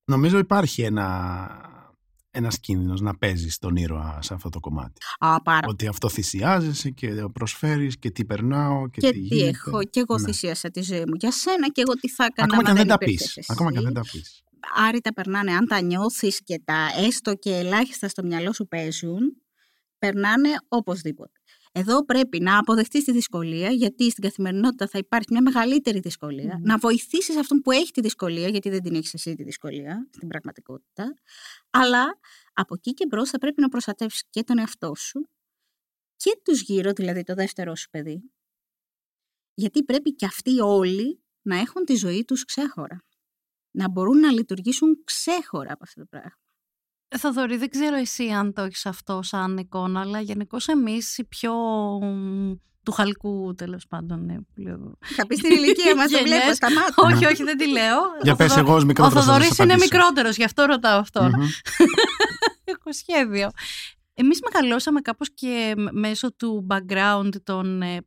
Νομίζω 0.05 0.37
υπάρχει 0.37 0.81
ένα, 0.81 1.47
ένας 2.31 2.59
κίνδυνος 2.59 3.01
να 3.01 3.17
παίζεις 3.17 3.57
τον 3.57 3.75
ήρωα 3.75 4.19
σε 4.21 4.33
αυτό 4.33 4.49
το 4.49 4.59
κομμάτι. 4.59 5.01
Α, 5.19 5.41
πάρα 5.41 5.67
Ότι 5.67 5.87
αυτό 5.87 6.09
θυσιάζεσαι 6.09 6.89
και 6.89 7.11
προσφέρεις 7.33 7.97
και 7.99 8.11
τι 8.11 8.25
περνάω 8.25 8.89
και, 8.89 8.99
και 9.01 9.11
τι 9.11 9.13
τι 9.13 9.35
γίνεται. 9.35 9.47
έχω, 9.49 9.83
και 9.83 9.99
εγώ 9.99 10.17
Ναι. 10.17 10.25
θυσίασα 10.25 10.69
τη 10.71 10.81
ζωή 10.81 10.99
μου 11.07 11.13
για 11.19 11.31
σένα 11.31 11.67
και 11.69 11.81
εγώ 11.81 11.93
τι 11.93 12.09
θα 12.09 12.25
έκανα 12.25 12.47
Ακόμα 12.53 12.63
και 12.63 12.69
αν 12.69 12.75
άμα 12.77 12.85
δεν 12.85 12.97
τα 12.97 13.05
υπήρχες 13.05 13.25
πεις. 13.27 13.37
εσύ. 13.37 13.47
Ακόμα 13.51 13.71
και 13.71 13.77
αν 13.77 13.83
δεν 13.83 13.93
τα 13.93 14.01
πεις. 14.11 14.43
άρρητα 14.75 15.13
περνάνε, 15.13 15.51
αν 15.53 15.67
τα 15.67 15.81
νιώθεις 15.81 16.43
και 16.43 16.61
τα 16.65 16.87
έστω 16.97 17.35
και 17.35 17.55
ελάχιστα 17.55 18.07
στο 18.07 18.23
μυαλό 18.23 18.53
σου 18.53 18.67
παίζουν, 18.67 19.19
περνάνε 19.99 20.49
οπωσδήποτε. 20.67 21.39
Εδώ 21.73 22.05
πρέπει 22.05 22.39
να 22.39 22.57
αποδεχτείς 22.57 23.03
τη 23.03 23.11
δυσκολία, 23.11 23.69
γιατί 23.69 24.09
στην 24.11 24.23
καθημερινότητα 24.23 24.87
θα 24.87 24.97
υπάρχει 24.97 25.27
μια 25.31 25.41
μεγαλύτερη 25.41 25.99
δυσκολία, 25.99 26.55
Μμμ. 26.57 26.63
να 26.63 26.77
βοηθήσεις 26.77 27.37
αυτόν 27.37 27.59
που 27.61 27.71
έχει 27.71 27.91
τη 27.91 28.01
δυσκολία, 28.01 28.47
γιατί 28.47 28.69
δεν 28.69 28.81
την 28.81 28.95
έχεις 28.95 29.13
εσύ 29.13 29.35
τη 29.35 29.43
δυσκολία 29.43 30.07
στην 30.11 30.27
πραγματικότητα, 30.27 31.13
αλλά 31.69 32.19
από 32.53 32.73
εκεί 32.73 32.93
και 32.93 33.05
μπρος 33.05 33.29
θα 33.29 33.37
πρέπει 33.37 33.61
να 33.61 33.69
προστατεύσεις 33.69 34.23
και 34.29 34.43
τον 34.43 34.59
εαυτό 34.59 34.95
σου 34.95 35.29
και 36.15 36.39
τους 36.43 36.61
γύρω, 36.61 36.91
δηλαδή 36.91 37.23
το 37.23 37.33
δεύτερό 37.33 37.75
σου 37.75 37.89
παιδί, 37.89 38.31
γιατί 39.53 39.83
πρέπει 39.83 40.15
και 40.15 40.25
αυτοί 40.25 40.59
όλοι 40.59 41.23
να 41.41 41.59
έχουν 41.59 41.85
τη 41.85 41.95
ζωή 41.95 42.25
τους 42.25 42.45
ξέχωρα 42.45 43.05
να 43.71 43.89
μπορούν 43.89 44.19
να 44.19 44.31
λειτουργήσουν 44.31 45.03
ξέχωρα 45.03 45.73
από 45.73 45.83
αυτό 45.83 46.01
το 46.01 46.07
πράγμα. 46.09 46.40
Ε, 47.13 47.17
Θοδωρή, 47.17 47.57
δεν 47.57 47.69
ξέρω 47.69 47.95
εσύ 47.95 48.27
αν 48.29 48.53
το 48.53 48.61
έχεις 48.61 48.85
αυτό 48.85 49.19
σαν 49.23 49.57
εικόνα, 49.57 49.99
αλλά 49.99 50.19
γενικώ 50.19 50.57
εμείς 50.67 51.17
οι 51.17 51.23
πιο 51.25 51.53
μ, 52.01 52.51
του 52.83 52.91
χαλκού 52.91 53.53
τέλος 53.57 53.85
πάντων. 53.89 54.25
Ναι, 54.25 54.35
που 54.35 54.61
λέω. 54.61 54.97
Θα 55.15 55.27
πεις 55.27 55.37
στην 55.39 55.51
ηλικία 55.51 55.95
μας, 55.95 56.11
το 56.11 56.17
Γενιές. 56.17 56.37
βλέπω, 56.39 56.53
σταμάτα. 56.55 56.93
όχι, 56.95 57.25
όχι, 57.25 57.43
δεν 57.43 57.57
τη 57.57 57.67
λέω. 57.67 57.97
Για 58.21 58.33
Ο 58.33 58.35
πες 58.35 58.47
Θοδωρή- 58.47 58.67
εγώ 58.67 58.75
ως 58.77 58.83
Ο 58.83 58.85
μικρότερος 58.85 59.23
θα 59.25 59.31
Θοδωρή 59.31 59.45
σας 59.47 59.57
είναι 59.57 59.73
απαντήσω. 59.73 59.95
μικρότερος, 59.97 60.35
γι' 60.37 60.43
αυτό 60.43 60.65
ρωτάω 60.65 60.99
αυτόν. 60.99 61.25
Μμμ. 61.37 61.41
Έχω 62.73 62.91
σχέδιο. 62.93 63.49
Εμείς 64.13 64.39
μεγαλώσαμε 64.51 65.01
κάπως 65.01 65.33
και 65.33 65.73
μ- 65.77 65.91
μέσω 65.99 66.33
του 66.35 66.67
background 66.69 67.29
των 67.43 67.81
ε, 67.81 67.97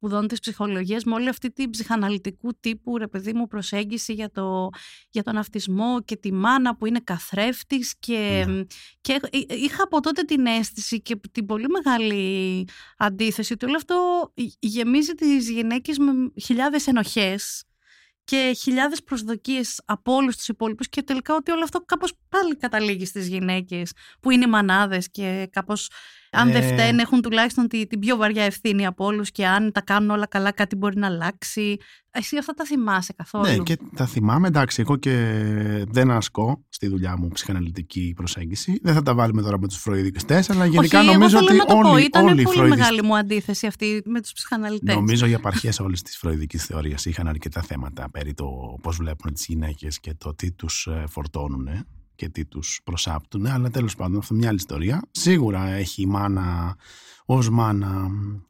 σπουδών 0.00 0.26
της 0.28 0.38
ψυχολογίας 0.40 1.04
με 1.04 1.14
όλη 1.14 1.28
αυτή 1.28 1.50
την 1.52 1.70
ψυχαναλυτικού 1.70 2.54
τύπου 2.60 2.96
ρε 2.98 3.06
παιδί 3.06 3.32
μου 3.32 3.46
προσέγγιση 3.46 4.12
για, 4.12 4.30
το, 4.30 4.68
για 5.10 5.22
τον 5.22 5.36
αυτισμό 5.36 6.02
και 6.02 6.16
τη 6.16 6.32
μάνα 6.32 6.76
που 6.76 6.86
είναι 6.86 7.00
καθρέφτης 7.04 7.94
και, 7.98 8.44
Ναι. 8.48 8.62
και 9.00 9.20
εί- 9.30 9.52
είχα 9.52 9.82
από 9.82 10.00
τότε 10.00 10.22
την 10.22 10.46
αίσθηση 10.46 11.00
και 11.02 11.20
την 11.32 11.46
πολύ 11.46 11.66
μεγάλη 11.68 12.64
αντίθεση 12.96 13.52
ότι 13.52 13.64
όλο 13.64 13.76
αυτό 13.76 14.28
γεμίζει 14.58 15.12
τις 15.14 15.50
γυναίκες 15.50 15.98
με 15.98 16.12
χιλιάδες 16.42 16.86
ενοχές 16.86 17.64
και 18.24 18.52
χιλιάδες 18.58 19.02
προσδοκίες 19.02 19.80
από 19.84 20.14
όλους 20.14 20.36
τους 20.36 20.48
υπόλοιπους 20.48 20.88
και 20.88 21.02
τελικά 21.02 21.34
ότι 21.34 21.50
όλο 21.50 21.62
αυτό 21.62 21.80
κάπως 21.80 22.12
πάλι 22.28 22.56
καταλήγει 22.56 23.04
στις 23.06 23.28
γυναίκες 23.28 23.92
που 24.20 24.30
είναι 24.30 24.44
οι 24.44 24.48
μανάδες 24.50 25.10
και 25.10 25.48
κάπως 25.52 25.90
αν 26.30 26.52
δεν 26.52 26.62
Ε. 26.62 26.66
φταίνουν 26.72 26.98
έχουν 26.98 27.22
τουλάχιστον 27.22 27.68
τη- 27.68 27.86
την 27.86 27.98
πιο 27.98 28.16
βαριά 28.16 28.42
ευθύνη 28.44 28.86
από 28.86 29.04
όλους 29.04 29.30
και 29.30 29.46
αν 29.46 29.72
τα 29.72 29.80
κάνουν 29.80 30.10
όλα 30.10 30.26
καλά 30.26 30.52
κάτι 30.52 30.76
μπορεί 30.76 30.96
να 30.98 31.06
αλλάξει. 31.06 31.76
Εσύ 32.12 32.36
αυτά 32.36 32.52
τα 32.52 32.64
θυμάσαι 32.64 33.12
καθόλου; 33.12 33.44
Ναι, 33.46 33.56
και 33.56 33.76
τα 33.96 34.06
θυμάμαι. 34.06 34.48
Εντάξει, 34.48 34.80
εγώ 34.80 34.96
και 34.96 35.14
δεν 35.88 36.10
ασκώ 36.10 36.64
στη 36.68 36.88
δουλειά 36.88 37.16
μου 37.18 37.28
ψυχαναλυτική 37.28 38.12
προσέγγιση. 38.16 38.78
Δεν 38.82 38.94
θα 38.94 39.02
τα 39.02 39.14
βάλουμε 39.14 39.42
τώρα 39.42 39.58
με 39.58 39.66
τους 39.68 39.76
φροηδιστέ, 39.76 40.44
αλλά 40.48 40.66
γενικά 40.66 40.98
Όχι, 41.00 41.12
νομίζω 41.12 41.38
εγώ 41.38 41.46
θέλω 41.46 41.60
ότι 41.62 41.72
να 41.72 41.74
το 41.76 41.88
πω, 41.88 41.92
όλοι, 41.94 42.04
ήταν 42.04 42.24
όλοι 42.26 42.40
οι 42.40 42.44
πολύ 42.44 42.56
φροηδιστές- 42.56 42.86
μεγάλη 42.88 43.02
μου 43.08 43.16
αντίθεση 43.16 43.66
αυτή 43.66 44.02
με 44.04 44.20
τους 44.20 44.32
ψυχαναλυτές. 44.32 44.94
Νομίζω 44.94 45.26
οι 45.26 45.34
απαρχές 45.34 45.80
όλης 45.80 46.02
της 46.02 46.16
φροηδικής 46.16 46.64
θεωρίας 46.64 47.04
είχαν 47.04 47.28
αρκετά 47.28 47.62
θέματα 47.62 48.10
περί 48.10 48.34
το 48.34 48.46
πώς 48.82 48.96
βλέπουν 48.96 49.32
τις 49.32 49.44
γυναίκες 49.46 50.00
και 50.00 50.14
το 50.18 50.34
τι 50.34 50.52
τους 50.52 50.88
φορτώνουν 51.08 51.68
και 52.20 52.28
τι 52.28 52.44
τους 52.46 52.80
προσάπτουν. 52.84 53.46
Αλλά 53.46 53.70
τέλος 53.70 53.94
πάντων, 53.96 54.18
αυτό 54.18 54.28
είναι 54.34 54.40
μια 54.42 54.48
άλλη 54.50 54.58
ιστορία. 54.58 55.02
Σίγουρα 55.10 55.66
έχει 55.66 56.02
η 56.02 56.06
μάνα 56.06 56.76
ως 57.24 57.50
μάνα 57.50 58.08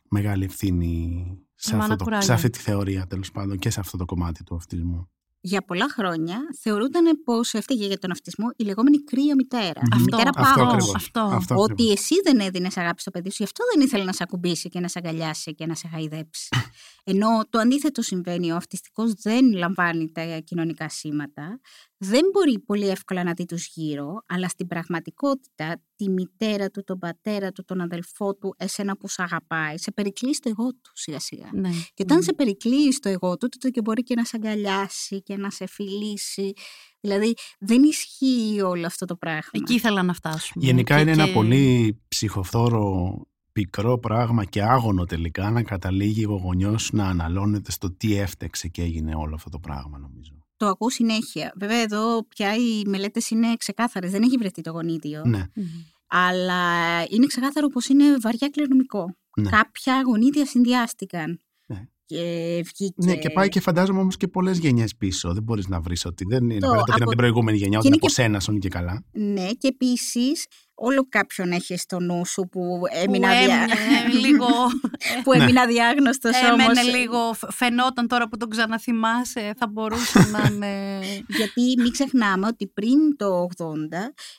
μεγάλη 0.08 0.44
ευθύνη 0.44 1.24
σε, 1.54 1.70
Η 1.74 1.78
μάνα 1.78 1.82
αυτό 1.84 1.96
το, 1.96 2.04
κουράγιο. 2.04 2.26
σε 2.26 2.32
αυτή 2.32 2.50
τη 2.50 2.58
θεωρία 2.58 3.06
τέλος 3.06 3.30
πάντων 3.30 3.58
και 3.58 3.70
σε 3.70 3.80
αυτό 3.80 3.96
το 3.96 4.04
κομμάτι 4.04 4.44
του 4.44 4.54
αυτισμού. 4.54 5.08
για 5.42 5.62
πολλά 5.64 5.88
χρόνια 5.90 6.38
θεωρούταν 6.60 7.04
πως 7.24 7.54
έφταιγε 7.54 7.86
για 7.86 7.98
τον 7.98 8.10
αυτισμό 8.10 8.46
η 8.56 8.64
λεγόμενη 8.64 9.04
κρύα 9.04 9.34
μητέρα. 9.34 9.80
Μμμ. 9.92 9.98
Η 9.98 10.02
μητέρα 10.02 10.30
Αυτό 10.34 10.42
πάγος. 10.42 10.72
ακριβώς. 10.72 10.94
Αυτό. 10.94 11.20
Αυτό 11.20 11.54
Ότι 11.54 11.72
ακριβώς. 11.72 11.92
εσύ 11.94 12.14
δεν 12.24 12.38
έδινες 12.40 12.76
αγάπη 12.76 13.00
στο 13.00 13.10
παιδί 13.10 13.28
σου, 13.30 13.36
γι' 13.38 13.44
αυτό 13.44 13.64
δεν 13.74 13.86
ήθελε 13.86 14.04
να 14.04 14.12
σε 14.12 14.22
ακουμπήσει 14.22 14.68
και 14.68 14.80
να 14.80 14.88
σε 14.88 14.98
αγκαλιάσει 15.04 15.54
και 15.54 15.66
να 15.66 15.74
σε 15.74 15.88
χαϊδέψει. 15.88 16.48
Ενώ 17.12 17.28
το 17.50 17.58
αντίθετο 17.58 18.02
συμβαίνει, 18.02 18.52
ο 18.52 18.56
αυτιστικός 18.56 19.12
δεν 19.12 19.52
λαμβάνει 19.52 20.10
τα 20.12 20.38
κοινωνικά 20.44 20.88
σήματα, 20.88 21.60
δεν 22.03 22.20
μπορεί 22.32 22.59
πολύ 22.59 22.88
εύκολα 22.88 23.24
να 23.24 23.32
δει 23.32 23.44
τους 23.44 23.66
γύρω, 23.74 24.22
αλλά 24.26 24.48
στην 24.48 24.66
πραγματικότητα 24.66 25.82
τη 25.96 26.09
μητέρα 26.11 26.70
του, 26.70 26.84
τον 26.84 26.98
πατέρα 26.98 27.51
του, 27.53 27.64
τον 27.64 27.80
αδελφό 27.80 28.34
του, 28.34 28.55
εσένα 28.59 28.96
που 28.96 29.09
σε 29.09 29.22
αγαπάει, 29.22 29.78
σε 29.78 29.92
περικλεί 29.92 30.34
στο 30.34 30.48
εγώ 30.48 30.68
του 30.70 30.90
σιγά 30.94 31.18
σιγά. 31.20 31.48
Ναι. 31.53 31.70
Και 31.94 32.03
όταν 32.03 32.16
Μμ. 32.16 32.20
σε 32.20 32.32
περικλείει 32.32 32.92
στο 32.92 33.09
εγώ 33.09 33.36
του, 33.36 33.48
τότε 33.48 33.70
και 33.70 33.80
μπορεί 33.82 34.03
και 34.03 34.14
να 34.14 34.24
σε 34.24 34.36
αγκαλιάσει 34.36 35.22
και 35.22 35.36
να 35.36 35.51
σε 35.51 35.66
φιλήσει. 35.66 36.53
Δηλαδή 37.01 37.34
δεν 37.59 37.82
ισχύει 37.82 38.61
όλο 38.64 38.86
αυτό 38.86 39.05
το 39.07 39.16
πράγμα. 39.16 39.40
Εκεί 39.51 39.74
ήθελα 39.74 40.03
να 40.03 40.12
φτάσουμε. 40.12 40.64
Γενικά 40.64 40.94
Και- 40.94 41.01
είναι 41.03 41.11
ένα 41.11 41.26
και- 41.26 41.32
πολύ 41.32 42.01
ψυχοφθόρο 42.09 43.14
πικρό 43.53 43.98
πράγμα 43.98 44.44
και 44.44 44.62
άγωνο 44.62 45.05
τελικά 45.05 45.51
να 45.51 45.62
καταλήγει 45.62 46.24
ο 46.24 46.40
γονιός 46.42 46.92
να 46.92 47.05
αναλώνεται 47.09 47.70
στο 47.70 47.90
τι 47.92 48.14
έφτεξε 48.16 48.68
και 48.68 48.82
έγινε 48.82 49.14
όλο 49.14 49.34
αυτό 49.34 49.51
το 49.51 49.59
πράγμα 49.59 49.98
νομίζω. 49.98 50.39
Το 50.61 50.66
ακούω 50.66 50.90
συνέχεια. 50.90 51.52
Βέβαια, 51.56 51.78
εδώ 51.82 52.26
πια 52.26 52.54
οι 52.54 52.82
μελέτες 52.86 53.30
είναι 53.30 53.56
ξεκάθαρες. 53.58 54.11
Δεν 54.11 54.22
έχει 54.22 54.36
βρεθεί 54.36 54.62
το 54.62 54.70
γονίδιο. 54.70 55.22
Ναι, 55.26 55.44
Μμ. 55.54 55.62
Αλλά 56.06 56.64
είναι 57.08 57.26
ξεκάθαρο 57.26 57.68
πως 57.68 57.86
είναι 57.88 58.04
βαριά 58.20 58.48
κληρονομικό. 58.48 59.16
ναι. 59.40 59.50
Κάποια 59.50 60.02
γονίδια 60.06 60.46
συνδυάστηκαν. 60.46 61.38
Ναι. 61.66 61.84
Και 62.06 62.24
βγήκε. 62.64 62.94
Ναι, 62.96 63.16
και 63.16 63.30
πάει 63.30 63.48
και 63.48 63.61
φαντάζομαι 63.61 64.00
όμως 64.00 64.16
και 64.16 64.28
πολλές 64.28 64.58
γενιές 64.58 64.96
πίσω. 64.96 65.32
Δεν 65.32 65.42
μπορείς 65.42 65.68
να 65.68 65.80
βρεις 65.80 66.04
ότι 66.04 66.24
δεν 66.28 66.50
είναι 66.50 66.58
Το 66.61 66.66
απαραίτητο 66.66 66.84
και 66.84 66.90
από- 66.92 67.02
από 67.02 67.08
την 67.11 67.18
προηγούμενη 67.18 67.56
γενιά, 67.56 67.70
και 67.72 67.76
ότι 67.78 67.86
είναι 67.86 67.96
από 67.96 68.06
και- 68.06 68.12
σένα 68.12 68.40
σώνει 68.40 68.58
και 68.58 68.68
καλά. 68.68 69.04
Ναι, 69.12 69.50
και 69.52 69.68
επίσης 69.68 70.46
όλο 70.83 71.07
κάποιον 71.09 71.53
έχει 71.53 71.76
στο 71.76 72.01
νου 72.01 72.26
σου 72.26 72.43
που 72.43 72.61
Που 72.61 72.83
έμεινα, 72.91 73.28
δια... 73.28 73.66
έμεινε 74.05 74.26
λίγο. 74.26 74.47
που 75.24 75.37
Ναι. 75.37 75.43
έμεινα 75.43 75.66
διάγνωστος 75.66 76.37
Έμενε 76.43 76.62
όμως. 76.62 76.85
λίγο. 76.95 77.33
φ- 77.33 77.53
Φαινόταν 77.53 78.07
τώρα 78.09 78.28
που 78.28 78.37
τον 78.37 78.49
ξαναθυμάσαι, 78.51 79.53
θα 79.59 79.68
μπορούσε 79.68 80.18
να 80.31 80.49
είναι. 80.51 80.99
Γιατί 81.39 81.74
μην 81.78 81.93
ξεχνάμε 81.93 82.47
ότι 82.47 82.66
πριν 82.66 83.16
το 83.16 83.47
80 83.57 83.64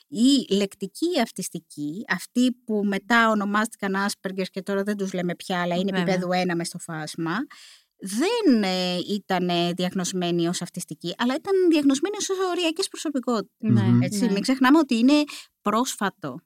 η 0.08 0.54
λεκτική 0.54 1.20
αυτιστική, 1.22 2.04
αυτοί 2.08 2.52
που 2.64 2.82
μετά 2.84 3.28
ονομάστηκαν 3.30 3.94
Asperger 4.06 4.44
και 4.50 4.62
τώρα 4.62 4.82
δεν 4.82 4.96
τους 4.96 5.12
λέμε 5.12 5.34
πια, 5.34 5.60
αλλά 5.60 5.74
είναι 5.74 5.90
Βέβαια. 5.98 6.14
επίπεδο 6.14 6.52
1 6.52 6.54
μες 6.56 6.66
στο 6.66 6.78
φάσμα, 6.78 7.36
δεν 8.04 8.62
ε, 8.62 8.98
ήταν 9.08 9.48
ε, 9.48 9.72
διαγνωσμένοι 9.72 10.48
ως 10.48 10.62
αυτιστικοί, 10.62 11.14
αλλά 11.18 11.34
ήταν 11.34 11.52
διαγνωσμένοι 11.70 12.16
ως 12.18 12.28
οριακές 12.50 12.88
προσωπικότητες. 12.88 13.56
Ναι, 13.58 13.82
Μμμ. 13.82 14.02
Έτσι, 14.02 14.24
ναι. 14.24 14.32
Μην 14.32 14.42
ξεχνάμε 14.42 14.78
ότι 14.78 14.98
είναι 14.98 15.22
πρόσφατο 15.62 16.40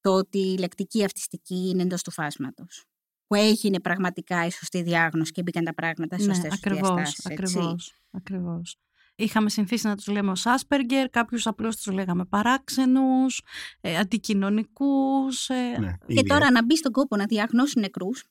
το 0.00 0.10
ότι 0.14 0.38
η 0.38 0.58
λεκτική 0.58 1.04
αυτιστική 1.04 1.68
είναι 1.68 1.82
εντός 1.82 2.02
του 2.02 2.10
φάσματος. 2.10 2.84
Που 3.26 3.34
έγινε 3.34 3.80
πραγματικά 3.80 4.46
η 4.46 4.50
σωστή 4.50 4.82
διάγνωση 4.82 5.32
και 5.32 5.42
μπήκαν 5.42 5.64
τα 5.64 5.74
πράγματα 5.74 6.14
στις 6.14 6.26
Ναι, 6.26 6.34
σωστές 6.34 6.50
τους 6.50 6.58
ακριβώς, 6.64 6.94
διαστάσεις, 6.94 7.24
έτσι. 7.24 7.32
ακριβώς, 7.32 7.94
ακριβώς. 8.10 8.76
Είχαμε 9.18 9.50
συνηθίσει 9.50 9.86
να 9.86 9.96
τους 9.96 10.06
λέμε 10.06 10.30
ως 10.30 10.44
Asperger, 10.46 11.06
κάποιους 11.10 11.46
απλώς 11.46 11.76
τους 11.76 11.92
λέγαμε 11.94 12.24
παράξενους, 12.24 13.42
ε, 13.80 13.96
αντικοινωνικούς. 13.96 15.48
ε, 15.48 15.54
Ναι, 15.78 15.92
Και 16.06 16.12
ίδια. 16.12 16.22
τώρα 16.22 16.50
να 16.50 16.64
μπει 16.64 16.76
στον 16.76 16.92
κόπο 16.92 17.16
να 17.16 17.24
διαγνώσει 17.26 17.78
νεκρούς, 17.80 18.24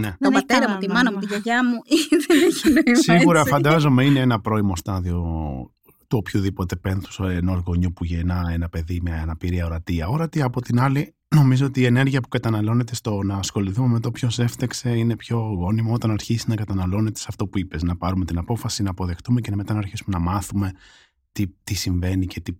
Ναι. 0.00 0.08
τον 0.08 0.16
Δεν 0.18 0.32
έχει 0.32 0.46
πατέρα 0.46 0.60
μου, 0.60 0.78
κανένα 0.78 0.78
τη 0.78 0.88
μάνα 0.88 1.10
μου, 1.12 1.18
νόημα. 1.18 1.20
τη 1.20 1.26
γιαγιά 1.26 1.64
μου, 1.64 1.78
δεν 2.26 2.42
έχει 2.48 2.68
νόημα. 2.68 3.18
Σίγουρα 3.18 3.38
έτσι. 3.38 3.50
φαντάζομαι 3.50 4.04
είναι 4.04 4.20
ένα 4.20 4.40
πρώιμο 4.40 4.76
στάδιο 4.76 5.20
του 6.08 6.18
οποιοδήποτε 6.18 6.76
πένθους 6.76 7.18
ενός 7.18 7.62
γονιού 7.66 7.92
που 7.92 8.04
γεννά 8.04 8.42
ένα 8.52 8.68
παιδί 8.68 9.00
με 9.02 9.20
αναπηρία 9.20 9.66
ορατή. 9.66 10.02
Αόρατη, 10.02 10.42
από 10.42 10.60
την 10.60 10.80
άλλη, 10.80 11.14
νομίζω 11.34 11.66
ότι 11.66 11.80
η 11.80 11.84
ενέργεια 11.84 12.20
που 12.20 12.28
καταναλώνεται 12.28 12.94
στο 12.94 13.22
να 13.22 13.36
ασχοληθούμε 13.36 13.88
με 13.88 14.00
το 14.00 14.10
ποιος 14.10 14.38
έφτεξε 14.38 14.90
είναι 14.96 15.16
πιο 15.16 15.38
γόνιμο 15.38 15.92
όταν 15.92 16.10
αρχίσει 16.10 16.44
να 16.48 16.54
καταναλώνεται 16.54 17.18
σε 17.18 17.26
αυτό 17.28 17.46
που 17.46 17.58
είπες. 17.58 17.82
Να 17.82 17.96
πάρουμε 17.96 18.24
την 18.24 18.38
απόφαση, 18.38 18.82
να 18.82 18.90
αποδεχτούμε 18.90 19.40
και 19.40 19.50
μετά 19.54 19.72
να 19.72 19.78
αρχίσουμε 19.78 20.18
να 20.18 20.22
μάθουμε 20.24 20.72
τι, 21.32 21.46
τι 21.64 21.74
συμβαίνει 21.74 22.26
και 22.26 22.40
τι, 22.40 22.52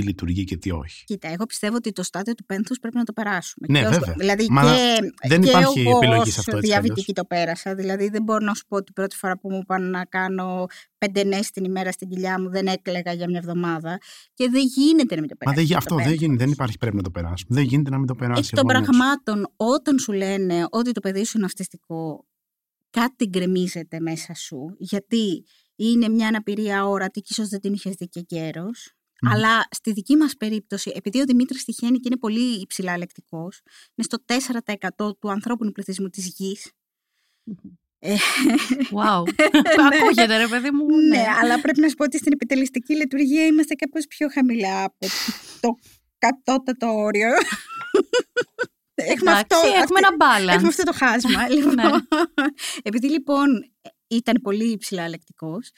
τι 0.00 0.06
λειτουργεί 0.06 0.44
και 0.44 0.56
τι 0.56 0.70
όχι. 0.70 1.04
Κοίτα, 1.04 1.28
εγώ 1.28 1.46
πιστεύω 1.46 1.76
ότι 1.76 1.92
το 1.92 2.02
στάδιο 2.02 2.34
του 2.34 2.44
πένθους 2.44 2.78
πρέπει 2.78 2.96
να 2.96 3.04
το 3.04 3.12
περάσουμε. 3.12 3.66
Ναι, 3.70 3.78
Και 3.80 3.86
ως- 3.86 3.98
βέβαια. 3.98 4.14
Δηλαδή 4.18 4.46
Μα 4.50 4.62
και, 4.62 5.28
δεν 5.28 5.40
και 5.42 5.48
υπάρχει 5.48 5.80
εγώ 5.80 5.96
επιλογής 5.96 6.26
ως 6.28 6.32
σε 6.32 6.40
αυτό, 6.40 6.56
έτσι 6.56 6.68
κι 6.68 6.72
διαβητική 6.72 7.12
το 7.12 7.24
πέρασα. 7.24 7.74
Δηλαδή 7.74 8.08
δεν 8.08 8.22
μπορώ 8.22 8.44
να 8.44 8.54
σου 8.54 8.64
πω 8.68 8.76
ότι 8.76 8.86
η 8.90 8.92
πρώτη 8.92 9.16
φορά 9.16 9.38
που 9.38 9.50
μου 9.50 9.58
είπαν 9.62 9.90
να 9.90 10.04
κάνω 10.04 10.66
πέντε 10.98 11.24
ναι 11.24 11.38
την 11.52 11.64
ημέρα 11.64 11.92
στην 11.92 12.08
κοιλιά 12.08 12.40
μου 12.40 12.50
δεν 12.50 12.66
έκλαιγα 12.66 13.12
για 13.12 13.28
μια 13.28 13.38
εβδομάδα. 13.38 13.98
Και 14.34 14.48
δεν 14.50 14.62
γίνεται 14.76 15.14
να 15.14 15.20
μην 15.20 15.30
το 15.30 15.36
Μα 15.44 15.52
περάσει. 15.52 15.56
δεν, 15.56 15.64
γι- 15.64 15.72
το 15.72 15.78
αυτό 15.78 15.94
δεν 15.94 16.04
πένθος. 16.04 16.20
γίνεται, 16.22 16.44
δεν 16.44 16.52
υπάρχει 16.52 16.78
πρέπει 16.78 16.96
να 16.96 17.02
το 17.02 17.10
περάσουμε. 17.10 17.54
Δεν 17.60 17.64
γίνεται 17.64 17.90
να 17.90 17.98
μην 17.98 18.06
το 18.06 18.14
περάσει. 18.14 18.50
Εκ 18.52 18.58
ο 18.58 18.62
των 18.62 18.70
γονιός. 18.74 18.88
πραγμάτων, 18.96 19.52
όταν 19.56 19.98
σου 19.98 20.12
λένε 20.12 20.66
ότι 20.70 20.92
το 20.92 21.00
παιδί 21.00 21.24
σου 21.24 21.36
είναι 21.36 21.46
αυτιστικό, 21.46 22.26
κάτι 22.90 23.26
γκρεμίζεται 23.26 24.00
μέσα 24.00 24.34
σου, 24.34 24.74
γιατί 24.78 25.44
είναι 25.76 26.08
μια 26.08 26.28
αναπηρία 26.28 26.86
όρατη 26.86 27.20
και 27.20 27.26
ίσως 27.30 27.48
δεν 27.48 27.60
την 27.60 27.72
είχες 27.72 27.94
δει 27.94 28.08
και 28.08 28.20
καιρός. 28.20 28.92
Μμμ. 29.22 29.32
Αλλά 29.32 29.68
στη 29.70 29.92
δική 29.92 30.16
μας 30.16 30.34
περίπτωση, 30.36 30.92
επειδή 30.94 31.20
ο 31.20 31.24
Δημήτρης 31.24 31.64
τυχαίνει 31.64 31.96
και 31.98 32.02
είναι 32.06 32.16
πολύ 32.18 32.60
υψηλά 32.60 32.98
λεκτικός, 32.98 33.60
είναι 33.94 34.06
στο 34.06 34.18
4% 34.98 35.16
του 35.18 35.30
ανθρώπινου 35.30 35.72
πληθυσμού 35.72 36.08
της 36.08 36.26
γης. 36.26 36.72
Ε, 37.98 38.14
Wow. 38.92 39.22
Ακούγεται 39.92 40.36
ρε 40.36 40.46
παιδί 40.48 40.70
μου. 40.70 40.96
ναι, 41.08 41.24
αλλά 41.42 41.60
πρέπει 41.60 41.80
να 41.80 41.88
σου 41.88 41.94
πω 41.94 42.04
ότι 42.04 42.18
στην 42.18 42.32
επιτελεστική 42.32 42.94
λειτουργία 42.96 43.46
είμαστε 43.46 43.74
κάπως 43.74 44.06
πιο 44.06 44.28
χαμηλά 44.32 44.84
από 44.84 45.06
το 45.60 45.74
κατώτατο 46.18 46.86
όριο. 46.94 47.28
Έχουμε 48.94 49.30
Εντάξει, 49.30 49.46
αυτό, 49.54 49.56
έχουμε 49.68 49.78
αυτή- 49.78 49.94
ένα 49.96 50.16
balance. 50.18 50.54
Έχουμε 50.54 50.68
αυτό 50.68 50.82
το 50.82 50.92
χάσμα. 50.92 51.48
λοιπόν. 51.54 51.74
Ναι. 51.74 51.90
Επειδή 52.82 53.08
λοιπόν 53.10 53.48
ήταν 54.08 54.40
πολύ 54.42 54.70
υψηλά 54.70 55.08
λεκτικός, 55.08 55.70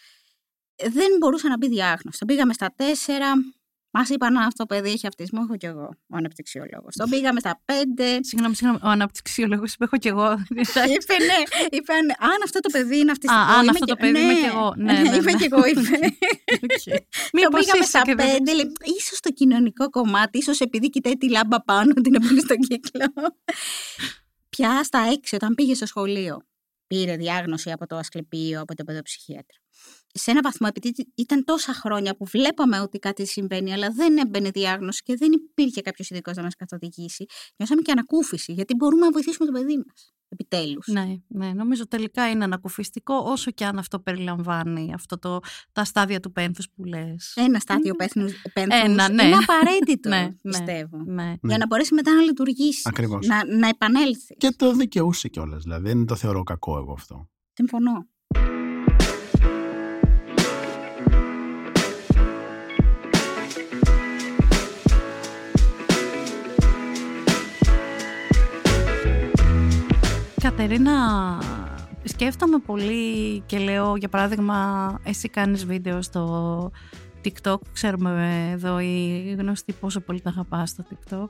δεν 0.89 1.07
μπορούσα 1.19 1.49
να 1.49 1.57
μπει 1.57 1.69
διάγνωση. 1.69 2.19
Τον 2.19 2.29
πήγαμε 2.29 2.53
στα 2.53 2.73
τέσσερα. 2.77 3.33
Μας 3.93 4.09
είπαν 4.09 4.37
αν 4.37 4.43
αυτό 4.47 4.67
το 4.67 4.75
παιδί 4.75 4.91
έχει 4.91 5.07
αυτισμό, 5.07 5.41
έχω 5.45 5.57
κι 5.57 5.67
εγώ, 5.67 5.89
ο 6.09 6.17
αναπτυξιολόγος. 6.17 6.95
Τον 6.97 7.09
πήγαμε 7.11 7.41
στα 7.41 7.63
πέντε. 7.65 8.19
Συγγνώμη, 8.23 8.55
συγγνώμη. 8.55 8.81
Ο 8.85 8.89
αναπτυξιολόγος 8.89 9.75
είπε: 9.75 9.85
Έχω 9.85 9.97
κι 9.97 10.09
εγώ. 10.09 10.31
είπε 10.97 11.15
ναι, 11.29 11.67
είπε 11.71 11.93
αν 12.19 12.37
αυτό 12.45 12.61
το 12.61 12.69
παιδί 12.73 12.99
είναι 12.99 13.11
αυτιστικό. 13.11 13.41
Α, 13.43 13.55
αν 13.57 13.61
είμαι 13.63 13.71
αυτό 13.71 13.85
και- 13.85 13.91
το 13.93 13.97
παιδί 14.01 14.21
είμαι 14.21 14.35
κι 14.35 14.45
εγώ. 14.45 14.75
Ναι, 14.77 14.93
ναι, 14.93 15.17
είπε 15.17 15.31
ναι. 15.31 15.39
κι 15.39 15.45
εγώ, 15.53 15.65
είπε. 15.67 15.81
Οκ. 16.65 16.85
Το 16.85 17.05
Μήπως 17.33 17.61
πήγαμε 17.61 17.79
είσαι 17.81 17.89
στα 17.89 18.03
και 18.03 18.15
δεν- 18.15 18.31
πέντε. 18.33 18.53
λέει, 18.55 18.73
Ίσως 18.99 19.21
το 19.21 19.31
κοινωνικό 19.33 19.91
κομμάτι, 19.91 20.39
ίσως 20.39 20.61
επειδή 20.61 20.91
κοιτάει 20.91 21.17
τη 21.17 21.31
λάμπα 21.31 21.63
πάνω, 21.63 21.93
δεν 21.93 22.15
έμπαινε 22.15 22.41
στον 22.41 22.57
κύκλο. 22.57 23.05
Πια 24.49 24.83
στα 24.85 24.99
έξι, 25.13 25.35
όταν 25.35 25.55
πήγε 25.55 25.75
στο 25.75 25.87
σχολείο, 25.87 26.43
πήρε 26.87 27.17
διάγνωση 27.17 27.71
από 27.71 27.87
το 27.87 27.97
Ασκληπείο, 27.97 28.61
από 28.61 28.75
το 28.75 28.85
παιδοψυχίατρο. 28.85 29.59
Σε 30.13 30.31
ένα 30.31 30.41
βαθμό, 30.43 30.69
επειδή 30.71 31.13
ήταν 31.15 31.45
τόσα 31.45 31.73
χρόνια 31.75 32.17
που 32.17 32.25
βλέπαμε 32.25 32.81
ότι 32.81 32.99
κάτι 32.99 33.27
συμβαίνει, 33.27 33.73
αλλά 33.73 33.91
δεν 33.91 34.17
έμπαινε 34.17 34.51
διάγνωση 34.51 35.03
και 35.03 35.17
δεν 35.17 35.33
υπήρχε 35.33 35.81
κάποιος 35.81 36.11
ειδικός 36.11 36.37
να 36.37 36.43
μας 36.43 36.55
καθοδηγήσει, 36.55 37.25
νιώσαμε 37.57 37.83
και 37.83 37.91
ανακούφιση, 37.91 38.53
γιατί 38.53 38.75
μπορούμε 38.75 39.05
να 39.05 39.11
βοηθήσουμε 39.11 39.47
το 39.47 39.53
παιδί 39.53 39.77
μας. 39.77 40.13
Επιτέλους. 40.33 40.87
Ναι, 40.87 41.17
ναι, 41.29 41.53
νομίζω 41.53 41.89
τελικά 41.89 42.31
είναι 42.31 42.45
ανακουφιστικό 42.45 43.15
όσο 43.15 43.51
και 43.51 43.65
αν 43.65 43.79
αυτό 43.79 44.01
περιλαμβάνει 44.01 44.93
αυτό 44.95 45.19
το, 45.19 45.39
τα 45.73 45.85
στάδια 45.85 46.21
του 46.21 46.33
πένθους 46.33 46.69
που 46.71 46.85
λες. 46.85 47.33
Ένα 47.37 47.59
στάδιο 47.59 47.95
πένθους, 47.95 48.33
Ένα, 48.53 49.13
ναι. 49.13 49.23
είναι 49.23 49.37
απαραίτητο, 49.37 50.09
Ναι, 50.15 50.17
ναι. 50.17 50.31
πιστεύω. 50.43 51.03
Ναι. 51.05 51.35
Για 51.43 51.59
να 51.59 51.67
μπορέσει 51.67 51.95
μετά 51.95 52.15
να 52.15 52.21
λειτουργήσει. 52.21 52.83
Ακριβώς. 52.85 53.27
Να, 53.27 53.57
να 53.59 53.69
επανέλθεις. 53.69 54.37
Και 54.37 54.51
το 54.57 54.73
δικαιούσε 54.73 55.29
κιόλας. 55.29 55.63
Δηλαδή 55.63 55.89
δεν 55.89 56.07
το 56.07 56.17
θεωρώ 56.17 56.43
κακό 56.43 56.79
εγώ 56.79 56.93
αυτό. 56.93 57.29
Συμφωνώ. 57.53 58.09
Κατερίνα, 70.61 71.39
σκέφτομαι 72.05 72.59
πολύ 72.59 73.41
και 73.47 73.59
λέω, 73.59 73.97
για 73.97 74.09
παράδειγμα, 74.09 74.99
εσύ 75.05 75.29
κάνεις 75.29 75.67
βίντεο 75.67 76.03
στο 76.03 76.73
TikTok. 77.25 77.57
Ξέρουμε 77.73 78.49
εδώ 78.53 78.79
οι 78.81 79.21
γνωστοί 79.39 79.73
πόσο 79.73 80.01
πολύ 80.01 80.21
τα 80.21 80.29
αγαπάς 80.31 80.71
στο 80.71 80.85
TikTok. 80.91 81.29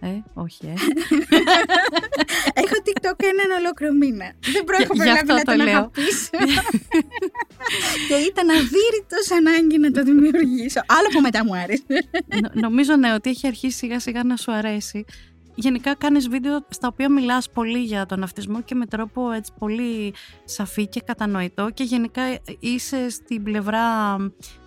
Ε, 0.00 0.08
όχι, 0.34 0.66
ε. 0.66 0.72
Έχω 2.62 2.74
TikTok 2.84 3.18
έναν 3.22 3.58
ολόκληρο 3.58 3.92
μήνα. 3.92 4.32
Δεν 4.52 4.64
πρόκειται 4.64 4.92
Γι' 4.92 4.98
προλάβει 4.98 5.18
αυτό 5.18 5.32
να 5.32 5.38
το 5.42 5.52
τον 5.52 5.56
λέω. 5.56 5.76
αγαπήσω. 5.76 6.30
και 8.08 8.14
ήταν 8.14 8.48
αδύρυτος 8.50 9.30
ανάγκη 9.38 9.78
να 9.78 9.90
το 9.90 10.02
δημιουργήσω. 10.02 10.80
Άλλο 10.86 11.08
που 11.12 11.20
μετά 11.20 11.44
μου 11.44 11.56
άρεσε. 11.56 12.08
Νο- 12.42 12.50
νομίζω 12.68 12.96
ναι 12.96 13.14
ότι 13.14 13.30
έχει 13.30 13.46
αρχίσει 13.46 13.76
σιγά 13.76 14.00
σιγά 14.00 14.24
να 14.24 14.36
σου 14.36 14.52
αρέσει. 14.52 15.04
Γενικά 15.56 15.94
κάνεις 15.94 16.28
βίντεο 16.28 16.66
στα 16.68 16.88
οποία 16.88 17.10
μιλάς 17.10 17.50
πολύ 17.50 17.78
για 17.78 18.06
τον 18.06 18.22
αυτισμό 18.22 18.62
και 18.62 18.74
με 18.74 18.86
τρόπο 18.86 19.30
έτσι 19.30 19.52
πολύ 19.58 20.14
σαφή 20.44 20.86
και 20.86 21.00
κατανοητό 21.00 21.70
και 21.74 21.84
γενικά 21.84 22.22
είσαι 22.60 23.08
στην 23.08 23.42
πλευρά 23.42 24.16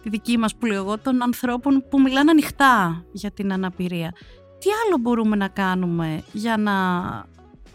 τη 0.04 0.10
δική 0.10 0.38
μας 0.38 0.56
που 0.56 0.66
λέω 0.66 0.78
εγώ 0.78 0.98
των 0.98 1.22
ανθρώπων 1.22 1.86
που 1.90 2.02
μιλάνε 2.02 2.32
ανοιχτά 2.32 3.06
για 3.12 3.32
την 3.32 3.54
αναπηρία. 3.54 4.14
Τι 4.60 4.70
άλλο 4.86 4.98
μπορούμε 4.98 5.36
να 5.36 5.48
κάνουμε 5.48 6.24
για 6.32 6.58
να 6.58 6.74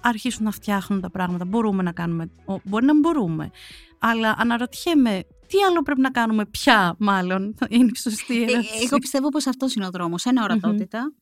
αρχίσουν 0.00 0.44
να 0.44 0.50
φτιάχνουν 0.50 1.00
τα 1.00 1.10
πράγματα; 1.10 1.44
Μπορούμε 1.44 1.82
να 1.82 1.92
κάνουμε, 1.92 2.30
μπορεί 2.62 2.84
να 2.84 3.00
μπορούμε. 3.00 3.50
Αλλά 3.98 4.34
αναρωτιέμαι 4.38 5.24
τι 5.46 5.62
άλλο 5.68 5.82
πρέπει 5.82 6.00
να 6.00 6.10
κάνουμε 6.10 6.46
πια 6.46 6.94
μάλλον; 6.98 7.54
Είναι 7.68 7.90
η 7.92 7.98
σωστή 7.98 8.42
ε, 8.42 8.52
ερώτηση. 8.52 8.84
Εγώ 8.84 8.98
πιστεύω 8.98 9.28
πως 9.28 9.46
αυτός 9.46 9.74
είναι 9.74 9.86
ο 9.86 9.90
δρόμος. 9.90 10.24
Ένα 10.24 10.42
ορατότητα, 10.42 11.12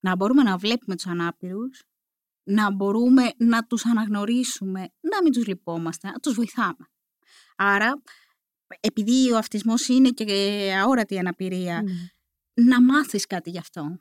να 0.00 0.16
μπορούμε 0.16 0.42
να 0.42 0.56
βλέπουμε 0.56 0.94
τους 0.94 1.06
ανάπηρους, 1.06 1.82
να 2.44 2.72
μπορούμε 2.72 3.32
να 3.36 3.66
τους 3.66 3.84
αναγνωρίσουμε, 3.84 4.80
να 5.00 5.22
μην 5.22 5.32
τους 5.32 5.46
λυπόμαστε, 5.46 6.10
να 6.10 6.18
τους 6.18 6.34
βοηθάμε. 6.34 6.90
Άρα, 7.56 8.02
επειδή 8.80 9.32
ο 9.32 9.36
αυτισμός 9.36 9.88
είναι 9.88 10.10
και 10.10 10.24
αόρατη 10.80 11.18
αναπηρία, 11.18 11.82
να 12.54 12.82
μάθεις 12.82 13.26
κάτι 13.26 13.50
γι' 13.50 13.58
αυτό 13.58 13.98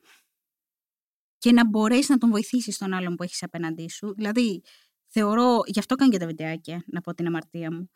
και 1.38 1.52
να 1.52 1.68
μπορέσεις 1.70 2.10
να 2.10 2.18
τον 2.18 2.30
βοηθήσεις 2.30 2.78
τον 2.78 2.94
άλλον 2.94 3.16
που 3.16 3.24
έχεις 3.24 3.44
απέναντί 3.44 3.90
σου. 3.90 4.14
Δηλαδή, 4.16 4.62
θεωρώ, 5.08 5.60
γι' 5.66 5.80
αυτό 5.80 5.96
κάνω 5.96 6.12
και 6.12 6.18
τα 6.18 6.26
βιντεάκια, 6.26 6.84
να 6.88 7.02
πω 7.02 7.14
την 7.14 7.28
αμαρτία 7.28 7.72
μου. 7.72 7.90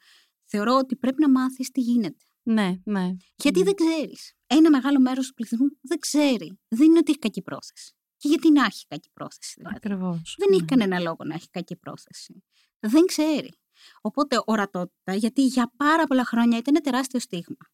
Θεωρώ 0.43 0.75
ότι 0.77 0.95
πρέπει 0.95 1.21
να 1.21 1.29
μάθεις 1.29 1.69
τι 1.71 1.81
γίνεται. 1.81 2.25
Ναι, 2.43 2.75
ναι. 2.83 3.09
Γιατί 3.35 3.59
ναι. 3.59 3.65
δεν 3.65 3.73
ξέρεις. 3.75 4.33
Ένα 4.47 4.69
μεγάλο 4.69 4.99
μέρος 4.99 5.27
του 5.27 5.33
πληθυσμού 5.33 5.67
δεν 5.81 5.99
ξέρει. 5.99 6.59
Δεν 6.67 6.87
είναι 6.87 6.97
ότι 6.97 7.09
έχει 7.11 7.19
κακή 7.19 7.41
πρόθεση. 7.41 7.95
Και 8.17 8.27
γιατί 8.27 8.51
να 8.51 8.65
έχει 8.65 8.85
κακή 8.87 9.09
πρόθεση. 9.13 9.53
Δηλαδή; 9.57 9.75
Ακριβώς. 9.75 10.35
Δεν 10.37 10.47
έχει 10.51 10.61
ναι. 10.61 10.67
κανένα 10.67 10.99
λόγο 10.99 11.23
να 11.25 11.33
έχει 11.33 11.49
κακή 11.49 11.75
πρόθεση. 11.75 12.43
Δεν 12.79 13.05
ξέρει. 13.05 13.53
Οπότε 14.01 14.41
ορατότητα, 14.45 15.15
γιατί 15.15 15.45
για 15.45 15.73
πάρα 15.77 16.03
πολλά 16.03 16.25
χρόνια 16.25 16.57
ήταν 16.57 16.81
τεράστιο 16.83 17.19
στίγμα. 17.19 17.69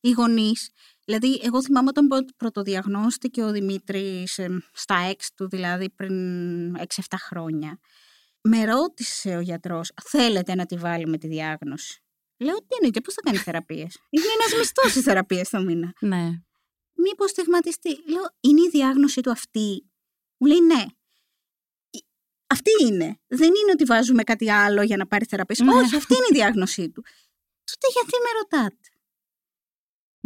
Οι 0.00 0.10
γονείς 0.10 0.70
Δηλαδή, 1.06 1.40
εγώ 1.42 1.62
θυμάμαι 1.62 1.88
όταν 1.88 2.08
πρωτοδιαγνώστηκε 2.36 3.42
ο 3.42 3.50
Δημήτρης 3.50 4.40
στα 4.72 4.94
έξι 4.94 5.32
του, 5.36 5.48
δηλαδή 5.48 5.90
πριν 5.90 6.76
6-7 6.76 6.80
χρόνια. 7.18 7.78
Με 8.40 8.64
ρώτησε 8.64 9.36
ο 9.36 9.40
γιατρός, 9.40 9.92
θέλετε 10.02 10.54
να 10.54 10.66
τη 10.66 10.76
βάλουμε 10.76 11.18
τη 11.18 11.28
διάγνωση; 11.28 12.02
Λέω, 12.38 12.56
τι 12.56 12.76
είναι, 12.80 12.90
και 12.90 13.00
πώς 13.00 13.14
θα 13.14 13.20
κάνεις 13.20 13.42
θεραπείες; 13.42 13.98
είναι 14.10 14.24
ένας 14.40 14.58
μισθός 14.58 14.92
τη 14.92 15.02
θεραπεία 15.02 15.46
το 15.50 15.60
μήνα. 15.60 15.92
Ναι. 16.00 16.28
Μήπως 16.94 17.30
στιγματιστεί. 17.30 17.88
Λέω, 18.10 18.22
είναι 18.40 18.60
η 18.60 18.68
διάγνωση 18.68 19.20
του 19.20 19.30
αυτή. 19.30 19.90
Μου 20.36 20.46
λέει, 20.46 20.60
ναι. 20.60 20.84
Αυτή 22.46 22.70
είναι. 22.80 23.20
Δεν 23.26 23.48
είναι 23.48 23.72
ότι 23.72 23.84
βάζουμε 23.84 24.22
κάτι 24.22 24.50
άλλο 24.50 24.82
για 24.82 24.96
να 24.96 25.06
πάρει 25.06 25.24
θεραπεία. 25.24 25.64
Ναι. 25.64 25.74
Όχι, 25.74 25.96
αυτή 25.96 26.14
είναι 26.14 26.26
η 26.30 26.34
διάγνωσή 26.34 26.90
του. 26.90 27.04
Τότε 27.64 27.86
γιατί 27.92 28.12
με 28.22 28.30
ρωτάτε; 28.38 28.88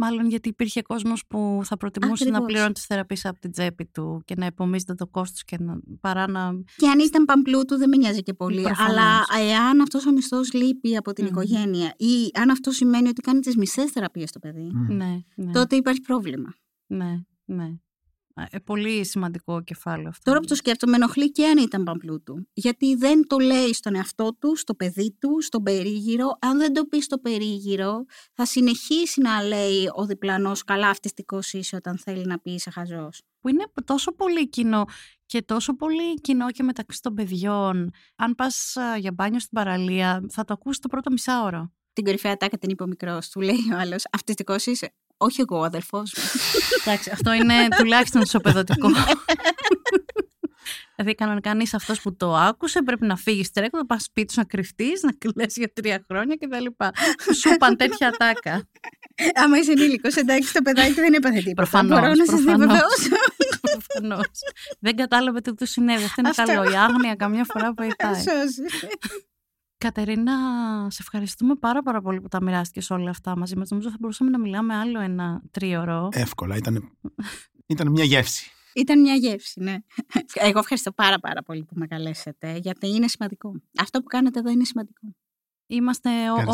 Μάλλον 0.03 0.29
γιατί 0.29 0.49
υπήρχε 0.49 0.81
κόσμος 0.81 1.23
που 1.27 1.61
θα 1.63 1.77
προτιμούσε 1.77 2.29
να 2.29 2.43
πληρώνει 2.43 2.73
τι 2.73 2.81
θεραπείε 2.81 3.17
από 3.23 3.39
την 3.39 3.51
τσέπη 3.51 3.85
του 3.85 4.21
και 4.25 4.35
να 4.37 4.45
υπομίζεται 4.45 4.93
το 4.93 5.07
κόστος 5.07 5.43
και 5.43 5.57
να, 5.59 5.79
παρά 5.99 6.27
να. 6.27 6.51
Και 6.75 6.87
αν 6.87 6.99
ήταν 6.99 7.25
παμπλούτου, 7.25 7.77
δεν 7.77 7.89
με 7.89 7.97
νοιάζει 7.97 8.21
και 8.21 8.33
πολύ. 8.33 8.65
Αλλά 8.87 9.25
εάν 9.49 9.81
αυτός 9.81 10.05
ο 10.05 10.11
μισθός 10.11 10.53
λείπει 10.53 10.97
από 10.97 11.13
την 11.13 11.25
οικογένεια 11.25 11.93
ή 11.97 12.29
αν 12.39 12.49
αυτό 12.49 12.71
σημαίνει 12.71 13.07
ότι 13.07 13.21
κάνει 13.21 13.39
τις 13.39 13.55
μισές 13.55 13.91
θεραπείες 13.91 14.29
στο 14.29 14.39
παιδί, 14.39 14.71
ναι, 14.87 15.23
ναι. 15.35 15.51
τότε 15.51 15.75
υπάρχει 15.75 16.01
πρόβλημα. 16.01 16.53
Ναι, 16.87 17.21
ναι. 17.45 17.69
Ε, 18.33 18.59
πολύ 18.59 19.05
σημαντικό 19.05 19.63
κεφάλαιο 19.63 20.07
αυτό. 20.07 20.21
Τώρα 20.23 20.39
που 20.39 20.45
το 20.45 20.55
σκέφτομαι, 20.55 20.95
ενοχλεί 20.95 21.31
και 21.31 21.45
αν 21.45 21.57
ήταν 21.57 21.83
παμπλούτου. 21.83 22.47
Γιατί 22.53 22.95
δεν 22.95 23.27
το 23.27 23.37
λέει 23.37 23.73
στον 23.73 23.95
εαυτό 23.95 24.35
του, 24.39 24.55
στο 24.55 24.75
παιδί 24.75 25.15
του, 25.19 25.41
στον 25.41 25.63
περίγυρο. 25.63 26.37
Αν 26.39 26.57
δεν 26.57 26.73
το 26.73 26.85
πει 26.85 27.01
στο 27.01 27.17
περίγυρο, 27.17 28.05
θα 28.33 28.45
συνεχίσει 28.45 29.21
να 29.21 29.43
λέει 29.43 29.89
ο 29.95 30.05
διπλανός 30.05 30.63
καλά 30.63 30.89
αυτιστικός 30.89 31.53
είσαι 31.53 31.75
όταν 31.75 31.97
θέλει 31.97 32.25
να 32.25 32.39
πεις 32.39 32.53
είσαι 32.53 32.69
χαζός. 32.69 33.21
Που 33.39 33.49
είναι 33.49 33.63
τόσο 33.85 34.11
πολύ 34.11 34.49
κοινό 34.49 34.85
και 35.25 35.41
τόσο 35.41 35.75
πολύ 35.75 36.21
κοινό 36.21 36.51
και 36.51 36.63
μεταξύ 36.63 37.01
των 37.01 37.13
παιδιών. 37.13 37.91
Αν 38.15 38.35
πας 38.35 38.77
για 38.97 39.11
μπάνιο 39.11 39.39
στην 39.39 39.51
παραλία, 39.53 40.25
θα 40.29 40.43
το 40.43 40.53
ακούσεις 40.53 40.79
το 40.79 40.87
πρώτο 40.87 41.11
μισάωρο. 41.11 41.71
Την 41.93 42.03
κορυφαία 42.03 42.37
τάκα 42.37 42.57
την 42.57 42.69
είπε 42.69 42.83
ο 42.83 42.87
μικρός, 42.87 43.29
του 43.29 43.41
λέει 43.41 43.71
ο 43.73 43.77
άλλος. 43.77 44.03
Αυτιστικός 44.11 44.65
είσαι. 44.65 44.93
Όχι 45.23 45.41
εγώ, 45.41 45.59
ο 45.59 45.63
αδερφός 45.63 46.13
μου. 46.17 46.23
Εντάξει, 46.81 47.09
αυτό 47.13 47.33
είναι 47.33 47.67
τουλάχιστον 47.77 48.21
ισοπεδωτικό. 48.21 48.89
Δηλαδή, 50.95 51.15
κανονικά 51.15 51.49
αν 51.51 51.59
είσαι 51.59 51.75
αυτός 51.75 52.01
που 52.01 52.15
το 52.15 52.35
άκουσε, 52.35 52.81
πρέπει 52.81 53.05
να 53.05 53.15
φύγεις 53.15 53.51
τρέχοντας, 53.51 53.81
να 53.81 53.85
πας 53.85 54.03
σπίτι 54.03 54.33
σου 54.33 54.39
να 54.39 54.45
κρυφτείς, 54.45 55.03
να 55.03 55.11
κλαίσει 55.11 55.59
για 55.59 55.73
τρία 55.73 56.05
χρόνια 56.07 56.37
κτλ. 56.39 56.65
Σου 57.33 57.53
είπαν 57.53 57.77
τέτοια 57.77 58.07
ατάκα. 58.07 58.69
Άμα 59.35 59.57
είσαι 59.57 59.71
ενήλικος, 59.71 60.15
εντάξει, 60.15 60.53
το 60.53 60.61
παιδάκι 60.61 60.93
δεν 60.93 61.13
έπαθε 61.13 61.37
τίποτα. 61.37 61.53
Προφανώς. 61.53 61.99
Μπορώ 61.99 62.13
να 62.13 62.25
σας 62.25 62.41
διαβεβαιώσω. 62.41 63.09
Προφανώς. 63.61 64.39
Δεν 64.79 64.95
κατάλαβε 64.95 65.41
τι 65.41 65.53
του 65.55 65.65
συνέβη. 65.65 66.03
Αυτό 66.03 66.21
είναι 66.21 66.31
καλό. 66.35 66.71
Η 66.71 66.75
άγνοια 66.75 67.15
καμιά 67.15 67.43
φορά 67.43 67.73
βοηθάει. 67.73 68.23
Κατερίνα, 69.81 70.33
σε 70.89 70.97
ευχαριστούμε 71.01 71.55
πάρα 71.55 71.81
πάρα 71.81 72.01
πολύ 72.01 72.21
που 72.21 72.27
τα 72.27 72.41
μοιράστηκες 72.41 72.89
όλα 72.89 73.09
αυτά 73.09 73.37
μαζί 73.37 73.55
μας. 73.55 73.69
Νομίζω 73.69 73.89
θα 73.89 73.95
μπορούσαμε 73.99 74.29
να 74.29 74.39
μιλάμε 74.39 74.75
άλλο 74.75 74.99
ένα 74.99 75.41
τρίωρο. 75.51 76.09
Εύκολα, 76.11 76.55
ήταν, 76.55 76.97
ήταν 77.65 77.91
μια 77.91 78.03
γεύση. 78.03 78.51
Ήταν 78.73 79.01
μια 79.01 79.13
γεύση, 79.13 79.59
ναι. 79.59 79.77
Εγώ 80.33 80.59
ευχαριστώ 80.59 80.91
πάρα 80.91 81.19
πάρα 81.19 81.43
πολύ 81.43 81.63
που 81.63 81.73
με 81.75 81.87
καλέσετε, 81.87 82.57
γιατί 82.57 82.87
είναι 82.87 83.07
σημαντικό. 83.07 83.61
Αυτό 83.79 83.99
που 83.99 84.07
κάνετε 84.07 84.39
εδώ 84.39 84.49
είναι 84.49 84.63
σημαντικό. 84.63 85.15
Είμαστε 85.67 86.09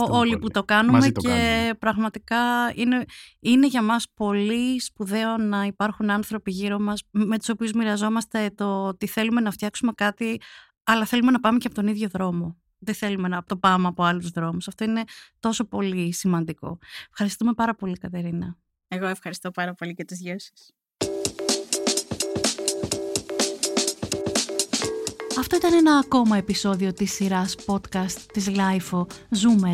όλοι 0.09 0.37
που 0.37 0.49
το 0.49 0.63
κάνουμε 0.63 1.09
και 1.09 1.73
πραγματικά 1.79 2.71
είναι, 2.75 3.05
είναι 3.39 3.67
για 3.67 3.81
μας 3.81 4.07
πολύ 4.13 4.79
σπουδαίο 4.79 5.37
να 5.37 5.63
υπάρχουν 5.63 6.09
άνθρωποι 6.09 6.51
γύρω 6.51 6.79
μας 6.79 7.03
με 7.11 7.37
τους 7.37 7.49
οποίους 7.49 7.71
μοιραζόμαστε 7.71 8.51
το 8.55 8.85
ότι 8.85 9.07
θέλουμε 9.07 9.41
να 9.41 9.51
φτιάξουμε 9.51 9.91
κάτι 9.95 10.41
αλλά 10.83 11.05
θέλουμε 11.05 11.31
να 11.31 11.39
πάμε 11.39 11.57
και 11.57 11.67
από 11.67 11.75
τον 11.75 11.87
ίδιο 11.87 12.09
δρόμο 12.09 12.57
δεν 12.79 12.93
θέλουμε 12.93 13.27
να 13.27 13.43
το 13.43 13.57
πάμε 13.57 13.87
από 13.87 14.03
άλλους 14.03 14.29
δρόμους. 14.29 14.67
Αυτό 14.67 14.83
είναι 14.83 15.03
τόσο 15.39 15.63
πολύ 15.63 16.13
σημαντικό. 16.13 16.77
Ευχαριστούμε 17.09 17.53
πάρα 17.53 17.75
πολύ 17.75 17.97
Κατερίνα. 17.97 18.57
Εγώ 18.87 19.05
ευχαριστώ 19.05 19.51
πάρα 19.51 19.73
πολύ 19.73 19.93
και 19.93 20.05
τους 20.05 20.17
δυο 20.17 20.35
σας. 20.39 20.71
Αυτό 25.39 25.55
ήταν 25.55 25.73
ένα 25.73 25.97
ακόμα 25.97 26.37
επεισόδιο 26.37 26.93
της 26.93 27.13
σειράς 27.13 27.55
podcast 27.65 28.19
της 28.33 28.47
Lifeo 28.49 29.05
Ζούμε 29.29 29.73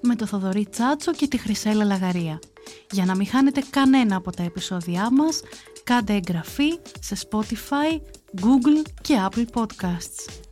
με 0.00 0.16
το 0.16 0.26
Θοδωρή 0.26 0.66
Τσάτσο 0.70 1.12
και 1.12 1.28
τη 1.28 1.38
Χρυσέλα 1.38 1.84
Λαγαρία. 1.84 2.38
Για 2.90 3.04
να 3.04 3.16
μην 3.16 3.26
χάνετε 3.26 3.62
κανένα 3.70 4.16
από 4.16 4.30
τα 4.32 4.42
επεισόδια 4.42 5.12
μας, 5.12 5.42
κάντε 5.84 6.12
εγγραφή 6.12 6.78
σε 7.00 7.16
Spotify, 7.28 8.00
Google 8.40 8.90
και 9.00 9.28
Apple 9.28 9.44
Podcasts. 9.54 10.51